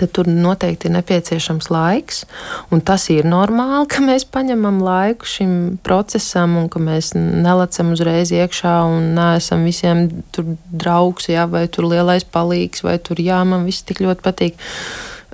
Tad 0.00 0.12
tur 0.16 0.28
noteikti 0.28 0.88
ir 0.88 0.94
nepieciešams 0.96 1.70
laiks. 1.72 2.24
Tas 2.84 3.06
ir 3.12 3.28
normāli, 3.28 3.86
ka 3.92 4.02
mēs 4.04 4.26
paņemam 4.34 4.82
laiku 4.84 5.28
šim 5.28 5.54
procesam, 5.86 6.58
un 6.60 6.68
ka 6.72 6.82
mēs 6.82 7.14
nelecam 7.16 7.94
uzreiz 7.94 8.34
iekšā 8.34 8.76
un 8.90 9.14
neesam 9.18 9.64
visiem 9.68 10.06
tur 10.34 10.54
draugs, 10.70 11.30
jā, 11.32 11.48
vai 11.50 11.66
tur 11.68 11.88
lielais 11.90 12.26
palīgs, 12.26 12.84
vai 12.86 12.98
tur 13.02 13.22
jā, 13.22 13.40
man 13.48 13.66
viss 13.68 13.86
tik 13.86 14.04
ļoti 14.04 14.24
patīk. 14.24 14.64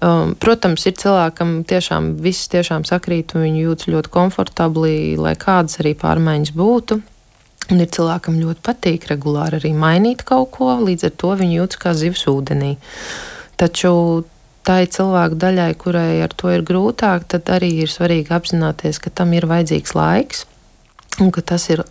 Um, 0.00 0.32
protams, 0.40 0.86
ir 0.88 0.94
cilvēkam 0.96 1.58
tiešām 1.68 2.14
viss 2.24 2.48
tiešām 2.48 2.86
sakrīt, 2.88 3.34
un 3.36 3.44
viņi 3.44 3.66
jūtas 3.66 3.90
ļoti 3.92 4.12
komfortabli, 4.14 4.94
lai 5.20 5.34
kādas 5.36 5.76
arī 5.82 5.92
pārmaiņas 6.00 6.54
būtu. 6.56 7.00
Un 7.70 7.82
ir 7.84 7.90
cilvēkam 7.92 8.38
ļoti 8.40 8.64
patīk 8.66 9.04
regulāri 9.10 9.60
arī 9.60 9.74
mainīt 9.76 10.24
kaut 10.26 10.50
ko, 10.56 10.72
līdz 10.80 11.10
ar 11.10 11.12
to 11.20 11.34
viņi 11.38 11.58
jūtas 11.60 11.82
kā 11.84 11.92
zivs 11.94 12.24
ūdenī. 12.32 12.72
Taču 13.60 13.92
tai 14.70 14.84
cilvēku 14.86 15.34
daļai, 15.42 15.70
kurai 15.82 16.20
ar 16.22 16.34
to 16.38 16.52
ir 16.54 16.62
grūtāk, 16.66 17.26
tad 17.32 17.50
arī 17.50 17.72
ir 17.82 17.90
svarīgi 17.90 18.30
apzināties, 18.36 19.00
ka 19.02 19.10
tam 19.10 19.34
ir 19.34 19.48
vajadzīgs 19.50 19.96
laiks 19.98 20.44
un 21.18 21.32
ka 21.34 21.42
tas 21.42 21.66
ir 21.74 21.82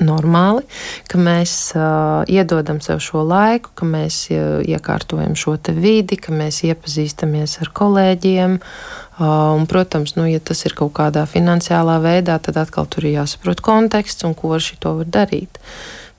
normāli, 0.00 0.64
ka 1.12 1.20
mēs 1.20 1.52
uh, 1.76 2.24
iedodam 2.24 2.80
sev 2.80 3.02
šo 3.04 3.20
laiku, 3.28 3.74
ka 3.76 3.84
mēs 3.84 4.22
uh, 4.32 4.62
iekārtojam 4.64 5.36
šo 5.36 5.58
vidi, 5.76 6.16
ka 6.16 6.32
mēs 6.32 6.62
iepazīstamies 6.70 7.58
ar 7.60 7.72
kolēģiem. 7.76 8.56
Uh, 9.20 9.52
un, 9.58 9.68
protams, 9.68 10.16
nu, 10.16 10.24
ja 10.24 10.40
tas 10.40 10.64
ir 10.64 10.72
kaut 10.78 10.94
kādā 10.96 11.26
finansiālā 11.28 11.98
veidā, 12.00 12.38
tad 12.40 12.56
atkal 12.56 12.88
tur 12.88 13.04
ir 13.04 13.18
jāsaprot 13.20 13.60
konteksts 13.60 14.24
un 14.24 14.32
ko 14.32 14.54
ar 14.56 14.64
šo 14.64 14.96
var 15.02 15.12
darīt. 15.20 15.60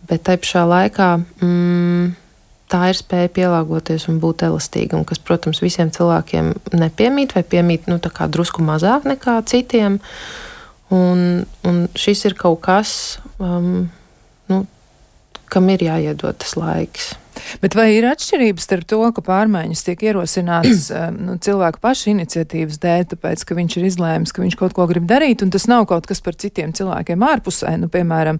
Bet 0.06 0.28
tai 0.30 0.38
pašā 0.38 0.68
laikā. 0.70 1.16
Mm, 1.42 2.21
tā 2.72 2.88
ir 2.92 2.98
spēja 3.00 3.32
pielāgoties 3.36 4.08
un 4.12 4.20
būt 4.24 4.46
elastīga. 4.48 4.98
Un 5.00 5.06
kas, 5.08 5.20
protams, 5.24 5.62
visiem 5.64 5.92
cilvēkiem 5.94 6.54
nepiemīt 6.78 7.36
vai 7.38 7.44
piemīt 7.44 7.90
nu, 7.92 8.00
drusku 8.02 8.64
mazāk 8.66 9.08
nekā 9.10 9.40
citiem. 9.50 10.00
Un, 10.92 11.44
un 11.68 11.82
šis 11.96 12.26
ir 12.28 12.36
kaut 12.40 12.60
kas, 12.66 12.94
um, 13.40 13.90
nu, 14.52 14.64
kam 15.52 15.70
ir 15.72 15.86
jāiedod 15.88 16.40
tas 16.44 16.58
laiks. 16.60 17.14
Bet 17.62 17.76
vai 17.78 17.92
ir 17.96 18.08
atšķirības 18.10 18.66
starp 18.68 18.88
to, 18.89 19.02
ka 19.16 19.24
pārmaiņas 19.26 19.86
tiek 19.88 20.04
ierosinātas 20.10 20.89
eh, 20.96 21.08
nu, 21.16 21.38
cilvēku 21.42 21.82
paša 21.84 22.12
iniciatīvas 22.14 22.80
dēļ, 22.82 23.06
tāpēc, 23.14 23.46
ka 23.48 23.58
viņš 23.58 23.78
ir 23.78 23.88
izlēmis, 23.89 24.34
ka 24.36 24.44
viņš 24.44 24.58
kaut 24.60 24.76
ko 24.78 24.88
grib 24.89 25.08
darīt, 25.10 25.44
un 25.46 25.54
tas 25.54 25.68
nav 25.72 25.88
kaut 25.89 26.08
kas 26.10 26.24
par 26.24 26.38
citiem 26.39 26.74
cilvēkiem 26.78 27.26
ārpusē? 27.28 27.74
Nu, 27.82 27.89
piemēram, 27.92 28.39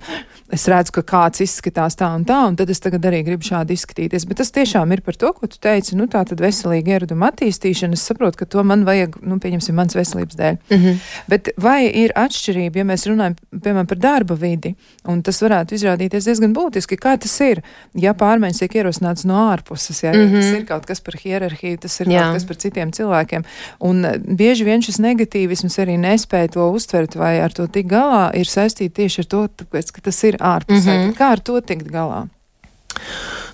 es 0.54 0.68
redzu, 0.72 0.96
ka 1.00 1.06
kāds 1.14 1.44
izskatās 1.46 1.98
tā 2.00 2.12
un 2.16 2.26
tā, 2.28 2.40
un 2.50 2.58
tad 2.60 2.72
es 2.72 2.82
tagad 2.84 3.06
arī 3.10 3.24
gribu 3.28 3.48
šādi 3.48 3.76
izskatīties. 3.78 4.28
Bet 4.30 4.42
tas 4.42 4.54
tiešām 4.56 4.94
ir 4.96 5.04
par 5.06 5.18
to, 5.20 5.34
ko 5.38 5.50
tu 5.52 5.60
teici, 5.62 5.98
nu 6.00 6.08
tā 6.12 6.24
tad 6.28 6.44
veselīga 6.44 6.98
ieraduma 6.98 7.32
attīstīšana. 7.32 7.98
Es 7.98 8.06
saprotu, 8.08 8.42
ka 8.42 8.50
to 8.50 8.64
man 8.68 8.86
vajag, 8.88 9.18
nu, 9.28 9.40
pieņemsim, 9.42 9.78
mans 9.78 9.98
veselības 9.98 10.40
dēļ. 10.40 10.60
Mm 10.70 10.82
-hmm. 10.84 11.02
Bet 11.32 11.52
vai 11.58 11.88
ir 11.88 12.14
atšķirība, 12.16 12.82
ja 12.82 12.86
mēs 12.88 13.08
runājam, 13.10 13.36
piemēram, 13.52 13.88
par 13.88 13.98
darba 13.98 14.36
vidi, 14.36 14.76
un 15.08 15.22
tas 15.22 15.42
varētu 15.42 15.76
izrādīties 15.76 16.28
diezgan 16.30 16.54
būtiski, 16.54 16.98
kā 16.98 17.18
tas 17.18 17.40
ir, 17.42 17.64
ja 17.96 18.14
pārmaiņas 18.14 18.60
tiek 18.60 18.76
ierosinātas? 18.76 18.91
Ierosināts 18.92 19.26
no 19.26 19.40
ārpuses. 19.52 20.04
Ja, 20.04 20.12
mm 20.12 20.28
-hmm. 20.28 20.42
Tas 20.42 20.60
ir 20.60 20.66
kaut 20.66 20.86
kas 20.86 21.02
par 21.02 21.16
hierarhiju, 21.16 21.78
tas 21.78 22.00
ir 22.00 22.08
jā. 22.08 22.24
kaut 22.24 22.34
kas 22.34 22.46
par 22.46 22.56
citiem 22.56 22.92
cilvēkiem. 22.92 23.44
Un 23.80 24.06
eh, 24.06 24.18
bieži 24.20 24.64
vien 24.64 24.82
šis 24.82 25.00
negatīvisms 25.00 25.80
arī 25.80 25.98
nespēja 25.98 26.52
to 26.52 26.72
uztvert 26.72 27.16
vai 27.16 27.40
ar 27.40 27.52
to 27.54 27.68
tik 27.68 27.88
galā, 27.88 28.32
ir 28.36 28.46
saistīts 28.46 28.96
tieši 28.96 29.20
ar 29.22 29.26
to, 29.26 29.48
tāpēc, 29.48 29.92
ka 29.92 30.02
tas 30.02 30.24
ir 30.24 30.38
ārpusē. 30.38 30.94
Mm 30.98 31.12
-hmm. 31.12 31.18
Kā 31.18 31.32
ar 31.32 31.40
to 31.40 31.62
tikt 31.62 31.88
galā? 31.88 32.28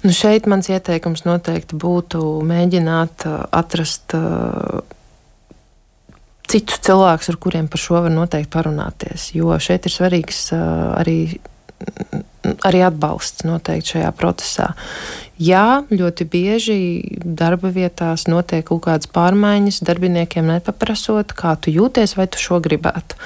Nu 0.04 0.12
šeit 0.12 0.46
mans 0.46 0.70
ieteikums 0.70 1.26
noteikti 1.26 1.76
būtu 1.76 2.42
mēģināt 2.44 3.26
uh, 3.26 3.46
atrast 3.52 4.14
uh, 4.14 4.82
citus 6.48 6.80
cilvēkus, 6.80 7.30
ar 7.30 7.36
kuriem 7.36 7.68
par 7.68 7.80
šo 7.80 8.02
var 8.02 8.12
noteikti 8.12 8.50
parunāties. 8.50 9.36
Jo 9.36 9.60
šeit 9.60 9.86
ir 9.86 9.92
svarīgs 9.92 10.54
uh, 10.54 11.00
arī 11.00 11.40
arī 12.68 12.84
atbalsts 12.88 13.46
noteikti 13.48 13.98
šajā 13.98 14.12
procesā. 14.18 14.72
Jā, 15.38 15.84
ļoti 15.94 16.26
bieži 16.26 16.80
darba 17.22 17.70
vietās 17.70 18.26
notiek 18.26 18.66
kaut 18.66 18.86
kādas 18.88 19.10
pārmaiņas, 19.14 19.84
darbiniekiem 19.86 20.50
nepaprasot, 20.50 21.36
kā 21.38 21.54
tu 21.62 21.74
jūties, 21.74 22.16
vai 22.18 22.26
tu 22.32 22.42
šo 22.42 22.58
gribētu. 22.64 23.20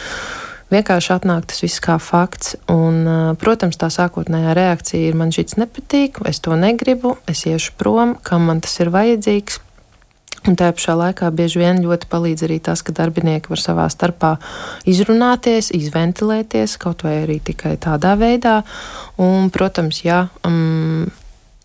Vienkārši 0.72 1.12
atnāk 1.18 1.50
tas 1.52 1.64
viss 1.64 1.84
kā 1.84 1.98
fakts, 2.00 2.54
un, 2.72 3.04
protams, 3.40 3.80
tā 3.80 3.90
sākotnējā 3.92 4.54
reakcija 4.56 5.10
ir: 5.10 5.18
man 5.20 5.34
šis 5.36 5.58
nepatīk, 5.60 6.22
es 6.28 6.40
to 6.44 6.56
negribu, 6.56 7.18
es 7.28 7.44
iešu 7.48 7.76
prom, 7.80 8.16
kam 8.24 8.48
man 8.48 8.64
tas 8.64 8.80
ir 8.80 8.92
vajadzīgs. 8.94 9.60
Un 10.50 10.56
tajā 10.58 10.74
pašā 10.74 10.96
laikā 10.98 11.28
bieži 11.38 11.60
vien 11.62 11.84
ļoti 11.84 12.08
palīdz 12.10 12.48
arī 12.48 12.58
tas, 12.66 12.82
ka 12.82 12.96
darbinieki 12.98 13.52
var 13.52 13.62
savā 13.62 13.86
starpā 13.94 14.32
izrunāties, 14.90 15.70
izventilēties, 15.78 16.80
kaut 16.82 17.06
vai 17.06 17.20
arī 17.28 17.38
tikai 17.46 17.76
tādā 17.82 18.16
veidā. 18.18 18.62
Un, 19.22 19.52
protams, 19.54 20.02
ja 20.02 20.24
um, 20.48 21.06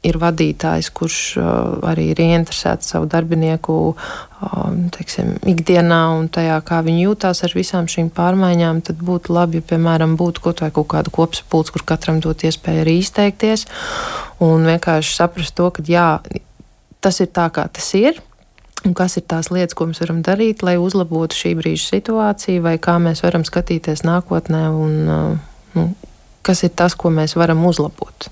ir 0.05 0.19
vadītājs, 0.21 0.91
kurš 0.93 1.19
uh, 1.41 1.47
arī 1.89 2.11
ir 2.13 2.21
ieinteresēts 2.21 2.93
savu 2.93 3.09
darbinieku 3.11 3.79
uh, 3.95 4.69
teiksim, 4.93 5.35
ikdienā 5.55 6.03
un 6.19 6.29
tajā, 6.33 6.61
kā 6.69 6.83
viņi 6.85 7.07
jūtās 7.09 7.43
ar 7.49 7.57
visām 7.57 7.89
šīm 7.91 8.13
pārmaiņām, 8.17 8.85
tad 8.87 9.01
būtu 9.01 9.35
labi, 9.35 9.63
ja, 9.63 9.69
piemēram, 9.73 10.19
būtu 10.21 10.45
kaut, 10.45 10.61
kaut 10.61 10.91
kāda 10.93 11.17
kopsapulce, 11.17 11.73
kur 11.75 11.89
katram 11.89 12.21
dot 12.21 12.45
iespēju 12.45 12.85
arī 12.85 13.01
izteikties 13.01 13.67
un 14.45 14.69
vienkārši 14.69 15.17
saprast 15.17 15.57
to, 15.57 15.73
ka 15.73 15.85
jā, 15.89 16.09
tas 17.01 17.25
ir 17.25 17.33
tā, 17.33 17.49
kā 17.57 17.71
tas 17.73 17.95
ir 17.97 18.21
Un 18.85 18.95
kas 18.95 19.17
ir 19.19 19.25
tās 19.27 19.49
lietas, 19.51 19.75
ko 19.75 19.89
mēs 19.89 20.03
varam 20.05 20.21
darīt, 20.27 20.63
lai 20.67 20.77
uzlabotu 20.79 21.39
šī 21.39 21.55
brīža 21.59 21.97
situāciju, 21.97 22.63
vai 22.67 22.77
kā 22.83 22.99
mēs 23.03 23.25
varam 23.25 23.47
skatīties 23.47 24.05
nākotnē, 24.07 24.63
un 24.71 24.97
nu, 25.75 25.87
kas 26.47 26.63
ir 26.67 26.75
tas, 26.77 26.95
ko 26.95 27.11
mēs 27.11 27.35
varam 27.39 27.65
uzlabot. 27.67 28.29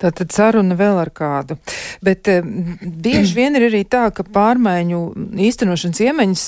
Tā 0.00 0.10
tad 0.16 0.32
saruna 0.34 0.74
vēl 0.76 0.98
ar 0.98 1.12
kādu. 1.14 1.56
Bet 2.04 2.28
eh, 2.28 2.42
bieži 2.82 3.36
vien 3.36 3.56
ir 3.56 3.68
arī 3.68 3.84
tā, 3.88 4.08
ka 4.14 4.24
pārmaiņu 4.26 5.00
īstenošanas 5.46 6.02
iemaņas 6.08 6.44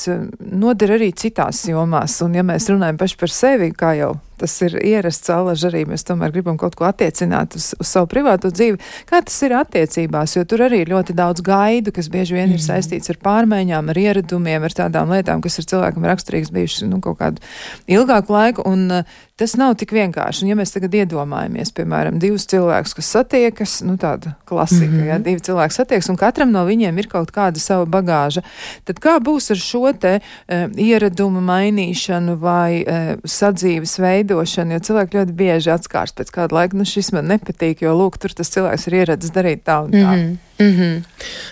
noder 0.65 0.97
arī 0.97 1.13
citās 1.17 1.63
jomās. 1.71 2.19
Un 2.27 2.35
ja 2.37 2.45
mēs 2.47 2.69
runājam 2.73 2.99
paši 3.01 3.19
par 3.21 3.33
sevi, 3.33 3.71
kā 3.77 3.95
jau 4.01 4.17
tas 4.43 4.57
ir 4.67 4.77
ierasts 4.83 5.31
alaži 5.33 5.69
arī 5.71 5.85
mēs 5.93 6.07
tomēr 6.09 6.35
gribam 6.35 6.59
kaut 6.61 6.77
ko 6.79 6.89
attiecināt 6.89 7.57
uz, 7.59 7.73
uz 7.79 7.89
savu 7.89 8.11
privāto 8.11 8.51
dzīvi. 8.53 8.81
Kā 9.09 9.23
tas 9.25 9.39
ir 9.47 9.55
attiecībās, 9.61 10.37
jo 10.37 10.45
tur 10.49 10.67
arī 10.67 10.83
ir 10.83 10.93
ļoti 10.93 11.17
daudz 11.19 11.45
gaidu, 11.47 11.95
kas 11.95 12.11
bieži 12.13 12.37
vien 12.37 12.49
mm. 12.51 12.57
ir 12.57 12.61
mhm. 12.61 12.69
saistīts 12.69 13.13
ar 13.13 13.21
pārmaiņām, 13.23 13.93
ar 13.93 14.03
ieradumiem, 14.05 14.67
ar 14.67 14.79
tādām 14.83 15.15
lietām, 15.15 15.43
kas 15.45 15.61
ir 15.63 15.69
cilvēkam 15.73 16.09
raksturīgas 16.11 16.55
bijušas 16.55 16.89
nu, 16.91 17.03
kaut 17.05 17.21
kādu 17.23 17.45
ilgāku 17.91 18.35
laiku. 18.35 18.67
Un, 18.69 18.89
uh, 19.03 19.21
Tas 19.43 19.57
nav 19.59 19.73
tik 19.81 19.91
vienkārši. 19.97 20.45
Un, 20.45 20.51
ja 20.53 20.55
mēs 20.55 20.71
tagad 20.71 20.93
iedomājamies, 20.95 21.73
piemēram, 21.75 22.21
divus 22.23 22.45
cilvēkus, 22.47 22.93
kas 22.95 23.09
satiekas, 23.17 23.73
nu 23.83 23.97
tāda 23.99 24.37
klasika, 24.47 24.87
mm 24.87 24.99
-hmm. 25.01 25.09
ja 25.09 25.17
divi 25.19 25.41
cilvēki 25.43 25.75
satiekas, 25.75 26.09
un 26.13 26.19
katram 26.21 26.53
no 26.55 26.63
viņiem 26.69 26.99
ir 26.99 27.09
kaut 27.11 27.33
kāda 27.35 27.59
sava 27.59 27.87
bagāža, 27.87 28.45
tad 28.85 29.01
kā 29.03 29.17
būs 29.19 29.51
ar 29.51 29.59
šo 29.59 29.93
te 29.99 30.21
uh, 30.21 30.69
ieradumu 30.77 31.41
mainīšanu 31.41 32.37
vai 32.39 32.85
uh, 32.85 33.17
sadzīves 33.25 33.99
veidu? 33.99 34.32
Veidošanu, 34.33 34.77
jo 34.77 34.85
cilvēki 34.89 35.19
ļoti 35.19 35.37
bieži 35.37 35.73
atskārs 35.75 36.15
pēc 36.17 36.33
kāda 36.35 36.57
laika, 36.57 36.79
nu 36.79 36.87
šis 36.89 37.13
man 37.13 37.29
nepatīk, 37.31 37.85
jo 37.85 37.95
lūk, 37.97 38.19
tur 38.21 38.35
tas 38.37 38.51
cilvēks 38.53 38.89
ir 38.89 38.99
ieradzis 39.03 39.35
darīt 39.35 39.65
tā 39.69 39.83
un 39.85 39.93
tā. 39.93 40.09
Mm 40.09 40.21
-hmm. 40.21 40.37
Mm 40.63 40.75
-hmm. 40.79 41.03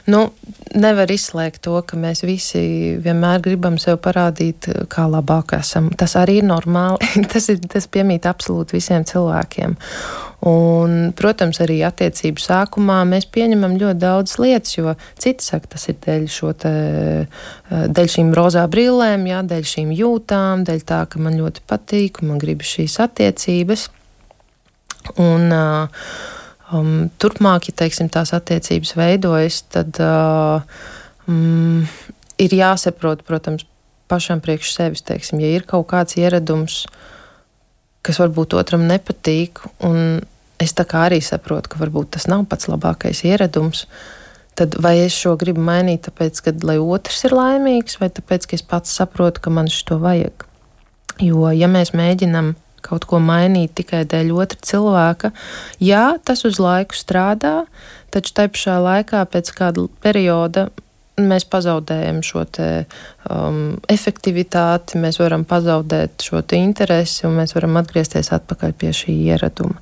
nu, 0.06 0.30
nevar 0.74 1.11
izslēgt 1.11 1.64
to, 1.66 1.80
ka 1.82 1.96
mēs 1.98 2.22
visi 2.26 2.61
vienmēr 3.02 3.40
gribam 3.42 3.78
sev 3.78 3.98
parādīt, 4.04 4.68
kā 4.92 5.06
labāk 5.11 5.56
esam. 5.58 5.90
Tas 5.90 6.14
arī 6.14 6.38
ir 6.40 6.46
normāli. 6.46 6.98
tas, 7.32 7.48
ir, 7.48 7.58
tas 7.72 7.88
piemīt 7.90 8.28
absolūti 8.30 8.78
visiem 8.78 9.04
cilvēkiem. 9.04 9.76
Un, 10.46 11.12
protams, 11.16 11.61
arī 11.61 11.82
attiecību 11.84 12.40
sākumā 12.40 13.02
mēs 13.04 13.26
pieņemam 13.34 13.76
ļoti 13.76 14.00
daudz 14.00 14.38
lietas, 14.40 14.76
jo 14.78 14.94
citi 15.18 15.44
saka, 15.44 15.74
tas 15.74 15.88
ir 15.88 15.98
dēļ, 16.06 16.26
te, 16.62 16.74
dēļ 17.68 18.08
šīm 18.14 18.32
rozā 18.36 18.64
brillēm, 18.72 19.26
jā, 19.26 19.42
dēļ 19.42 19.70
šīm 19.74 19.92
jūtām, 19.92 20.64
dēļ 20.64 20.84
tā, 20.88 21.04
ka 21.12 21.20
man 21.20 21.36
ļoti 21.36 21.66
patīk 21.68 22.22
un 22.22 22.32
man 22.32 22.40
gribas 22.40 22.72
šīs 22.72 23.00
attiecības. 23.04 23.90
Un, 25.18 25.52
uh, 25.52 25.88
um, 26.75 27.11
turpmāk, 27.21 27.71
ja 27.71 27.77
teiksim, 27.85 28.11
tās 28.12 28.35
attiecības 28.37 28.95
veidojas, 28.99 29.62
tad 29.73 30.01
uh, 30.03 30.62
um, 31.29 31.87
ir 32.41 32.57
jāsaprot, 32.57 33.25
protams, 33.27 33.66
pašam 34.11 34.43
priekš 34.43 34.75
sevis. 34.75 35.05
Teiksim, 35.07 35.43
ja 35.43 35.51
ir 35.55 35.66
kaut 35.68 35.89
kāds 35.93 36.18
ieradums, 36.18 36.85
kas 38.07 38.21
varbūt 38.23 38.57
otram 38.59 38.87
nepatīk, 38.89 39.62
un 39.87 40.23
es 40.61 40.75
tā 40.77 40.87
kā 40.89 41.07
arī 41.09 41.21
saprotu, 41.25 41.73
ka 41.73 41.81
varbūt 41.81 42.14
tas 42.16 42.27
nav 42.31 42.47
pats 42.51 42.68
labākais 42.71 43.25
ieradums. 43.29 43.87
Tad 44.59 44.75
vai 44.83 44.97
es 45.05 45.14
šo 45.16 45.37
gribu 45.41 45.62
mainīt, 45.64 46.03
tāpēc, 46.09 46.41
ka 46.45 46.53
lai 46.66 46.77
otrs 46.83 47.23
ir 47.29 47.37
laimīgs, 47.37 48.01
vai 48.01 48.11
tāpēc, 48.12 48.49
ka 48.51 48.59
es 48.59 48.66
pats 48.66 48.93
saprotu, 48.99 49.41
ka 49.45 49.53
man 49.55 49.71
šo 49.73 50.01
vajag? 50.03 50.45
Jo, 51.21 51.47
ja 51.55 51.68
mēs 51.71 51.95
mēģinām 51.97 52.55
kaut 52.85 53.07
ko 53.09 53.20
mainīt 53.22 53.74
tikai 53.81 54.05
dēļ 54.09 54.35
otra 54.37 54.61
cilvēka. 54.70 55.33
Jā, 55.83 56.05
tas 56.24 56.45
uz 56.49 56.61
laiku 56.62 56.99
strādā, 56.99 57.64
taču 58.14 58.37
tai 58.37 58.51
pašā 58.53 58.78
laikā 58.83 59.24
pēc 59.31 59.53
kāda 59.57 59.89
perioda 60.05 60.68
mēs 61.28 61.45
pazaudējam 61.51 62.20
šo 62.24 62.45
te, 62.49 62.68
um, 63.28 63.76
efektivitāti, 63.91 65.01
mēs 65.01 65.20
varam 65.20 65.45
pazaudēt 65.49 66.24
šo 66.24 66.43
interesi 66.57 67.26
un 67.28 67.37
mēs 67.41 67.55
varam 67.57 67.76
atgriezties 67.81 68.33
atpakaļ 68.37 68.74
pie 68.81 68.93
šī 68.97 69.16
ieraduma. 69.33 69.76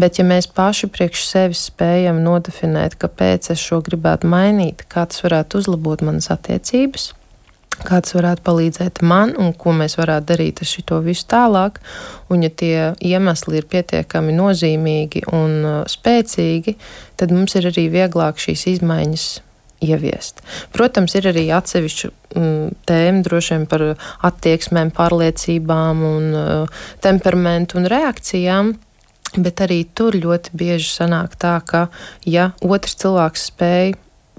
Bet, 0.00 0.20
ja 0.20 0.26
mēs 0.28 0.50
paši 0.52 0.90
priekš 0.92 1.24
sevis 1.28 1.66
spējam 1.70 2.22
nodefinēt, 2.24 2.98
kāpēc 3.00 3.52
es 3.54 3.62
šo 3.62 3.82
gribētu 3.84 4.30
mainīt, 4.30 4.86
kā 4.88 5.06
tas 5.08 5.24
varētu 5.24 5.62
uzlabot 5.62 6.04
manas 6.06 6.30
attiecības, 6.34 7.12
kāds 7.86 8.14
varētu 8.16 8.44
palīdzēt 8.46 9.02
man 9.06 9.34
un 9.40 9.52
ko 9.58 9.74
mēs 9.76 9.98
varētu 10.00 10.28
darīt 10.32 10.62
ar 10.62 10.70
šo 10.70 11.00
visu 11.04 11.28
tālāk. 11.30 11.80
Un, 12.32 12.42
ja 12.46 12.50
tie 12.50 12.92
iemesli 13.04 13.60
ir 13.60 13.68
pietiekami 13.70 14.34
nozīmīgi 14.36 15.26
un 15.32 15.56
uh, 15.62 15.78
spēcīgi, 15.90 16.76
tad 17.20 17.34
mums 17.34 17.56
ir 17.58 17.70
arī 17.72 17.88
vieglāk 17.92 18.40
šīs 18.42 18.66
izmaiņas 18.76 19.26
ieviest. 19.82 20.42
Protams, 20.74 21.16
ir 21.18 21.26
arī 21.32 21.48
atsevišķa 21.54 22.10
mm, 22.38 22.70
tēma 22.88 23.24
droši 23.26 23.56
vien 23.56 23.66
par 23.70 23.84
attieksmēm, 24.28 24.92
pārliecībām 24.96 26.06
un 26.06 26.30
uh, 26.38 26.80
temperamentu 27.04 27.80
un 27.80 27.90
reakcijām. 27.90 28.72
Bet 29.32 29.62
arī 29.64 29.82
tur 29.96 30.12
ļoti 30.18 30.52
bieži 30.60 30.90
sanāk 30.92 31.38
tā, 31.40 31.56
ka, 31.64 31.86
ja 32.28 32.50
otrs 32.60 32.98
cilvēks 33.00 33.46
spēj 33.48 33.94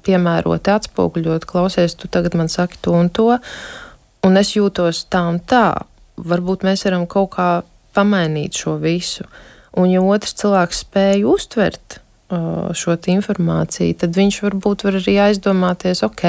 piemēroti 0.06 0.74
atspoguļot, 0.74 1.48
klausies, 1.50 1.98
tu 2.00 2.12
tagad 2.12 2.38
man 2.40 2.52
saki 2.52 2.80
to 2.84 2.96
un 2.98 3.10
to, 3.14 3.32
un 4.24 4.40
es 4.40 4.54
jūtos 4.58 5.06
tā 5.12 5.26
un 5.32 5.40
tā. 5.40 5.68
Varbūt 6.14 6.66
mēs 6.68 6.86
varam 6.86 7.08
kaut 7.10 7.34
kā 7.38 7.50
pamainīt 7.96 8.60
šo 8.60 8.78
visu. 8.82 9.26
Un, 9.74 9.90
ja 9.90 10.04
otrs 10.06 10.36
cilvēks 10.38 10.84
spēj 10.86 11.26
uztvert 11.26 12.04
šo 12.74 12.96
informāciju, 13.14 13.96
tad 14.00 14.16
viņš 14.16 14.40
varbūt 14.46 14.86
var 14.88 14.98
arī 14.98 15.16
aizdomāties, 15.26 16.04
ok, 16.06 16.24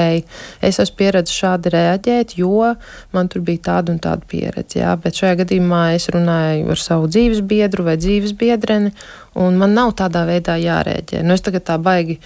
es 0.65 0.79
esmu 0.81 0.97
pieredzējis 0.99 1.39
šādi 1.41 1.71
reaģēt, 1.73 2.35
jo 2.37 2.73
man 3.15 3.29
tur 3.31 3.41
bija 3.45 3.63
tāda 3.71 3.93
un 3.93 4.01
tāda 4.03 4.27
pieredze. 4.29 4.79
Jā, 4.81 4.95
bet 5.01 5.17
šajā 5.17 5.39
gadījumā 5.43 5.83
es 5.95 6.09
runāju 6.13 6.69
ar 6.75 6.81
savu 6.81 7.09
dzīves 7.09 7.41
biedru 7.47 7.87
vai 7.87 7.97
dzīves 7.97 8.35
biedreni, 8.37 8.91
un 9.39 9.57
man 9.61 9.73
nav 9.77 9.95
tādā 10.01 10.25
veidā 10.29 10.59
jārēģē. 10.61 11.23
Nu, 11.25 11.37
es 11.37 11.45
tagad 11.45 11.65
tā 11.69 11.79
baigi 11.81 12.19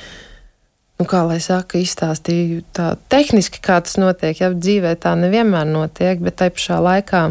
nu, 0.99 1.07
kā 1.07 1.21
lai 1.23 1.39
saka, 1.43 1.79
izstāstīju 1.79 2.63
tā 2.75 2.93
tehniski, 3.11 3.61
kā 3.63 3.79
tas 3.83 3.95
notiek. 4.01 4.41
Jā, 4.41 4.51
dzīvē 4.51 4.95
tā 4.99 5.15
nevienmēr 5.19 5.67
notiek, 5.69 6.19
bet 6.23 6.39
tai 6.41 6.49
pašā 6.51 6.79
laikā. 6.83 7.23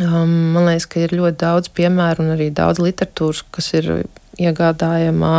Um, 0.00 0.32
man 0.54 0.66
liekas, 0.66 0.88
ka 0.90 1.02
ir 1.04 1.14
ļoti 1.14 1.38
daudz 1.38 1.70
piemēru 1.76 2.24
un 2.24 2.34
arī 2.34 2.48
daudz 2.54 2.80
literatūras, 2.82 3.44
kas 3.54 3.72
ir 3.78 3.90
iegādājamā 4.40 5.34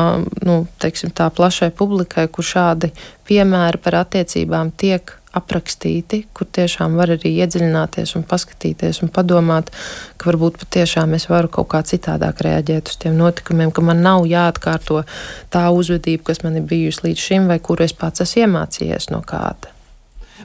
nu, 0.45 0.57
teiksim, 0.81 1.11
tā 1.15 1.27
plašai 1.33 1.71
publikai, 1.75 2.27
kur 2.31 2.45
šādi 2.45 2.91
piemēri 3.27 3.81
par 3.81 4.01
attiecībām 4.03 4.71
tiek 4.77 5.15
aprakstīti, 5.37 6.25
kur 6.35 6.49
tiešām 6.51 6.97
var 6.99 7.13
arī 7.15 7.33
iedziļināties 7.43 8.15
un 8.19 8.25
paskatīties 8.27 9.01
un 9.05 9.11
padomāt, 9.15 9.71
ka 10.19 10.31
varbūt 10.31 10.59
patiešām 10.65 11.15
es 11.17 11.27
varu 11.31 11.51
kaut 11.51 11.71
kā 11.71 11.83
citādāk 11.87 12.43
reaģēt 12.45 12.91
uz 12.91 13.01
tiem 13.01 13.19
notikumiem, 13.19 13.71
ka 13.71 13.83
man 13.85 14.03
nav 14.05 14.27
jāatkārto 14.29 15.03
tā 15.53 15.67
uzvedība, 15.71 16.29
kas 16.31 16.43
man 16.45 16.59
ir 16.59 16.67
bijusi 16.67 17.07
līdz 17.07 17.27
šim, 17.27 17.51
vai 17.51 17.61
kuru 17.63 17.87
es 17.87 17.95
pats 17.95 18.25
esmu 18.25 18.45
iemācījies 18.45 19.11
no 19.13 19.21
kāda. 19.27 19.71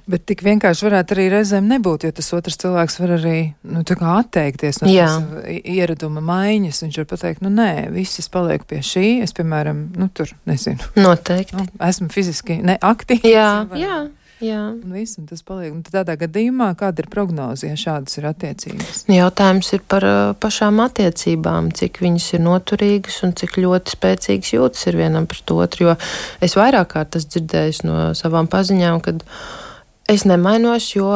Bet 0.07 0.27
tik 0.29 0.43
vienkārši 0.47 0.85
varētu 0.87 1.17
arī 1.17 1.25
reizēm 1.33 1.67
nebūt, 1.71 2.05
jo 2.07 2.15
tas 2.15 2.29
otrs 2.37 2.59
cilvēks 2.63 2.99
var 3.01 3.15
arī 3.17 3.39
nu, 3.67 3.83
atteikties 4.13 4.83
no 4.83 4.91
ieraduma 4.93 6.23
maiņas. 6.23 6.83
Viņš 6.85 6.99
var 7.01 7.09
pateikt, 7.11 7.43
nu 7.43 7.51
nē, 7.55 7.89
viss 7.95 8.21
es 8.23 8.29
palieku 8.31 8.69
pie 8.71 8.83
šī. 8.87 9.07
Es, 9.25 9.35
piemēram, 9.37 9.87
nu, 9.97 10.11
tur 10.15 10.31
nezinu. 10.47 10.93
Noteikti. 11.01 11.57
Nu, 11.59 11.67
esmu 11.89 12.11
fiziski 12.13 12.61
neaktīvs. 12.63 13.27
Jā, 13.27 13.51
jā. 13.81 13.99
Jā. 14.45 14.61
Un 14.75 14.93
viss, 14.93 15.17
un 15.17 15.25
tas 15.29 15.41
paliek. 15.47 15.73
Un 15.73 15.81
tādā 15.85 16.17
gadījumā, 16.21 16.69
kāda 16.77 17.03
ir 17.03 17.09
prognoze, 17.13 17.71
ja 17.71 17.77
šādas 17.81 18.19
ir 18.21 18.27
attiecības? 18.29 19.05
Jautājums 19.09 19.71
ir 19.73 19.85
par 19.89 20.05
uh, 20.05 20.33
pašām 20.41 20.83
attiecībām, 20.85 21.71
cik 21.77 22.03
viņas 22.05 22.27
ir 22.37 22.43
noturīgas 22.45 23.23
un 23.25 23.33
cik 23.39 23.57
ļoti 23.63 23.97
spēcīgas 23.97 24.53
jūtas 24.53 24.85
ir 24.91 25.01
vienam 25.01 25.29
pret 25.31 25.55
otru. 25.57 25.89
Jo 25.89 25.97
es 26.45 26.57
vairāk 26.59 26.93
kārt 26.93 27.17
esmu 27.17 27.33
dzirdējis 27.33 27.83
no 27.89 28.11
savām 28.19 28.51
paziņām, 28.53 29.01
kad 29.07 29.25
es 30.13 30.27
nemainos, 30.29 30.91
jo 30.99 31.09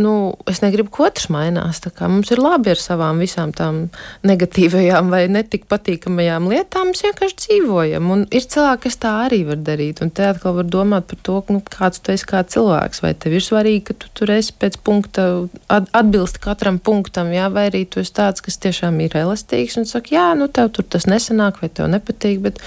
nu, 0.00 0.12
es 0.50 0.62
negribu, 0.64 0.90
ka 0.94 1.06
otrs 1.08 1.28
mainās. 1.32 1.82
Mums 2.00 2.30
ir 2.32 2.40
labi 2.42 2.72
ar 2.72 2.80
savām 2.80 3.20
visām 3.22 3.52
tām 3.56 3.82
negatīvajām 4.26 5.10
vai 5.12 5.22
netik 5.32 5.66
patīkamajām 5.70 6.48
lietām. 6.50 6.90
Mēs 6.90 7.04
vienkārši 7.06 7.38
dzīvojam. 7.44 8.08
Un 8.14 8.24
ir 8.34 8.46
cilvēki, 8.50 8.82
kas 8.86 8.98
tā 9.02 9.12
arī 9.26 9.42
var 9.48 9.60
darīt. 9.66 10.02
Un 10.04 10.12
te 10.14 10.26
atkal 10.30 10.56
var 10.58 10.70
domāt 10.70 11.10
par 11.10 11.20
to, 11.26 11.36
nu, 11.52 11.62
kāds 11.64 12.02
tu 12.02 12.14
esi 12.14 12.28
kā 12.30 12.42
cilvēks. 12.54 13.02
Vai 13.04 13.12
tev 13.14 13.36
ir 13.36 13.44
svarīgi, 13.46 13.84
ka 13.90 13.98
tu 14.00 14.10
tur 14.20 14.34
esi 14.34 14.56
pēc 14.56 14.80
punkta, 14.86 15.28
atbilst 15.70 16.40
katram 16.42 16.80
punktam, 16.82 17.30
jā, 17.36 17.50
vai 17.52 17.68
arī 17.70 17.84
tu 17.86 18.02
esi 18.02 18.16
tāds, 18.16 18.42
kas 18.44 18.58
tiešām 18.62 18.98
ir 19.04 19.16
elastīgs 19.20 19.78
un 19.80 19.88
saka, 19.88 20.14
jā, 20.16 20.26
nu 20.38 20.48
tev 20.48 20.72
tur 20.76 20.88
tas 20.88 21.06
nesanāk 21.10 21.62
vai 21.62 21.70
tev 21.72 21.90
nepatīk, 21.92 22.42
bet 22.48 22.60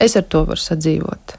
es 0.00 0.18
ar 0.18 0.26
to 0.28 0.44
varu 0.48 0.60
sadzīvot. 0.60 1.38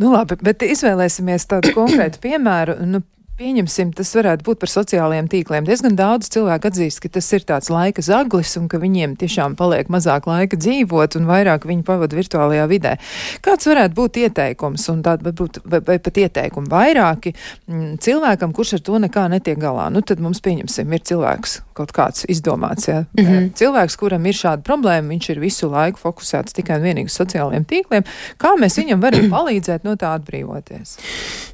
Nu, 0.00 0.10
labi, 0.12 0.36
bet 0.44 0.64
izvēlēsimies 0.66 1.46
tādu 1.50 1.72
konkrētu 1.76 2.20
piemēru. 2.24 2.76
Nu, 2.88 3.02
Pieņemsim, 3.40 3.94
tas 3.96 4.10
varētu 4.12 4.44
būt 4.44 4.58
par 4.60 4.68
sociālajiem 4.68 5.28
tīkliem. 5.32 5.64
Diezgan 5.64 5.94
daudz 5.96 6.28
cilvēku 6.34 6.68
atzīst, 6.68 7.00
ka 7.00 7.08
tas 7.14 7.24
ir 7.32 7.46
tāds 7.48 7.70
laika 7.72 8.02
zaglis 8.04 8.50
un 8.60 8.66
ka 8.68 8.76
viņiem 8.82 9.14
tiešām 9.16 9.54
paliek 9.56 9.88
mazāk 9.88 10.28
laika 10.28 10.58
dzīvot 10.60 11.16
un 11.16 11.24
vairāk 11.30 11.64
viņi 11.70 11.86
pavada 11.88 12.18
virtuālajā 12.18 12.66
vidē. 12.68 12.92
Kāds 13.40 13.70
varētu 13.70 13.96
būt 13.96 14.18
ieteikums 14.26 14.84
un 14.92 15.00
tāda 15.06 15.30
varbūt 15.30 15.62
vai, 15.64 15.80
vai 15.88 15.96
pat 16.04 16.20
ieteikumi 16.20 16.68
vairāki 16.68 17.32
m, 17.32 17.78
mm, 17.78 17.96
cilvēkam, 18.04 18.52
kurš 18.52 18.74
ar 18.76 18.84
to 18.90 19.00
nekā 19.06 19.24
netiek 19.32 19.56
galā? 19.64 19.88
Nu, 19.88 20.04
tad 20.04 20.20
mums 20.20 20.44
pieņemsim, 20.44 20.92
ir 20.92 21.08
cilvēks 21.08 21.56
kaut 21.80 21.96
kāds 21.96 22.28
izdomāts, 22.28 22.90
ja? 22.92 23.06
mm 23.16 23.24
-hmm. 23.24 23.50
cilvēks, 23.56 23.96
kuram 23.96 24.28
ir 24.28 24.36
šāda 24.36 24.60
problēma, 24.68 25.14
viņš 25.16 25.30
ir 25.32 25.40
visu 25.40 25.72
laiku 25.72 26.04
fokusēts 26.04 26.60
tikai 26.60 26.76
un 26.76 26.90
vienīgi 26.90 27.08
uz 27.08 27.16
sociālajiem 27.16 27.64
tīkliem. 27.64 28.04
Kā 28.36 28.52
mēs 28.60 28.76
viņam 28.76 29.00
varam 29.00 29.32
palīdzēt 29.32 29.88
no 29.88 29.96
tā 29.96 30.12
atbrīvoties? 30.20 30.98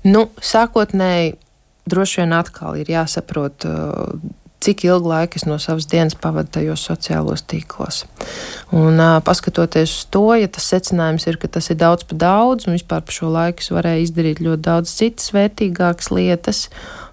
Nu, 0.03 0.28
sākotnēji 0.43 1.37
droši 1.87 2.22
vien 2.22 2.34
atkal 2.37 2.76
ir 2.80 2.91
jāsaprot, 2.91 3.66
uh, 3.68 4.18
cik 4.66 4.87
ilgu 4.89 5.11
laiku 5.11 5.39
es 5.39 5.45
no 5.47 5.59
savas 5.62 5.87
dienas 5.91 6.16
pavadu 6.18 6.51
tajos 6.57 6.82
sociālos 6.89 7.45
tīklos. 7.47 8.03
Un, 8.74 8.99
uh, 8.99 9.18
paskatoties 9.24 9.93
uz 9.93 10.09
to, 10.11 10.26
ja 10.39 10.51
tas 10.51 10.66
secinājums 10.72 11.28
ir, 11.30 11.39
ka 11.43 11.51
tas 11.59 11.70
ir 11.70 11.78
daudz 11.80 12.07
par 12.09 12.20
daudz, 12.22 12.66
un 12.66 12.78
vispār 12.78 13.05
par 13.07 13.18
šo 13.18 13.30
laiku 13.34 13.64
es 13.64 13.70
varēju 13.74 14.09
izdarīt 14.09 14.43
ļoti 14.43 14.66
daudz 14.66 14.97
citas 14.99 15.30
vērtīgākas 15.37 16.11
lietas, 16.14 16.66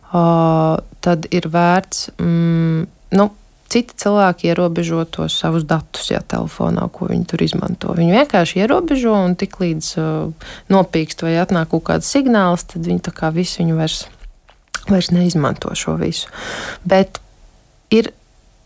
uh, 0.09 0.81
tad 1.03 1.29
ir 1.31 1.49
vērts. 1.53 2.11
Mm, 2.17 2.91
nu, 3.19 3.31
Citi 3.73 3.95
cilvēki 3.97 4.51
ierobežo 4.51 4.99
tos 5.09 5.33
savus 5.41 5.63
datus, 5.65 6.11
ja 6.11 6.19
telefonā, 6.21 6.83
ko 6.93 7.07
viņi 7.09 7.23
tur 7.31 7.41
izmanto. 7.41 7.95
Viņi 7.97 8.13
vienkārši 8.19 8.59
ierobežo 8.61 9.15
un 9.17 9.33
tik 9.39 9.55
līdz 9.63 9.87
uh, 9.97 10.51
nopīkst 10.69 11.23
vai 11.25 11.39
atnāk 11.41 11.71
kaut 11.71 11.87
kāds 11.87 12.11
signāls, 12.13 12.67
tad 12.69 12.85
viņi 12.85 13.01
tā 13.07 13.15
kā 13.17 13.31
visu 13.33 13.63
viņu 13.63 13.79
vairs 13.79 14.03
vairs 14.89 15.11
neizmanto 15.11 15.73
šo 15.75 15.95
visu. 16.01 16.29
Bet 16.83 17.19
ir 17.93 18.11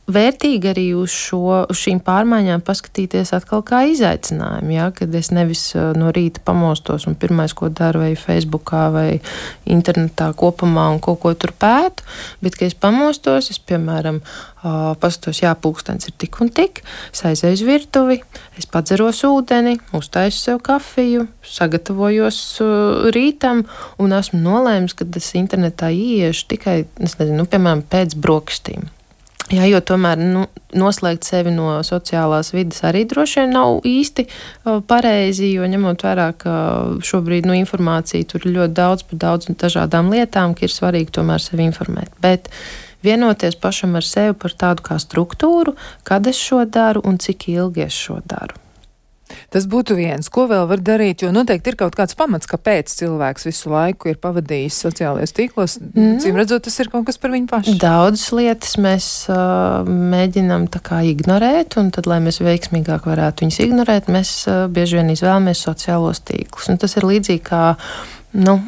vērtīgi 0.08 0.72
arī 0.72 0.86
uz, 0.98 1.12
šo, 1.12 1.64
uz 1.68 1.82
šīm 1.82 2.00
pārmaiņām 2.06 2.64
paskatīties 2.68 3.34
atkal 3.36 3.64
kā 3.68 3.84
izaicinājumu. 3.92 4.74
Ja? 4.76 4.90
Kad 4.96 5.16
es 5.20 5.32
nevis 5.36 5.70
uh, 5.76 5.92
no 5.98 6.12
rīta 6.16 6.44
pamostos 6.48 7.08
un 7.10 7.18
pirmais, 7.20 7.56
ko 7.58 7.70
daru, 7.70 8.06
vai 8.06 8.14
Facebookā 8.20 8.88
vai 8.94 9.08
internetā 9.68 10.32
kopumā 10.38 10.88
un 10.94 11.02
kaut 11.04 11.22
ko 11.24 11.34
tur 11.36 11.54
pētu, 11.60 12.06
bet 12.44 12.56
kad 12.56 12.70
es 12.70 12.78
pamostos, 12.78 13.52
es 13.52 13.60
piemēram 13.60 14.22
paskatos, 15.02 15.42
jā, 15.44 15.54
pulkstenis 15.62 16.10
ir 16.10 16.16
tik 16.20 16.40
un 16.44 16.50
tik, 16.54 16.82
es 17.14 17.24
aizēju 17.28 17.60
uz 17.60 17.64
virtuvi, 17.68 18.18
es 18.60 18.68
padzeros 18.72 19.22
ūdeni, 19.28 19.78
uztaisu 19.98 20.42
sev 20.42 20.62
kafiju, 20.66 21.28
sagatavojos 21.46 22.42
rītam 23.16 23.66
un 24.02 24.18
esmu 24.18 24.42
nolēmis, 24.44 24.98
ka 24.98 25.08
es 25.20 25.32
internetā 25.40 25.92
ieiešu 25.94 26.48
tikai, 26.56 26.78
nezinu, 27.00 27.42
nu, 27.42 27.50
piemēram, 27.50 27.86
pēc 27.88 28.18
brokastīm. 28.20 28.90
Jā, 29.48 29.64
jo 29.70 29.80
tomēr 29.80 30.20
nu, 30.20 30.42
noslēgt 30.76 31.24
sevi 31.24 31.54
no 31.56 31.78
sociālās 31.88 32.50
vidas 32.52 32.82
arī 32.84 33.06
droši 33.08 33.46
vien 33.46 33.54
nav 33.56 33.86
īsti 33.88 34.26
uh, 34.28 34.82
pareizi, 34.84 35.54
jo 35.54 35.70
ņemot 35.72 36.04
vērā, 36.04 36.26
ka 36.42 36.56
šobrīd 37.08 37.48
nu, 37.48 37.56
informācija 37.56 38.28
tur 38.28 38.44
ir 38.44 38.58
ļoti 38.58 38.76
daudz 38.76 39.08
par 39.08 39.22
daudzām 39.24 39.56
dažādām 39.64 40.12
lietām, 40.12 40.52
ka 40.52 40.68
ir 40.68 40.76
svarīgi 40.76 41.16
tomēr 41.16 41.44
sevi 41.44 41.64
informēt. 41.64 42.12
Bet 42.20 42.52
vienoties 43.08 43.56
pašam 43.56 43.96
ar 43.96 44.04
sevi 44.04 44.36
par 44.36 44.52
tādu 44.52 44.84
kā 44.90 45.00
struktūru, 45.00 45.78
kad 46.04 46.28
es 46.28 46.44
šo 46.44 46.66
daru 46.68 47.08
un 47.08 47.16
cik 47.16 47.48
ilgi 47.56 47.88
es 47.88 47.96
šo 47.96 48.20
daru. 48.28 48.67
Tas 49.54 49.68
būtu 49.70 49.98
viens, 49.98 50.30
ko 50.34 50.46
vēl 50.50 50.68
var 50.70 50.82
darīt, 50.84 51.24
jo 51.26 51.32
noteikti 51.36 51.74
ir 51.74 51.80
kaut 51.80 51.98
kāds 51.98 52.18
pamats, 52.18 52.50
kāpēc 52.50 52.92
cilvēks 53.00 53.48
visu 53.48 53.72
laiku 53.72 54.12
ir 54.12 54.20
pavadījis 54.24 54.80
sociālajos 54.86 55.36
tīklos. 55.38 55.78
Mm. 55.94 56.18
Cīm 56.24 56.40
redzot, 56.40 56.66
tas 56.68 56.80
ir 56.84 56.92
kaut 56.94 57.08
kas 57.10 57.20
par 57.22 57.34
viņu 57.36 57.50
pašu. 57.52 57.76
Daudzas 57.82 58.30
lietas 58.38 58.78
mēs 58.82 59.10
uh, 59.32 59.88
mēģinam 59.88 60.70
tā 60.74 60.82
kā 60.84 61.02
ignorēt, 61.08 61.80
un 61.82 61.92
tad, 61.96 62.10
lai 62.10 62.22
mēs 62.24 62.42
veiksmīgāk 62.44 63.10
varētu 63.10 63.46
viņus 63.46 63.62
ignorēt, 63.68 64.10
mēs 64.14 64.34
uh, 64.48 64.66
bieži 64.72 65.02
vien 65.02 65.14
izvēlamies 65.16 65.66
sociālos 65.68 66.24
tīklus. 66.28 66.72
Un 66.72 66.82
tas 66.82 66.98
ir 67.00 67.08
līdzīgi 67.08 67.44
kā, 67.48 67.64
nu, 68.38 68.60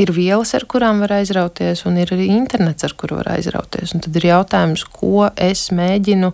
ir 0.00 0.12
vielas, 0.14 0.54
ar 0.56 0.66
kurām 0.68 1.02
var 1.04 1.18
aizrauties, 1.18 1.84
un 1.88 1.98
ir 2.00 2.12
arī 2.14 2.28
internets, 2.32 2.84
ar 2.86 2.94
kuru 2.98 3.20
var 3.20 3.34
aizrauties. 3.36 3.94
Un 3.94 4.04
tad 4.04 4.16
ir 4.18 4.28
jautājums, 4.30 4.84
ko 4.88 5.28
es 5.36 5.68
mēģinu 5.74 6.32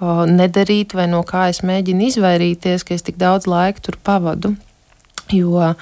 nedarīt, 0.00 0.94
vai 0.94 1.06
no 1.08 1.22
kā 1.24 1.48
es 1.52 1.62
mēģinu 1.64 2.10
izvairīties, 2.10 2.84
ka 2.84 2.94
es 2.94 3.06
tik 3.06 3.16
daudz 3.20 3.48
laika 3.48 3.80
tur 3.80 3.96
pavadu. 4.04 4.54
Jo 5.32 5.74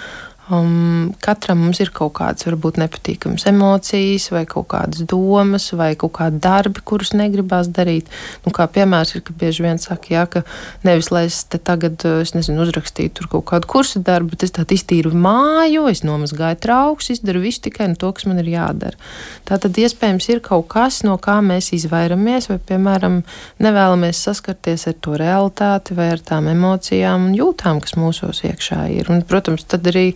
Um, 0.52 1.14
katram 1.24 1.62
mums 1.64 1.78
ir 1.80 1.88
kaut 1.96 2.18
kādas, 2.18 2.44
varbūt 2.44 2.76
nepatīkamas 2.76 3.46
emocijas, 3.48 4.26
vai 4.28 4.42
kaut 4.44 4.66
kādas 4.74 5.00
domas, 5.08 5.70
vai 5.72 5.94
kaut 5.96 6.12
kādi 6.18 6.36
darbi, 6.44 6.82
kurus 6.84 7.14
negribās 7.16 7.70
darīt. 7.72 8.10
Nu, 8.44 8.52
kā 8.52 8.66
piemērs 8.68 9.14
ir, 9.14 9.22
ka 9.24 9.32
bieži 9.40 9.64
vien 9.64 9.80
saka, 9.80 10.10
jā, 10.12 10.26
ka 10.28 10.42
nevis 10.84 11.08
lai 11.14 11.22
es 11.30 11.38
te 11.48 11.56
tagad, 11.56 12.04
es 12.20 12.34
nezinu, 12.36 12.60
uzrakstītu 12.66 13.24
kaut 13.32 13.46
kādu 13.48 13.70
kursu 13.72 14.02
darbu, 14.04 14.34
bet 14.34 14.44
es 14.44 14.52
tādu 14.52 14.76
iztīru 14.76 15.14
māju, 15.16 15.86
es 15.88 16.04
nomazgāju 16.04 16.60
trauks, 16.66 17.08
izdaru 17.16 17.40
visu 17.46 17.64
tikai 17.70 17.88
no 17.94 17.96
to, 17.96 18.12
kas 18.12 18.28
man 18.28 18.42
ir 18.44 18.52
jādara. 18.52 19.00
Tā 19.48 19.56
tad 19.64 19.80
iespējams 19.80 20.28
ir 20.28 20.44
kaut 20.44 20.68
kas, 20.76 21.00
no 21.08 21.16
kā 21.16 21.38
mēs 21.40 21.72
izvairamies, 21.78 22.50
vai, 22.52 22.58
piemēram, 22.60 23.22
nevēlamies 23.64 24.20
saskarties 24.28 24.90
ar 24.92 25.00
to 25.00 25.16
realitāti 25.24 25.96
vai 25.96 26.12
ar 26.18 26.20
tām 26.20 26.52
emocijām 26.52 27.30
un 27.30 27.34
jūtām, 27.40 27.80
kas 27.80 27.96
mūsos 27.96 28.44
iekšā 28.44 28.84
ir. 28.92 29.08
Un, 29.08 29.24
protams, 29.24 29.64
tad 29.72 29.88
arī 29.88 30.10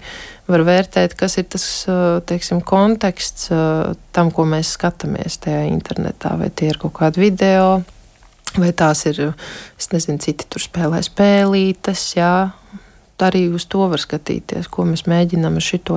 var 0.48 0.64
vērtēt, 0.66 1.14
kas 1.18 1.36
ir 1.40 1.46
tas 1.52 1.64
teiksim, 2.28 2.62
konteksts 2.64 3.50
tam, 4.16 4.32
ko 4.34 4.46
mēs 4.48 4.74
skatāmies 4.78 5.38
tajā 5.44 5.66
internetā. 5.68 6.34
Vai 6.40 6.48
tie 6.50 6.70
ir 6.72 6.80
kaut 6.80 6.96
kādi 6.98 7.22
video, 7.26 7.82
vai 8.56 8.72
tās 8.72 9.04
ir, 9.10 9.20
es 9.78 9.90
nezinu, 9.92 10.20
citi 10.24 10.48
tur 10.48 10.64
spēlē 10.64 11.02
spēlītes. 11.04 12.06
Jā. 12.16 12.32
Arī 13.18 13.48
uz 13.50 13.64
to 13.66 13.82
var 13.90 13.98
skatīties, 13.98 14.70
ko 14.70 14.84
mēs 14.86 15.04
mēģinām 15.10 15.58
ar 15.58 15.64
šito 15.64 15.96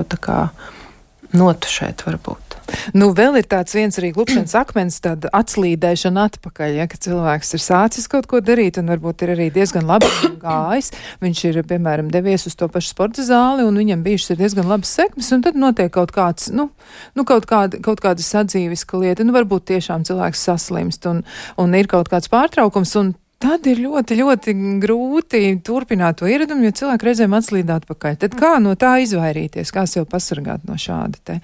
notušēt 1.36 2.06
varbūt. 2.06 2.52
Nu, 2.96 3.10
vēl 3.16 3.36
ir 3.40 3.46
tāds 3.50 3.74
viens 3.76 3.96
arī 4.00 4.12
glupšanas 4.16 4.54
akmens, 4.56 4.98
tāda 5.04 5.30
atslīdēšana 5.36 6.26
atpakaļ, 6.30 6.76
ja, 6.78 6.86
ka 6.90 6.98
cilvēks 7.02 7.54
ir 7.56 7.62
sācis 7.62 8.08
kaut 8.10 8.28
ko 8.30 8.40
darīt 8.44 8.78
un 8.80 8.90
varbūt 8.92 9.24
ir 9.26 9.34
arī 9.34 9.48
diezgan 9.54 9.86
labi 9.88 10.08
gājis. 10.44 10.92
Viņš 11.24 11.44
ir, 11.50 11.60
piemēram, 11.68 12.10
devies 12.12 12.46
uz 12.48 12.56
to 12.58 12.68
pašu 12.72 12.92
sporta 12.94 13.24
zāli 13.26 13.66
un 13.66 13.78
viņam 13.78 14.04
bijušas 14.06 14.38
diezgan 14.40 14.70
labas 14.70 14.92
sekmes, 14.94 15.32
un 15.34 15.44
tad 15.44 15.58
notiek 15.58 15.92
kaut 15.92 16.14
kāds, 16.14 16.50
nu, 16.54 16.70
nu 17.18 17.26
kaut, 17.28 17.48
kāda, 17.50 17.80
kaut 17.84 18.02
kāda 18.04 18.24
sadzīviska 18.24 19.00
lieta, 19.00 19.26
nu, 19.26 19.34
varbūt 19.36 19.68
tiešām 19.72 20.06
cilvēks 20.08 20.46
saslimst 20.48 21.08
un, 21.10 21.24
un 21.60 21.78
ir 21.78 21.90
kaut 21.90 22.12
kāds 22.12 22.30
pārtraukums, 22.32 22.96
un 23.00 23.14
tad 23.42 23.66
ir 23.70 23.80
ļoti, 23.82 24.18
ļoti 24.20 24.54
grūti 24.82 25.42
turpināt 25.66 26.20
to 26.20 26.28
ieradumu, 26.30 26.66
jo 26.68 26.74
cilvēki 26.82 27.08
reizēm 27.08 27.34
atslīd 27.36 27.70
atpakaļ. 27.74 28.18
Tad 28.22 28.36
kā 28.38 28.54
no 28.62 28.74
tā 28.78 28.96
izvairīties, 29.02 29.72
kā 29.74 29.86
sev 29.90 30.06
pasargāt 30.10 30.66
no 30.68 30.78
šāda 30.80 31.18
te 31.26 31.38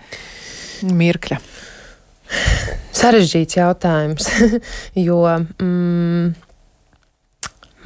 mirkļa? 0.87 1.41
Sarežģīts 2.99 3.57
jautājums, 3.57 4.29
jo 5.09 5.23
mm, 5.25 6.35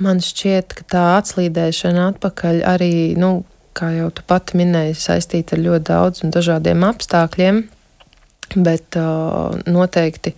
man 0.02 0.22
šķiet, 0.24 0.74
ka 0.78 0.88
tā 0.96 1.04
atslīdēšana 1.20 2.08
atpakaļ 2.12 2.62
arī, 2.72 2.92
nu, 3.20 3.42
kā 3.76 3.92
jau 3.94 4.10
tu 4.12 4.24
pati 4.28 4.58
minēji, 4.60 4.98
saistīta 4.98 5.56
ar 5.56 5.64
ļoti 5.66 5.88
daudziem 5.88 6.34
dažādiem 6.34 6.84
apstākļiem, 6.88 7.62
bet 8.66 8.98
uh, 9.00 9.54
noteikti 9.64 10.34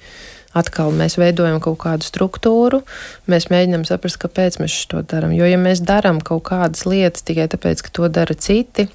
atkal 0.57 0.95
mēs 0.95 1.19
veidojam 1.21 1.61
kaut 1.63 1.81
kādu 1.85 2.07
struktūru, 2.07 2.83
mēs 3.31 3.49
mēģinām 3.53 3.85
saprast, 3.89 4.21
kāpēc 4.23 4.61
mēs 4.63 4.79
to 4.91 5.03
darām. 5.11 5.35
Jo, 5.37 5.49
ja 5.51 5.59
mēs 5.61 5.83
darām 5.85 6.23
kaut 6.25 6.47
kādas 6.51 6.87
lietas 6.89 7.27
tikai 7.27 7.49
tāpēc, 7.53 7.85
ka 7.85 7.93
to 7.95 8.09
dara 8.13 8.37
citi, 8.39 8.89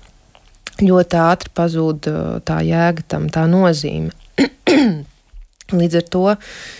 ļoti 0.79 1.19
ātri 1.19 1.53
pazūd 1.55 2.09
uh, 2.09 2.25
tā 2.47 2.61
jēga 2.65 3.05
tam, 3.11 3.29
tā 3.33 3.45
nozīme. 3.51 4.15
Līdz 5.79 5.99
ar 5.99 6.09
to, 6.09 6.25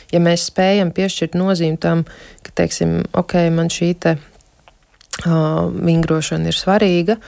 ja 0.10 0.24
mēs 0.24 0.48
spējam 0.50 0.90
piešķirt 0.96 1.38
nozīmi 1.38 1.78
tam, 1.82 2.08
ka, 2.42 2.56
teiksim, 2.64 3.04
ok, 3.14 3.36
man 3.54 3.70
šī 3.70 3.94
te 4.02 4.16
uh, 4.18 5.68
vingrošana 5.70 6.50
ir 6.50 6.58
svarīga, 6.58 7.20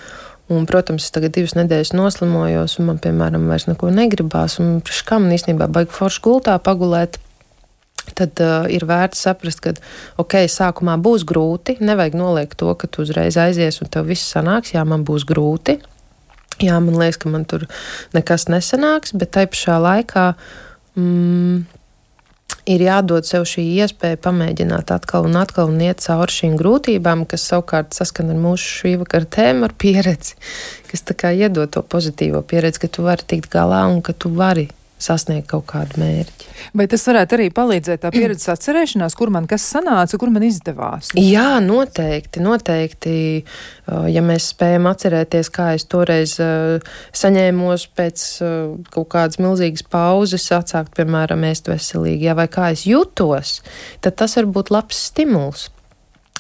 Un, 0.52 0.66
protams, 0.68 1.06
es 1.06 1.14
tagad 1.16 1.32
divas 1.32 1.54
nedēļas 1.56 1.94
noslimojos, 1.96 2.74
un 2.82 2.90
man, 2.90 2.98
piemēram, 3.00 3.46
vairs 3.48 3.70
neko 3.70 3.88
negribās. 3.96 4.58
Un 4.60 4.82
man 4.82 5.30
īstenībā 5.32 5.70
baigi 5.72 5.96
forši 5.96 6.24
gultā 6.26 6.58
pagulēt, 6.60 7.22
tad 8.18 8.42
uh, 8.44 8.68
ir 8.72 8.86
vērts 8.90 9.22
saprast, 9.28 9.62
ka, 9.64 9.74
ok, 10.22 10.42
sākumā 10.52 10.98
būs 11.02 11.26
grūti. 11.28 11.78
Nevajag 11.84 12.18
noliekt 12.18 12.60
to, 12.62 12.74
ka 12.76 12.90
tu 12.90 13.06
uzreiz 13.06 13.38
aizies 13.40 13.82
un 13.84 13.92
tev 13.92 14.10
viss 14.12 14.34
sanāks. 14.34 14.74
Jā, 14.76 14.86
man 14.88 15.06
būs 15.08 15.28
grūti. 15.30 15.80
Jā, 16.62 16.78
man 16.84 16.98
liekas, 17.00 17.22
ka 17.22 17.30
man 17.32 17.46
tur 17.50 17.66
nekas 18.14 18.48
nesanāks, 18.52 19.16
bet 19.18 19.32
tai 19.34 19.48
pašā 19.50 19.80
laikā 19.82 20.26
mm, 21.00 21.64
ir 22.70 22.84
jādod 22.86 23.26
sev 23.26 23.48
šī 23.50 23.64
iespēja 23.82 24.20
pamēģināt 24.22 24.92
atkal 24.94 25.26
un 25.30 25.40
atkal 25.42 25.72
un 25.72 25.82
iet 25.82 26.04
cauri 26.06 26.36
šīm 26.36 26.58
grūtībām, 26.60 27.24
kas 27.30 27.48
savukārt 27.50 27.98
saskan 27.98 28.30
ar 28.34 28.38
mūsu 28.42 28.76
šī 28.82 28.94
vakara 29.02 29.30
tēmu, 29.38 29.66
ar 29.66 29.74
pieredzi, 29.74 30.38
kas 30.92 31.08
tā 31.08 31.18
kā 31.18 31.34
iedod 31.34 31.72
to 31.74 31.82
pozitīvo 31.82 32.44
pieredzi, 32.46 32.84
ka 32.84 32.92
tu 32.94 33.08
vari 33.08 33.26
tikt 33.34 33.50
galā 33.54 33.82
un 33.90 34.04
ka 34.06 34.14
tu 34.14 34.34
vari 34.36 34.70
sasniegt 35.04 35.50
kaut 35.52 35.66
kādu 35.72 36.00
mērķi. 36.02 36.50
Vai 36.78 36.86
tas 36.92 37.04
varētu 37.10 37.38
arī 37.38 37.48
palīdzēt 37.56 38.04
tā 38.04 38.12
pieredzes 38.14 38.52
atcerēšanās, 38.54 39.16
kur 39.18 39.32
man 39.34 39.48
kas 39.50 39.66
sanāca, 39.74 40.20
kur 40.22 40.32
man 40.34 40.46
izdevās? 40.46 41.12
Jā, 41.18 41.60
noteikti, 41.64 42.44
noteikti. 42.46 43.16
Ja 44.14 44.24
mēs 44.26 44.52
spējam 44.54 44.88
atcerēties, 44.92 45.52
kā 45.54 45.72
es 45.76 45.88
toreiz 45.92 46.38
saņēmos 46.38 47.88
pēc 47.98 48.26
kaut 48.94 49.12
kādas 49.12 49.42
milzīgas 49.42 49.84
pauzes, 49.92 50.48
atsākt, 50.56 50.94
piemēram, 51.00 51.46
ēst 51.50 51.72
veselīgi, 51.72 52.30
ja, 52.30 52.38
vai 52.38 52.48
kā 52.52 52.72
es 52.76 52.86
jutos, 52.88 53.60
tad 54.06 54.20
tas 54.22 54.38
var 54.40 54.50
būt 54.54 54.74
labs 54.74 55.06
stimuls 55.12 55.70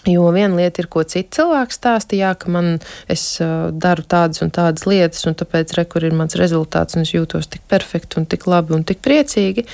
Jo 0.10 0.32
viena 0.34 0.58
lieta 0.58 0.82
ir, 0.82 0.88
ko 0.90 1.04
cits 1.06 1.38
cilvēks 1.38 1.78
stāsta, 1.78 2.18
jā, 2.18 2.32
ka 2.34 2.50
man 2.50 2.80
es 3.12 3.24
uh, 3.44 3.70
daru 3.70 4.02
tādas 4.10 4.42
un 4.42 4.50
tādas 4.50 4.88
lietas, 4.90 5.28
un 5.30 5.36
tāpēc 5.38 5.76
rekur 5.78 6.08
ir 6.08 6.16
mans 6.18 6.34
rezultāts, 6.40 6.98
un 6.98 7.06
es 7.06 7.12
jūtos 7.14 7.52
tik 7.54 7.62
perfekti 7.70 8.18
un 8.18 8.26
tik 8.26 8.48
labi 8.50 8.74
un 8.74 8.82
tik 8.88 9.04
priecīgi. 9.06 9.68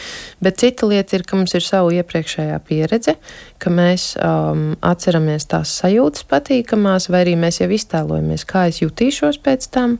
Bet 0.43 0.59
cita 0.59 0.89
lieta 0.91 1.15
ir, 1.15 1.23
ka 1.23 1.39
mums 1.39 1.55
ir 1.55 1.63
savu 1.63 1.93
iepriekšējā 1.95 2.57
pieredze, 2.67 3.15
ka 3.63 3.71
mēs 3.71 4.09
um, 4.19 4.73
atceramies 4.83 5.47
tās 5.47 5.77
sajūtas 5.79 6.27
patīkamās, 6.27 7.07
vai 7.07 7.23
arī 7.23 7.37
mēs 7.39 7.61
jau 7.61 7.69
iztēlojamies, 7.71 8.43
kā 8.51 8.67
es 8.67 8.81
jutīšos 8.83 9.39
pēc 9.47 9.69
tam, 9.71 9.95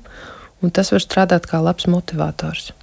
un 0.60 0.76
tas 0.76 0.92
var 0.92 1.08
strādāt 1.08 1.48
kā 1.48 1.64
labs 1.64 1.88
motivators. 1.88 2.74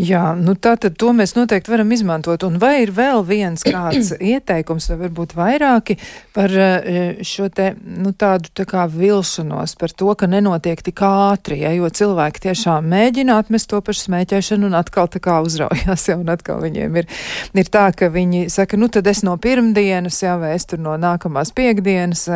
Jā, 0.00 0.34
nu 0.38 0.54
tā 0.54 0.76
tad 0.80 0.96
to 1.00 1.12
mēs 1.16 1.34
noteikti 1.36 1.72
varam 1.72 1.90
izmantot. 1.92 2.44
Un 2.46 2.58
vai 2.62 2.82
ir 2.84 2.92
vēl 2.94 3.24
viens 3.26 3.64
kāds 3.66 4.12
ieteikums, 4.32 4.90
vai 4.92 4.98
varbūt 5.04 5.34
vairāki 5.38 5.96
par 6.36 6.52
eh, 6.54 7.20
šo 7.26 7.48
te, 7.52 7.72
nu 7.80 8.12
tādu 8.16 8.52
tā 8.56 8.66
kā 8.68 8.86
vilšanos, 8.90 9.76
par 9.80 9.94
to, 9.94 10.12
ka 10.18 10.28
nenotiek 10.30 10.82
tik 10.84 11.02
ātri, 11.06 11.60
ja, 11.64 11.72
jo 11.76 11.88
cilvēki 11.90 12.44
tiešām 12.46 12.88
mēģina 12.90 13.38
atmest 13.40 13.70
to 13.70 13.80
pašu 13.84 14.06
smēķēšanu 14.08 14.70
un 14.70 14.78
atkal 14.78 15.10
tā 15.10 15.22
kā 15.22 15.40
uzraujās, 15.44 16.06
ja, 16.10 16.18
un 16.20 16.30
atkal 16.32 16.62
viņiem 16.62 17.00
ir, 17.02 17.10
ir 17.58 17.70
tā, 17.72 17.88
ka 17.96 18.10
viņi 18.12 18.48
saka, 18.52 18.78
nu 18.80 18.90
tad 18.92 19.08
es 19.10 19.22
no 19.26 19.36
pirmdienas, 19.40 20.22
jā, 20.24 20.36
vai 20.40 20.54
es 20.56 20.66
tur 20.70 20.82
no 20.82 20.96
nākamās 21.00 21.52
piekdienas, 21.56 22.26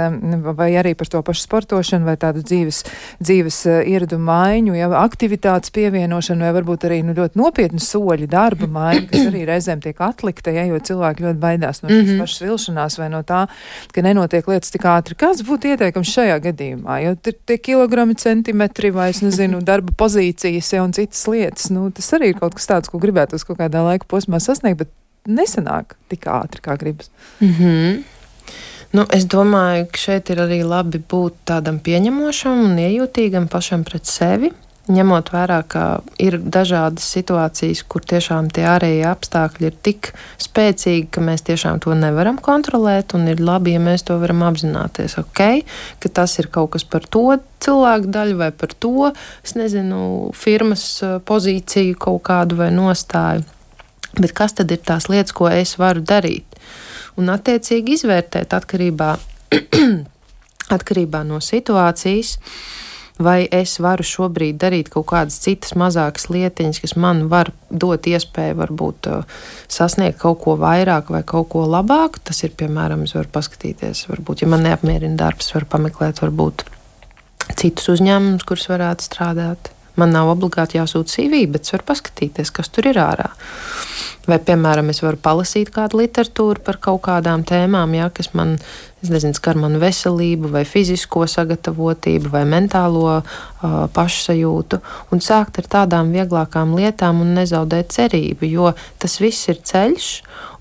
vai 0.59 0.71
arī 0.81 0.95
par 0.99 1.11
to 1.11 1.23
pašu 1.25 1.47
sportošanu, 1.47 2.09
vai 2.09 2.17
tādu 2.21 2.45
dzīves, 2.45 2.83
dzīves 3.23 3.61
eh, 3.71 3.81
ieradumu 3.95 4.29
maiņu, 4.29 4.77
ja, 4.79 4.91
aktivitātes 5.05 5.73
pievienošanu, 5.75 6.45
vai 6.45 6.53
varbūt 6.59 6.89
arī, 6.89 7.01
nu, 7.07 7.17
ļoti 7.17 7.24
nopietni 7.39 7.81
soļi, 7.81 8.29
darba 8.31 8.69
maiņa, 8.71 9.05
kas 9.11 9.27
arī 9.31 9.45
reizēm 9.49 9.81
tiek 9.81 10.01
atlikta, 10.05 10.53
ja, 10.55 10.67
jo 10.69 10.79
cilvēki 10.79 11.25
ļoti 11.25 11.41
baidās 11.41 11.83
no 11.83 11.89
šīs 11.89 12.03
mm 12.03 12.11
-hmm. 12.11 12.21
pašas 12.21 12.45
vilšanās 12.45 12.99
vai 13.01 13.09
no 13.13 13.23
tā, 13.27 13.47
ka 13.93 14.05
nenotiek 14.05 14.49
lietas 14.49 14.71
tik 14.71 14.85
ātri. 14.85 15.17
Kāds 15.19 15.45
būtu 15.47 15.73
ieteikums 15.73 16.13
šajā 16.13 16.39
gadījumā? 16.49 16.99
Jo 17.05 17.15
tie 17.17 17.59
kilogrami, 17.59 18.15
centimetri 18.15 18.91
vai, 18.91 19.11
es 19.11 19.23
nezinu, 19.23 19.61
darba 19.65 19.93
pozīcijas 19.97 20.73
ja, 20.73 20.83
un 20.83 20.93
citas 20.93 21.27
lietas, 21.27 21.71
nu, 21.71 21.91
tas 21.91 22.13
arī 22.13 22.35
ir 22.35 22.41
kaut 22.41 22.55
kas 22.55 22.67
tāds, 22.67 22.91
ko 22.93 22.99
gribētu 22.99 23.35
uz 23.35 23.45
kaut 23.45 23.59
kādā 23.59 23.85
laika 23.85 24.07
posmā 24.09 24.41
sasniegt, 24.41 24.79
bet 24.79 24.89
nesanāk 25.29 25.97
tik 26.09 26.27
ātri, 26.27 26.61
kā 26.61 26.77
gribas. 26.77 27.11
Mm 27.41 27.55
-hmm. 27.59 28.03
Nu, 28.95 29.03
es 29.11 29.25
domāju, 29.27 29.89
ka 29.91 29.99
šeit 29.99 30.31
ir 30.31 30.37
arī 30.37 30.61
labi 30.63 30.99
būt 30.99 31.33
tādam 31.45 31.81
pieņemošam 31.83 32.61
un 32.65 32.77
iejūtīgam 32.79 33.49
pašam 33.51 33.83
pret 33.85 34.07
sevi 34.07 34.53
ņemot 34.91 35.31
vērā, 35.33 35.63
ka 35.69 35.85
ir 36.21 36.37
dažādas 36.39 37.07
situācijas, 37.15 37.83
kur 37.89 38.05
tiešām 38.05 38.51
tie 38.53 38.67
ārējie 38.69 39.07
apstākļi 39.09 39.69
ir 39.71 39.79
tik 39.87 40.11
spēcīgi, 40.43 41.09
ka 41.15 41.25
mēs 41.25 41.47
tiešām 41.47 41.81
to 41.85 41.97
nevaram 41.97 42.37
kontrolēt, 42.37 43.15
un 43.17 43.31
ir 43.33 43.41
labi, 43.41 43.75
ja 43.77 43.81
mēs 43.81 44.05
to 44.05 44.19
varam 44.21 44.45
apzināties, 44.45 45.17
ok, 45.23 45.43
ka 46.05 46.13
tas 46.21 46.37
ir 46.43 46.51
kaut 46.53 46.75
kas 46.77 46.85
par 46.85 47.09
to 47.09 47.39
cilvēku 47.65 48.13
daļu 48.13 48.39
vai 48.43 48.51
par 48.53 48.77
to, 48.77 49.11
es 49.45 49.57
nezinu, 49.57 50.31
firmas 50.37 50.85
eh, 51.03 51.19
pozīciju 51.25 51.97
kaut 52.01 52.25
kādu 52.29 52.61
vai 52.61 52.71
nostāju. 52.75 53.47
Bet 54.15 54.31
kas 54.37 54.55
tad 54.55 54.71
ir 54.71 54.83
tās 54.85 55.09
lietas, 55.11 55.35
ko 55.35 55.49
es 55.51 55.75
varu 55.81 56.05
darīt? 56.05 56.47
Un 57.19 57.33
attiecīgi 57.33 57.97
izvērtēt 57.97 58.55
atkarībā, 58.55 59.15
atkarībā 60.77 61.25
no 61.27 61.41
situācijas. 61.43 62.37
Vai 63.19 63.45
es 63.55 63.77
varu 63.79 64.03
šobrīd 64.07 64.59
darīt 64.59 64.91
kaut 64.91 65.07
kādas 65.13 65.37
citas 65.43 65.77
mazākas 65.79 66.27
lietiņas, 66.33 66.81
kas 66.83 66.97
man 66.99 67.27
var 67.31 67.53
dot 67.71 68.09
iespēju 68.11 68.59
varbūt 68.59 69.11
uh, 69.11 69.45
sasniegt 69.71 70.19
kaut 70.23 70.41
ko 70.43 70.57
vairāk 70.59 71.13
vai 71.15 71.23
kaut 71.27 71.53
ko 71.53 71.63
labāku. 71.71 72.23
Tas 72.27 72.43
ir, 72.43 72.55
piemēram, 72.59 73.07
es 73.07 73.15
varu 73.15 73.31
paskatīties, 73.35 74.07
varbūt, 74.11 74.43
ja 74.43 74.51
man 74.51 74.67
neapmierina 74.67 75.19
darbs, 75.21 75.53
varu 75.55 75.71
pameklēt 75.77 76.25
varbūt 76.25 76.67
citus 77.55 77.93
uzņēmumus, 77.95 78.47
kurus 78.49 78.69
varētu 78.73 79.07
strādāt. 79.07 79.71
Man 79.95 80.11
nav 80.11 80.33
obligāti 80.33 80.81
jāsūta 80.81 81.13
CV, 81.13 81.45
bet 81.55 81.69
es 81.69 81.75
varu 81.77 81.87
paskatīties, 81.87 82.51
kas 82.51 82.71
tur 82.75 82.89
ir 82.91 82.99
ārā. 82.99 83.29
Vai, 84.27 84.41
piemēram, 84.43 84.89
es 84.91 85.05
varu 85.05 85.21
palasīt 85.23 85.71
kādu 85.71 86.01
literatūru 86.01 86.65
par 86.67 86.81
kaut 86.83 87.05
kādām 87.07 87.45
tēmām, 87.47 87.95
ja, 87.95 88.09
kas 88.11 88.33
man 88.35 88.57
nezinu, 89.13 89.37
skar 89.37 89.59
manu 89.61 89.81
veselību, 89.83 90.51
vai 90.55 90.65
fizisko 90.69 91.27
sagatavotību, 91.31 92.31
vai 92.33 92.45
mentālo 92.49 93.05
uh, 93.19 93.25
pašsajūtu, 93.95 94.81
un 95.13 95.23
sākt 95.25 95.61
ar 95.63 95.69
tādām 95.77 96.13
vieglākām 96.15 96.75
lietām 96.79 97.23
un 97.25 97.35
nezaudēt 97.39 97.93
cerību, 97.95 98.49
jo 98.51 98.73
tas 99.03 99.19
viss 99.23 99.51
ir 99.53 99.61
ceļš. 99.65 100.11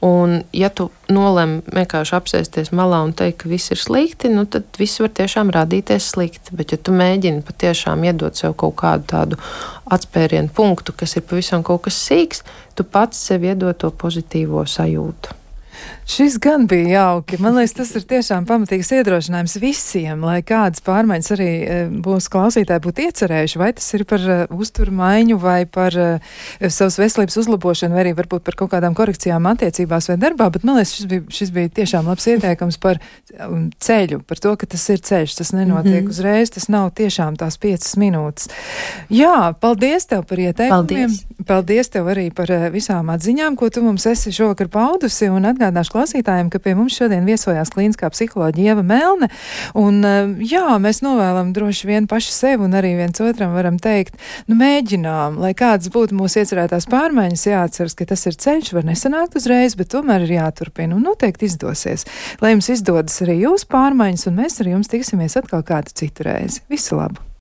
Un, 0.03 0.41
ja 0.51 0.67
tu 0.67 0.89
nolem 1.13 1.61
vienkārši 1.71 2.15
apsēsties 2.17 2.73
malā 2.75 2.99
un 3.05 3.13
teikt, 3.15 3.37
ka 3.43 3.51
viss 3.51 3.71
ir 3.71 3.79
slikti, 3.79 4.27
nu, 4.33 4.43
tad 4.43 4.67
viss 4.75 4.99
var 4.99 5.13
tiešām 5.15 5.53
rādīties 5.55 6.09
slikti. 6.15 6.55
Bet, 6.59 6.73
ja 6.75 6.79
tu 6.81 6.91
mēģini 6.91 7.45
patiešām 7.47 8.03
iedot 8.09 8.35
sev 8.35 8.57
kaut 8.59 8.75
kādu 8.81 9.07
tādu 9.13 9.39
atspērienu 9.95 10.51
punktu, 10.55 10.95
kas 10.97 11.15
ir 11.15 11.23
pavisam 11.29 11.63
kaut 11.63 11.85
kas 11.87 12.01
sīks, 12.09 12.43
tu 12.75 12.83
pats 12.83 13.23
sev 13.29 13.47
iedod 13.47 13.79
to 13.79 13.93
pozitīvo 13.95 14.65
sajūtu. 14.67 15.39
Šis 16.05 16.35
gan 16.39 16.67
bija 16.67 16.87
jauki. 16.89 17.37
Man 17.41 17.55
liekas, 17.55 17.73
tas 17.77 17.93
ir 17.95 18.03
tiešām 18.07 18.45
pamatīgs 18.47 18.91
iedrošinājums 18.97 19.55
visiem, 19.61 20.23
lai 20.27 20.41
kādas 20.43 20.83
pārmaiņas 20.83 21.31
arī 21.35 21.47
e, 21.47 21.77
būs 22.03 22.27
klausītāji 22.33 22.83
būtu 22.83 23.05
iecerējuši, 23.07 23.59
vai 23.61 23.69
tas 23.77 23.87
ir 23.95 24.03
par 24.09 24.25
uh, 24.27 24.41
uzturu 24.51 24.91
maiņu, 24.99 25.37
vai 25.39 25.63
par 25.69 25.95
uh, 25.95 26.33
savas 26.67 26.99
veselības 26.99 27.39
uzlabošanu, 27.39 27.95
vai 27.95 28.03
arī 28.03 28.13
varbūt 28.17 28.43
par 28.43 28.57
kaut 28.59 28.73
kādām 28.73 28.97
korekcijām 28.97 29.47
attiecībās 29.53 30.09
vai 30.11 30.17
darbā, 30.19 30.49
bet 30.53 30.67
man 30.67 30.81
liekas, 30.81 30.91
šis 30.97 31.07
bija, 31.13 31.23
šis 31.39 31.53
bija 31.55 31.71
tiešām 31.79 32.11
labs 32.11 32.27
ieteikums 32.33 32.79
par 32.83 32.99
um, 33.47 33.69
ceļu, 33.79 34.19
par 34.27 34.43
to, 34.43 34.53
ka 34.59 34.69
tas 34.75 34.83
ir 34.91 35.03
ceļš, 35.07 35.37
tas 35.39 35.53
nenotiek 35.55 36.01
mm 36.01 36.07
-hmm. 36.07 36.11
uzreiz, 36.11 36.51
tas 36.51 36.67
nav 36.67 36.91
tiešām 36.99 37.39
tās 37.39 37.57
piecas 37.57 37.95
minūtes. 37.95 38.51
Jā, 39.09 39.53
paldies 39.59 40.05
tev 40.11 40.27
par 40.27 40.39
ieteikumiem. 40.39 40.69
Paldies. 40.73 41.23
Paldies 41.47 41.89
tev 41.89 42.07
arī 42.11 42.29
par 42.35 42.51
visām 42.71 43.09
atziņām, 43.09 43.55
ko 43.55 43.69
tu 43.69 43.83
mums 43.83 44.05
esi 44.05 44.31
šovakar 44.31 44.67
paudusi 44.71 45.29
un 45.29 45.45
atgādināšu 45.45 45.92
klausītājiem, 45.93 46.49
ka 46.53 46.61
pie 46.63 46.75
mums 46.77 46.97
šodien 46.97 47.25
viesojās 47.27 47.71
klīniskā 47.73 48.09
psiholoģija 48.13 48.73
Ieva 48.73 48.83
Melne. 48.85 49.29
Un, 49.79 50.01
eh, 50.05 50.33
jā, 50.49 50.65
mēs 50.83 51.03
novēlam 51.05 51.53
droši 51.55 51.89
vien 51.89 52.07
paši 52.09 52.33
sev 52.35 52.65
un 52.65 52.75
arī 52.77 52.95
viens 52.99 53.23
otram 53.23 53.53
varam 53.55 53.79
teikt, 53.79 54.19
nu 54.47 54.57
mēģinām, 54.59 55.39
lai 55.39 55.53
kādas 55.53 55.91
būtu 55.93 56.17
mūsu 56.17 56.43
iecerētās 56.43 56.89
pārmaiņas, 56.91 57.47
jāatceras, 57.53 57.97
ka 57.97 58.09
tas 58.09 58.25
ir 58.29 58.39
ceļš, 58.45 58.73
var 58.73 58.87
nesanākt 58.89 59.37
uzreiz, 59.39 59.77
bet 59.79 59.93
tomēr 59.93 60.27
ir 60.27 60.37
jāturpina 60.39 60.97
un 60.97 61.05
noteikti 61.07 61.47
izdosies. 61.49 62.07
Lai 62.41 62.55
jums 62.55 62.71
izdodas 62.73 63.21
arī 63.25 63.39
jūsu 63.45 63.69
pārmaiņas, 63.71 64.27
un 64.31 64.41
mēs 64.41 64.59
ar 64.63 64.73
jums 64.75 64.91
tiksimies 64.91 65.37
atkal 65.39 65.63
kādu 65.63 65.93
citu 65.93 66.27
reizi. 66.27 66.65
Visu 66.71 66.99
labu! 66.99 67.23